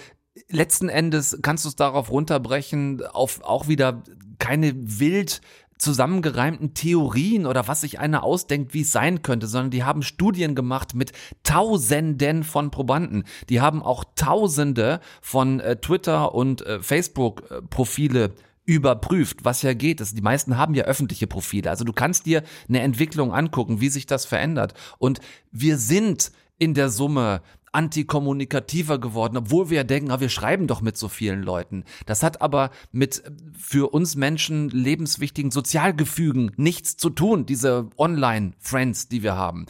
letzten 0.50 0.90
Endes 0.90 1.40
kannst 1.42 1.66
du 1.66 1.70
es 1.70 1.76
darauf 1.76 2.12
runterbrechen, 2.12 3.06
auf 3.06 3.44
auch 3.44 3.68
wieder 3.68 4.04
keine 4.40 4.74
wild 4.76 5.42
zusammengereimten 5.82 6.74
Theorien 6.74 7.46
oder 7.46 7.68
was 7.68 7.82
sich 7.82 8.00
einer 8.00 8.24
ausdenkt, 8.24 8.74
wie 8.74 8.82
es 8.82 8.92
sein 8.92 9.24
könnte, 9.24 9.48
sondern 9.48 9.72
die 9.72 9.84
haben 9.84 10.04
Studien 10.04 10.54
gemacht 10.54 10.94
mit 10.94 11.12
Tausenden 11.44 12.44
von 12.44 12.70
Probanden. 12.70 13.26
Die 13.50 13.62
haben 13.62 13.82
auch 13.82 14.04
Tausende 14.16 15.02
von 15.22 15.60
äh, 15.60 15.76
Twitter 15.78 16.36
und 16.36 16.66
äh, 16.66 16.82
Facebook-Profile 16.82 18.34
überprüft, 18.66 19.44
was 19.44 19.64
ja 19.64 19.74
geht. 19.74 20.00
Das, 20.00 20.14
die 20.14 20.22
meisten 20.22 20.56
haben 20.56 20.76
ja 20.76 20.84
öffentliche 20.84 21.26
Profile. 21.26 21.72
Also 21.72 21.84
du 21.84 21.94
kannst 21.94 22.28
dir 22.28 22.44
eine 22.70 22.82
Entwicklung 22.82 23.34
angucken, 23.34 23.82
wie 23.82 23.90
sich 23.90 24.06
das 24.06 24.26
verändert. 24.26 24.76
Und 25.00 25.20
wir 25.52 25.78
sind 25.78 26.32
in 26.62 26.76
der 26.76 26.90
Summe 26.90 27.42
antikommunikativer 27.72 29.00
geworden, 29.00 29.36
obwohl 29.36 29.72
wir 29.72 29.78
ja 29.78 29.84
denken, 29.84 30.12
ah, 30.12 30.20
wir 30.20 30.30
schreiben 30.30 30.68
doch 30.68 30.82
mit 30.82 30.96
so 30.96 31.08
vielen 31.08 31.42
Leuten. 31.42 31.86
Das 32.06 32.22
hat 32.22 32.40
aber 32.40 32.70
mit 32.92 33.24
für 33.58 33.92
uns 33.92 34.16
Menschen 34.16 34.70
lebenswichtigen 34.70 35.50
Sozialgefügen 35.50 36.52
nichts 36.58 36.98
zu 36.98 37.10
tun, 37.10 37.48
diese 37.48 37.90
Online-Friends, 37.98 39.08
die 39.08 39.24
wir 39.24 39.36
haben 39.36 39.66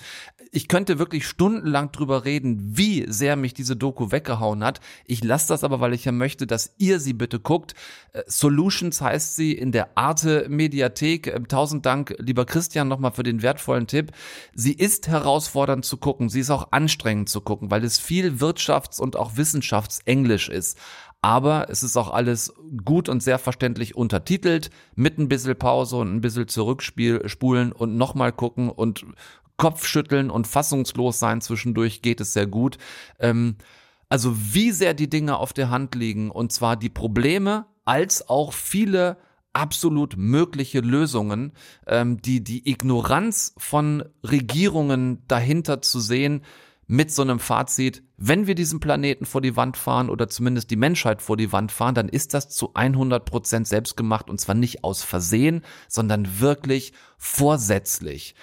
ich 0.51 0.67
könnte 0.67 0.99
wirklich 0.99 1.25
stundenlang 1.25 1.91
drüber 1.91 2.25
reden, 2.25 2.77
wie 2.77 3.05
sehr 3.07 3.37
mich 3.37 3.53
diese 3.53 3.77
Doku 3.77 4.11
weggehauen 4.11 4.63
hat. 4.63 4.81
Ich 5.05 5.23
lasse 5.23 5.47
das 5.47 5.63
aber, 5.63 5.79
weil 5.79 5.93
ich 5.93 6.03
ja 6.03 6.11
möchte, 6.11 6.45
dass 6.45 6.75
ihr 6.77 6.99
sie 6.99 7.13
bitte 7.13 7.39
guckt. 7.39 7.73
Äh, 8.11 8.23
Solutions 8.27 9.01
heißt 9.01 9.37
sie 9.37 9.53
in 9.53 9.71
der 9.71 9.97
Arte 9.97 10.47
Mediathek. 10.49 11.27
Ähm, 11.27 11.47
tausend 11.47 11.85
Dank, 11.85 12.15
lieber 12.19 12.45
Christian, 12.45 12.89
nochmal 12.89 13.13
für 13.13 13.23
den 13.23 13.41
wertvollen 13.41 13.87
Tipp. 13.87 14.11
Sie 14.53 14.73
ist 14.73 15.07
herausfordernd 15.07 15.85
zu 15.85 15.95
gucken. 15.95 16.27
Sie 16.27 16.41
ist 16.41 16.49
auch 16.49 16.71
anstrengend 16.71 17.29
zu 17.29 17.39
gucken, 17.39 17.71
weil 17.71 17.85
es 17.85 17.97
viel 17.97 18.33
Wirtschafts- 18.35 18.99
und 18.99 19.15
auch 19.15 19.37
Wissenschaftsenglisch 19.37 20.49
ist 20.49 20.77
aber 21.21 21.69
es 21.69 21.83
ist 21.83 21.97
auch 21.97 22.11
alles 22.11 22.53
gut 22.83 23.07
und 23.07 23.21
sehr 23.21 23.37
verständlich 23.37 23.95
untertitelt, 23.95 24.71
mit 24.95 25.19
ein 25.19 25.29
bisschen 25.29 25.55
Pause 25.55 25.97
und 25.97 26.15
ein 26.15 26.21
bisschen 26.21 26.47
zurückspulen 26.47 27.71
und 27.71 27.95
nochmal 27.95 28.31
gucken 28.31 28.69
und 28.69 29.05
Kopfschütteln 29.62 30.32
und 30.32 30.47
fassungslos 30.47 31.20
sein 31.20 31.39
zwischendurch 31.39 32.01
geht 32.01 32.20
es 32.20 32.34
sehr 32.34 32.47
gut. 32.47 32.80
Ähm, 33.20 33.57
also 34.09 34.36
wie 34.36 34.72
sehr 34.72 34.95
die 34.95 35.07
Dinge 35.07 35.38
auf 35.38 35.53
der 35.53 35.70
Hand 35.70 35.93
liegen 35.93 36.32
und 36.32 36.51
zwar 36.51 36.76
die 36.76 36.89
Probleme 36.89 37.68
als 37.86 38.28
auch 38.28 38.53
viele 38.53 39.18
absolut 39.53 40.18
mögliche 40.18 40.80
Lösungen, 40.80 41.51
ähm, 41.86 42.20
die 42.24 42.43
die 42.43 42.68
Ignoranz 42.68 43.53
von 43.59 44.03
Regierungen 44.24 45.22
dahinter 45.28 45.80
zu 45.84 45.99
sehen, 45.99 46.41
mit 46.88 47.12
so 47.12 47.22
einem 47.22 47.39
Fazit, 47.39 48.03
wenn 48.18 48.47
wir 48.47 48.55
diesen 48.55 48.80
Planeten 48.80 49.26
vor 49.26 49.41
die 49.41 49.55
Wand 49.55 49.78
fahren 49.78 50.09
oder 50.09 50.28
zumindest 50.28 50.72
die 50.72 50.76
Menschheit 50.76 51.22
vor 51.22 51.38
die 51.38 51.53
Wand 51.53 51.72
fahren, 51.72 51.95
dann 51.95 52.09
ist 52.09 52.34
das 52.34 52.49
zu 52.49 52.74
100 52.74 53.24
Prozent 53.24 53.68
selbstgemacht 53.68 54.30
und 54.30 54.41
zwar 54.41 54.55
nicht 54.55 54.84
aus 54.84 55.03
Versehen, 55.03 55.62
sondern 55.88 56.41
wirklich 56.41 56.91
vorsätzlich 57.18 58.36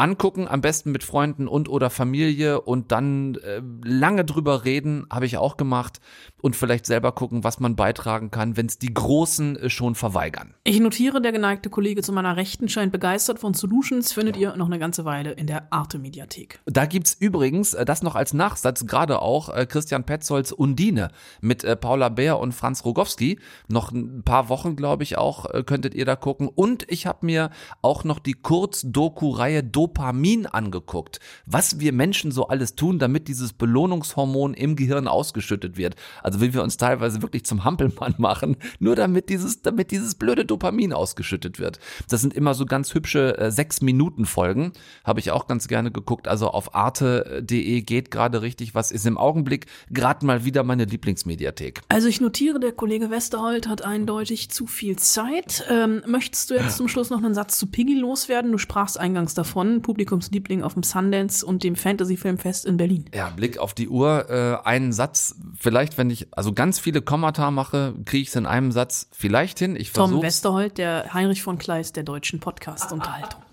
angucken, 0.00 0.48
am 0.48 0.62
besten 0.62 0.92
mit 0.92 1.04
Freunden 1.04 1.46
und 1.46 1.68
oder 1.68 1.90
Familie 1.90 2.62
und 2.62 2.90
dann 2.90 3.34
äh, 3.36 3.60
lange 3.84 4.24
drüber 4.24 4.64
reden, 4.64 5.06
habe 5.10 5.26
ich 5.26 5.36
auch 5.36 5.58
gemacht 5.58 6.00
und 6.40 6.56
vielleicht 6.56 6.86
selber 6.86 7.12
gucken, 7.12 7.44
was 7.44 7.60
man 7.60 7.76
beitragen 7.76 8.30
kann, 8.30 8.56
wenn 8.56 8.64
es 8.64 8.78
die 8.78 8.94
Großen 8.94 9.56
äh, 9.56 9.70
schon 9.70 9.94
verweigern. 9.94 10.54
Ich 10.64 10.80
notiere, 10.80 11.20
der 11.20 11.32
geneigte 11.32 11.68
Kollege 11.68 12.02
zu 12.02 12.12
meiner 12.12 12.36
Rechten 12.36 12.68
scheint 12.70 12.92
begeistert 12.92 13.38
von 13.38 13.52
Solutions, 13.52 14.12
findet 14.12 14.36
ja. 14.36 14.52
ihr 14.52 14.56
noch 14.56 14.66
eine 14.66 14.78
ganze 14.78 15.04
Weile 15.04 15.32
in 15.32 15.46
der 15.46 15.70
Arte-Mediathek. 15.70 16.60
Da 16.64 16.86
gibt's 16.86 17.14
übrigens, 17.20 17.74
äh, 17.74 17.84
das 17.84 18.02
noch 18.02 18.14
als 18.14 18.32
Nachsatz, 18.32 18.86
gerade 18.86 19.20
auch 19.20 19.54
äh, 19.54 19.66
Christian 19.66 20.04
Petzolds 20.04 20.50
Undine 20.52 21.10
mit 21.42 21.62
äh, 21.62 21.76
Paula 21.76 22.08
Bär 22.08 22.38
und 22.38 22.52
Franz 22.52 22.86
Rogowski. 22.86 23.38
Noch 23.68 23.92
ein 23.92 24.22
paar 24.24 24.48
Wochen, 24.48 24.76
glaube 24.76 25.02
ich, 25.02 25.18
auch, 25.18 25.44
äh, 25.52 25.62
könntet 25.62 25.94
ihr 25.94 26.06
da 26.06 26.16
gucken. 26.16 26.48
Und 26.48 26.90
ich 26.90 27.06
habe 27.06 27.26
mir 27.26 27.50
auch 27.82 28.04
noch 28.04 28.18
die 28.18 28.32
Kurz-Doku-Reihe 28.32 29.62
Doku 29.62 29.89
Dopamin 29.90 30.46
angeguckt, 30.46 31.18
was 31.46 31.80
wir 31.80 31.92
Menschen 31.92 32.30
so 32.30 32.46
alles 32.48 32.76
tun, 32.76 32.98
damit 32.98 33.28
dieses 33.28 33.52
Belohnungshormon 33.52 34.54
im 34.54 34.76
Gehirn 34.76 35.08
ausgeschüttet 35.08 35.76
wird. 35.76 35.96
Also 36.22 36.40
wie 36.40 36.54
wir 36.54 36.62
uns 36.62 36.76
teilweise 36.76 37.22
wirklich 37.22 37.44
zum 37.44 37.64
Hampelmann 37.64 38.14
machen, 38.18 38.56
nur 38.78 38.94
damit 38.94 39.28
dieses, 39.28 39.62
damit 39.62 39.90
dieses 39.90 40.14
blöde 40.14 40.44
Dopamin 40.44 40.92
ausgeschüttet 40.92 41.58
wird. 41.58 41.80
Das 42.08 42.20
sind 42.20 42.34
immer 42.34 42.54
so 42.54 42.66
ganz 42.66 42.94
hübsche 42.94 43.36
äh, 43.36 43.50
sechs 43.50 43.80
Minuten 43.80 44.26
Folgen, 44.26 44.72
habe 45.04 45.18
ich 45.20 45.32
auch 45.32 45.48
ganz 45.48 45.66
gerne 45.66 45.90
geguckt. 45.90 46.28
Also 46.28 46.48
auf 46.48 46.74
arte.de 46.74 47.82
geht 47.82 48.10
gerade 48.10 48.42
richtig 48.42 48.74
was, 48.74 48.92
ist 48.92 49.06
im 49.06 49.18
Augenblick 49.18 49.66
gerade 49.90 50.24
mal 50.24 50.44
wieder 50.44 50.62
meine 50.62 50.84
Lieblingsmediathek. 50.84 51.80
Also 51.88 52.06
ich 52.06 52.20
notiere, 52.20 52.60
der 52.60 52.72
Kollege 52.72 53.10
Westerholt 53.10 53.66
hat 53.66 53.82
eindeutig 53.82 54.50
zu 54.50 54.66
viel 54.66 54.96
Zeit. 54.96 55.64
Ähm, 55.68 56.02
möchtest 56.06 56.50
du 56.50 56.54
jetzt 56.54 56.76
zum 56.76 56.86
Schluss 56.86 57.10
noch 57.10 57.18
einen 57.18 57.34
Satz 57.34 57.58
zu 57.58 57.66
Piggy 57.66 57.98
loswerden? 57.98 58.52
Du 58.52 58.58
sprachst 58.58 59.00
eingangs 59.00 59.34
davon, 59.34 59.79
Publikumsliebling 59.82 60.62
auf 60.62 60.74
dem 60.74 60.82
Sundance 60.82 61.44
und 61.44 61.64
dem 61.64 61.76
Fantasy-Filmfest 61.76 62.66
in 62.66 62.76
Berlin. 62.76 63.04
Ja, 63.14 63.30
Blick 63.30 63.58
auf 63.58 63.74
die 63.74 63.88
Uhr, 63.88 64.28
äh, 64.30 64.66
einen 64.66 64.92
Satz, 64.92 65.36
vielleicht 65.58 65.98
wenn 65.98 66.10
ich 66.10 66.28
also 66.32 66.52
ganz 66.52 66.78
viele 66.78 67.02
Kommata 67.02 67.50
mache, 67.50 67.94
kriege 68.04 68.22
ich 68.22 68.28
es 68.28 68.36
in 68.36 68.46
einem 68.46 68.72
Satz 68.72 69.08
vielleicht 69.12 69.58
hin. 69.58 69.76
Ich 69.76 69.92
Tom 69.92 70.08
versuch's. 70.08 70.26
Westerholt, 70.26 70.78
der 70.78 71.12
Heinrich 71.14 71.42
von 71.42 71.58
Kleist 71.58 71.96
der 71.96 72.04
deutschen 72.04 72.40
Podcast-Unterhaltung. 72.40 73.40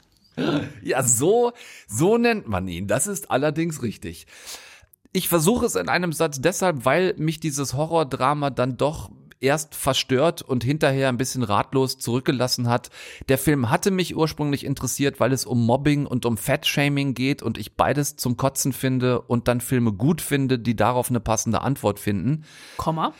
Ja, 0.83 1.01
so, 1.01 1.51
so 1.87 2.19
nennt 2.19 2.47
man 2.47 2.67
ihn. 2.67 2.85
Das 2.85 3.07
ist 3.07 3.31
allerdings 3.31 3.81
richtig. 3.81 4.27
Ich 5.11 5.29
versuche 5.29 5.65
es 5.65 5.75
in 5.75 5.89
einem 5.89 6.13
Satz 6.13 6.39
deshalb, 6.39 6.85
weil 6.85 7.15
mich 7.17 7.39
dieses 7.39 7.73
Horrordrama 7.73 8.51
dann 8.51 8.77
doch 8.77 9.09
erst 9.39 9.75
verstört 9.75 10.41
und 10.41 10.63
hinterher 10.63 11.09
ein 11.09 11.17
bisschen 11.17 11.43
ratlos 11.43 11.97
zurückgelassen 11.97 12.67
hat. 12.69 12.89
Der 13.29 13.37
Film 13.37 13.69
hatte 13.69 13.91
mich 13.91 14.15
ursprünglich 14.15 14.65
interessiert, 14.65 15.19
weil 15.19 15.31
es 15.33 15.45
um 15.45 15.65
Mobbing 15.65 16.05
und 16.05 16.25
um 16.25 16.37
Fat-Shaming 16.37 17.13
geht 17.13 17.41
und 17.41 17.57
ich 17.57 17.75
beides 17.75 18.15
zum 18.15 18.37
Kotzen 18.37 18.73
finde 18.73 19.21
und 19.21 19.47
dann 19.47 19.61
Filme 19.61 19.93
gut 19.93 20.21
finde, 20.21 20.59
die 20.59 20.75
darauf 20.75 21.09
eine 21.09 21.19
passende 21.19 21.61
Antwort 21.61 21.99
finden. 21.99 22.43
Komma. 22.77 23.13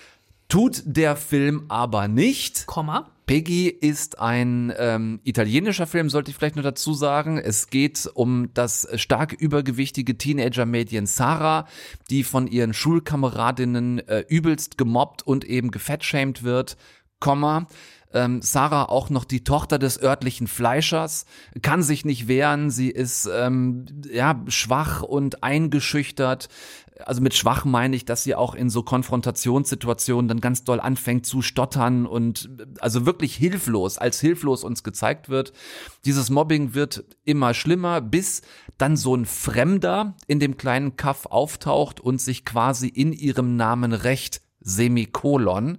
Tut 0.49 0.82
der 0.86 1.15
Film 1.15 1.65
aber 1.68 2.07
nicht. 2.07 2.68
Komma. 2.68 3.09
Peggy 3.28 3.67
ist 3.67 4.19
ein 4.19 4.73
ähm, 4.78 5.19
italienischer 5.25 5.86
Film, 5.86 6.09
sollte 6.09 6.32
ich 6.32 6.38
vielleicht 6.38 6.55
nur 6.55 6.63
dazu 6.63 6.93
sagen. 6.93 7.38
Es 7.38 7.69
geht 7.69 8.09
um 8.13 8.51
das 8.53 8.88
stark 8.95 9.34
übergewichtige 9.34 10.17
Teenager-Mädchen 10.17 11.05
Sarah, 11.07 11.67
die 12.09 12.23
von 12.23 12.47
ihren 12.47 12.73
Schulkameradinnen 12.73 13.99
äh, 14.07 14.23
übelst 14.30 14.78
gemobbt 14.78 15.28
und 15.28 15.43
eben 15.43 15.71
gefettshamed 15.71 16.43
wird. 16.43 16.78
Komma. 17.19 17.67
Ähm, 18.14 18.41
Sarah 18.41 18.86
auch 18.86 19.10
noch 19.10 19.26
die 19.26 19.43
Tochter 19.43 19.80
des 19.80 20.01
örtlichen 20.01 20.47
Fleischers, 20.47 21.26
kann 21.62 21.84
sich 21.84 22.05
nicht 22.05 22.28
wehren, 22.28 22.70
sie 22.70 22.89
ist 22.89 23.30
ähm, 23.32 23.86
ja 24.10 24.41
schwach 24.47 25.01
und 25.01 25.43
eingeschüchtert. 25.43 26.47
Also 27.05 27.22
mit 27.22 27.36
schwach 27.36 27.66
meine 27.66 27.95
ich, 27.95 28.05
dass 28.05 28.24
sie 28.24 28.34
auch 28.34 28.55
in 28.55 28.70
so 28.70 28.82
Konfrontationssituationen 28.82 30.28
dann 30.28 30.41
ganz 30.41 30.64
doll 30.64 30.80
anfängt 30.80 31.26
zu 31.26 31.41
stottern 31.41 32.05
und 32.08 32.49
also 32.80 33.05
wirklich 33.05 33.36
hilflos, 33.36 33.97
als 33.97 34.20
hilflos 34.20 34.64
uns 34.64 34.84
gezeigt 34.84 35.30
wird. 35.30 35.53
Dieses 36.05 36.30
Mobbing 36.30 36.74
wird 36.74 37.03
immer 37.24 37.53
schlimmer, 37.53 38.01
bis 38.01 38.41
dann 38.78 38.97
so 38.97 39.16
ein 39.16 39.26
Fremder 39.26 40.16
in 40.28 40.39
dem 40.39 40.58
kleinen 40.58 40.95
Kaff 40.95 41.28
auftaucht 41.28 41.99
und 41.99 42.20
sich 42.20 42.45
quasi 42.45 42.88
in 42.88 43.14
ihrem 43.14 43.58
Namen 43.58 43.93
rächt. 43.93 44.41
Semikolon. 44.60 45.78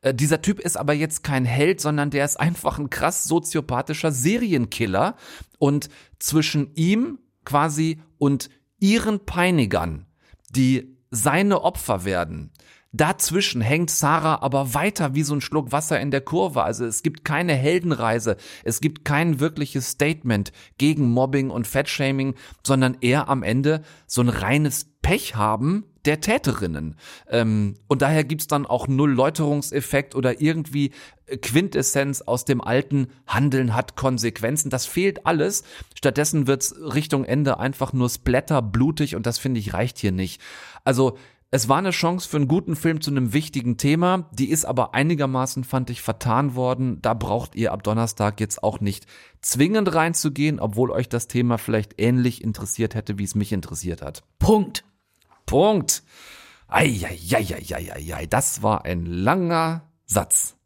Äh, 0.00 0.14
dieser 0.14 0.42
Typ 0.42 0.60
ist 0.60 0.76
aber 0.76 0.92
jetzt 0.92 1.22
kein 1.22 1.44
Held, 1.44 1.80
sondern 1.80 2.10
der 2.10 2.24
ist 2.24 2.38
einfach 2.38 2.78
ein 2.78 2.90
krass 2.90 3.24
soziopathischer 3.24 4.12
Serienkiller. 4.12 5.16
Und 5.58 5.88
zwischen 6.18 6.74
ihm 6.74 7.18
quasi 7.44 8.00
und 8.18 8.50
ihren 8.78 9.24
Peinigern, 9.24 10.06
die 10.50 10.96
seine 11.10 11.62
Opfer 11.62 12.04
werden, 12.04 12.52
Dazwischen 12.92 13.60
hängt 13.60 13.90
Sarah 13.90 14.40
aber 14.40 14.72
weiter 14.72 15.14
wie 15.14 15.22
so 15.22 15.34
ein 15.34 15.42
Schluck 15.42 15.72
Wasser 15.72 16.00
in 16.00 16.10
der 16.10 16.22
Kurve. 16.22 16.62
Also 16.62 16.86
es 16.86 17.02
gibt 17.02 17.22
keine 17.22 17.54
Heldenreise, 17.54 18.38
es 18.64 18.80
gibt 18.80 19.04
kein 19.04 19.40
wirkliches 19.40 19.90
Statement 19.90 20.52
gegen 20.78 21.10
Mobbing 21.10 21.50
und 21.50 21.66
Fettshaming, 21.66 22.34
sondern 22.66 22.96
eher 23.02 23.28
am 23.28 23.42
Ende 23.42 23.82
so 24.06 24.22
ein 24.22 24.30
reines 24.30 24.86
Pech 25.02 25.36
haben 25.36 25.84
der 26.08 26.20
Täterinnen. 26.22 26.96
Ähm, 27.28 27.74
und 27.86 28.00
daher 28.00 28.24
gibt's 28.24 28.46
dann 28.46 28.64
auch 28.64 28.88
null 28.88 29.12
Läuterungseffekt 29.12 30.14
oder 30.14 30.40
irgendwie 30.40 30.92
Quintessenz 31.42 32.22
aus 32.22 32.46
dem 32.46 32.62
alten 32.62 33.08
Handeln 33.26 33.74
hat 33.74 33.94
Konsequenzen. 33.94 34.70
Das 34.70 34.86
fehlt 34.86 35.26
alles. 35.26 35.64
Stattdessen 35.94 36.46
wird's 36.46 36.74
Richtung 36.74 37.26
Ende 37.26 37.60
einfach 37.60 37.92
nur 37.92 38.08
splatter, 38.08 38.62
blutig 38.62 39.16
und 39.16 39.26
das 39.26 39.38
finde 39.38 39.60
ich 39.60 39.74
reicht 39.74 39.98
hier 39.98 40.12
nicht. 40.12 40.40
Also 40.82 41.18
es 41.50 41.68
war 41.68 41.76
eine 41.76 41.90
Chance 41.90 42.26
für 42.26 42.38
einen 42.38 42.48
guten 42.48 42.74
Film 42.74 43.02
zu 43.02 43.10
einem 43.10 43.34
wichtigen 43.34 43.76
Thema, 43.76 44.28
die 44.32 44.50
ist 44.50 44.64
aber 44.64 44.94
einigermaßen, 44.94 45.64
fand 45.64 45.90
ich, 45.90 46.00
vertan 46.00 46.54
worden. 46.54 47.00
Da 47.02 47.14
braucht 47.14 47.54
ihr 47.54 47.72
ab 47.72 47.82
Donnerstag 47.82 48.40
jetzt 48.40 48.62
auch 48.62 48.80
nicht 48.80 49.06
zwingend 49.40 49.94
reinzugehen, 49.94 50.58
obwohl 50.58 50.90
euch 50.90 51.08
das 51.08 51.26
Thema 51.26 51.58
vielleicht 51.58 52.00
ähnlich 52.00 52.44
interessiert 52.44 52.94
hätte, 52.94 53.18
wie 53.18 53.24
es 53.24 53.34
mich 53.34 53.52
interessiert 53.52 54.00
hat. 54.00 54.22
Punkt. 54.38 54.84
Punkt. 55.48 56.02
Eieieiei, 56.68 58.26
das 58.26 58.62
war 58.62 58.84
ein 58.84 59.06
langer 59.06 59.82
Satz. 60.04 60.56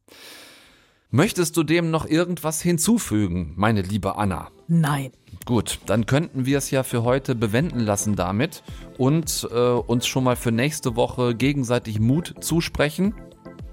Möchtest 1.10 1.56
du 1.56 1.62
dem 1.62 1.92
noch 1.92 2.04
irgendwas 2.04 2.60
hinzufügen, 2.60 3.52
meine 3.56 3.82
liebe 3.82 4.16
Anna? 4.16 4.50
Nein. 4.66 5.12
Gut, 5.44 5.78
dann 5.86 6.06
könnten 6.06 6.46
wir 6.46 6.58
es 6.58 6.70
ja 6.72 6.82
für 6.82 7.04
heute 7.04 7.36
bewenden 7.36 7.80
lassen 7.80 8.16
damit 8.16 8.64
und 8.98 9.48
äh, 9.52 9.56
uns 9.56 10.06
schon 10.06 10.24
mal 10.24 10.36
für 10.36 10.50
nächste 10.50 10.96
Woche 10.96 11.36
gegenseitig 11.36 12.00
Mut 12.00 12.34
zusprechen. 12.40 13.14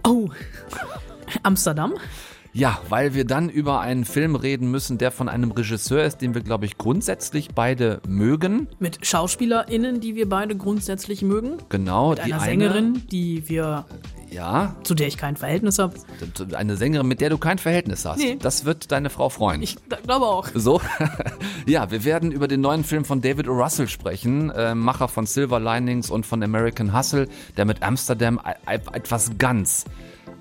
Oh, 0.05 0.29
Amsterdam? 1.41 1.95
Ja, 2.51 2.79
weil 2.89 3.13
wir 3.13 3.25
dann 3.25 3.47
über 3.49 3.79
einen 3.79 4.05
Film 4.05 4.35
reden 4.35 4.71
müssen, 4.71 4.97
der 4.97 5.11
von 5.11 5.29
einem 5.29 5.51
Regisseur 5.51 6.03
ist, 6.03 6.17
den 6.17 6.33
wir, 6.33 6.41
glaube 6.41 6.65
ich, 6.65 6.77
grundsätzlich 6.79 7.49
beide 7.53 8.01
mögen. 8.07 8.67
Mit 8.79 9.05
SchauspielerInnen, 9.05 9.99
die 10.01 10.15
wir 10.15 10.27
beide 10.27 10.57
grundsätzlich 10.57 11.21
mögen. 11.21 11.57
Genau, 11.69 12.09
Mit 12.09 12.19
die 12.19 12.23
einer 12.33 12.41
eine, 12.41 12.49
Sängerin, 12.69 13.03
die 13.11 13.47
wir, 13.47 13.85
Ja, 14.31 14.75
zu 14.83 14.95
der 14.95 15.07
ich 15.07 15.17
kein 15.17 15.37
Verhältnis 15.37 15.77
habe. 15.77 15.93
eine 16.55 16.75
Sängerin, 16.75 17.07
mit 17.07 17.21
der 17.21 17.29
du 17.29 17.37
kein 17.37 17.59
Verhältnis 17.59 18.03
hast. 18.05 18.17
Nee. 18.17 18.37
Das 18.41 18.65
wird 18.65 18.91
deine 18.91 19.11
Frau 19.11 19.29
freuen. 19.29 19.61
Ich 19.61 19.77
glaube 20.03 20.25
auch. 20.25 20.47
So, 20.55 20.81
ja, 21.67 21.91
wir 21.91 22.03
werden 22.03 22.31
über 22.31 22.47
den 22.47 22.61
neuen 22.61 22.83
Film 22.83 23.05
von 23.05 23.21
David 23.21 23.47
O. 23.47 23.53
Russell 23.53 23.87
sprechen, 23.87 24.49
äh, 24.49 24.73
Macher 24.73 25.07
von 25.07 25.27
Silver 25.27 25.59
Linings 25.59 26.09
und 26.09 26.25
von 26.25 26.41
American 26.41 26.97
Hustle, 26.97 27.27
der 27.57 27.65
mit 27.65 27.83
Amsterdam 27.83 28.39
e- 28.43 28.73
e- 28.75 28.79
etwas 28.93 29.31
ganz 29.37 29.85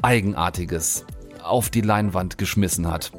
Eigenartiges 0.02 1.04
auf 1.42 1.70
die 1.70 1.80
Leinwand 1.80 2.38
geschmissen 2.38 2.90
hat. 2.90 3.12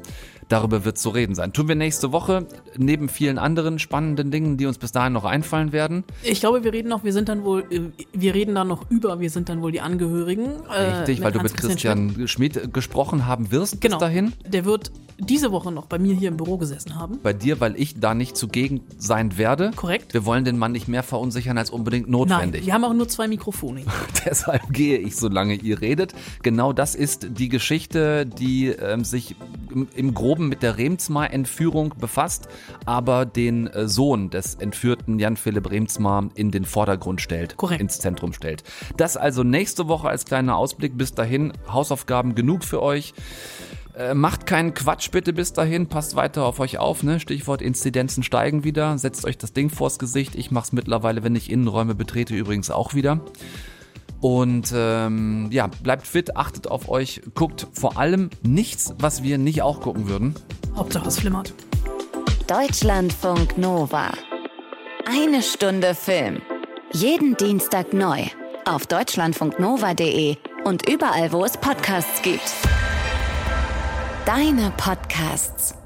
Darüber 0.50 0.84
wird 0.84 0.98
zu 0.98 1.08
reden 1.10 1.34
sein. 1.34 1.52
Tun 1.52 1.68
wir 1.68 1.76
nächste 1.76 2.12
Woche, 2.12 2.44
neben 2.76 3.08
vielen 3.08 3.38
anderen 3.38 3.78
spannenden 3.78 4.30
Dingen, 4.30 4.56
die 4.56 4.66
uns 4.66 4.78
bis 4.78 4.92
dahin 4.92 5.12
noch 5.12 5.24
einfallen 5.24 5.72
werden. 5.72 6.04
Ich 6.22 6.40
glaube, 6.40 6.64
wir 6.64 6.72
reden 6.72 6.88
noch, 6.88 7.04
wir 7.04 7.12
sind 7.12 7.28
dann 7.28 7.44
wohl, 7.44 7.64
äh, 7.70 7.80
wir 8.12 8.34
reden 8.34 8.56
dann 8.56 8.68
noch 8.68 8.90
über, 8.90 9.20
wir 9.20 9.30
sind 9.30 9.48
dann 9.48 9.62
wohl 9.62 9.70
die 9.72 9.80
Angehörigen. 9.80 10.46
äh, 10.74 10.82
Richtig, 10.98 11.22
weil 11.22 11.30
du 11.32 11.38
mit 11.40 11.52
Hans-Christian 11.52 12.08
Christian 12.08 12.28
Schmidt 12.28 12.74
gesprochen 12.74 13.26
haben 13.26 13.50
wirst 13.52 13.80
Genau. 13.80 13.96
bis 13.96 14.00
dahin. 14.00 14.32
Der 14.46 14.64
wird 14.64 14.90
diese 15.20 15.52
Woche 15.52 15.70
noch 15.70 15.86
bei 15.86 15.98
mir 15.98 16.14
hier 16.14 16.28
im 16.28 16.36
Büro 16.38 16.56
gesessen 16.56 16.96
haben. 16.96 17.18
Bei 17.22 17.32
dir, 17.34 17.60
weil 17.60 17.78
ich 17.78 18.00
da 18.00 18.14
nicht 18.14 18.36
zugegen 18.36 18.80
sein 18.98 19.36
werde. 19.38 19.70
Korrekt. 19.76 20.14
Wir 20.14 20.24
wollen 20.24 20.44
den 20.44 20.58
Mann 20.58 20.72
nicht 20.72 20.88
mehr 20.88 21.02
verunsichern 21.02 21.58
als 21.58 21.70
unbedingt 21.70 22.08
Nein, 22.08 22.12
notwendig. 22.20 22.64
wir 22.66 22.72
haben 22.72 22.84
auch 22.84 22.94
nur 22.94 23.06
zwei 23.08 23.28
Mikrofone. 23.28 23.82
Deshalb 24.24 24.72
gehe 24.72 24.98
ich, 24.98 25.16
solange 25.16 25.54
ihr 25.54 25.80
redet. 25.80 26.14
Genau 26.42 26.72
das 26.72 26.94
ist 26.94 27.26
die 27.38 27.50
Geschichte, 27.50 28.24
die 28.26 28.68
ähm, 28.68 29.04
sich 29.04 29.36
im, 29.70 29.86
im 29.94 30.14
Groben 30.14 30.39
mit 30.48 30.62
der 30.62 30.78
Remsmar-Entführung 30.78 31.94
befasst, 31.98 32.48
aber 32.86 33.26
den 33.26 33.66
äh, 33.66 33.88
Sohn 33.88 34.30
des 34.30 34.54
entführten 34.54 35.18
Jan-Philipp 35.18 35.70
Remsmar 35.70 36.28
in 36.34 36.50
den 36.50 36.64
Vordergrund 36.64 37.20
stellt, 37.20 37.56
Korrekt. 37.56 37.80
ins 37.80 37.98
Zentrum 37.98 38.32
stellt. 38.32 38.64
Das 38.96 39.16
also 39.16 39.42
nächste 39.42 39.88
Woche 39.88 40.08
als 40.08 40.24
kleiner 40.24 40.56
Ausblick. 40.56 40.96
Bis 40.96 41.14
dahin 41.14 41.52
Hausaufgaben 41.70 42.34
genug 42.34 42.64
für 42.64 42.82
euch. 42.82 43.14
Äh, 43.96 44.14
macht 44.14 44.46
keinen 44.46 44.72
Quatsch 44.74 45.10
bitte 45.10 45.32
bis 45.32 45.52
dahin, 45.52 45.88
passt 45.88 46.14
weiter 46.16 46.44
auf 46.44 46.60
euch 46.60 46.78
auf, 46.78 47.02
ne? 47.02 47.20
Stichwort 47.20 47.60
Inzidenzen 47.60 48.22
steigen 48.22 48.64
wieder, 48.64 48.96
setzt 48.98 49.26
euch 49.26 49.36
das 49.36 49.52
Ding 49.52 49.68
vors 49.68 49.98
Gesicht. 49.98 50.36
Ich 50.36 50.50
mach's 50.50 50.72
mittlerweile, 50.72 51.22
wenn 51.22 51.34
ich 51.34 51.50
Innenräume 51.50 51.94
betrete, 51.94 52.34
übrigens 52.34 52.70
auch 52.70 52.94
wieder. 52.94 53.20
Und 54.20 54.72
ähm, 54.74 55.48
ja, 55.50 55.66
bleibt 55.66 56.06
fit, 56.06 56.36
achtet 56.36 56.70
auf 56.70 56.88
euch, 56.88 57.22
guckt 57.34 57.66
vor 57.72 57.98
allem 57.98 58.30
nichts, 58.42 58.94
was 58.98 59.22
wir 59.22 59.38
nicht 59.38 59.62
auch 59.62 59.80
gucken 59.80 60.08
würden. 60.08 60.34
Hauptsache 60.76 61.08
es 61.08 61.18
flimmert. 61.18 61.54
Deutschlandfunk 62.46 63.56
Nova. 63.56 64.10
Eine 65.06 65.42
Stunde 65.42 65.94
Film. 65.94 66.42
Jeden 66.92 67.36
Dienstag 67.36 67.92
neu. 67.92 68.24
Auf 68.66 68.86
deutschlandfunknova.de 68.86 70.36
und 70.64 70.88
überall, 70.88 71.32
wo 71.32 71.44
es 71.44 71.56
Podcasts 71.56 72.20
gibt. 72.22 72.52
Deine 74.26 74.72
Podcasts. 74.76 75.79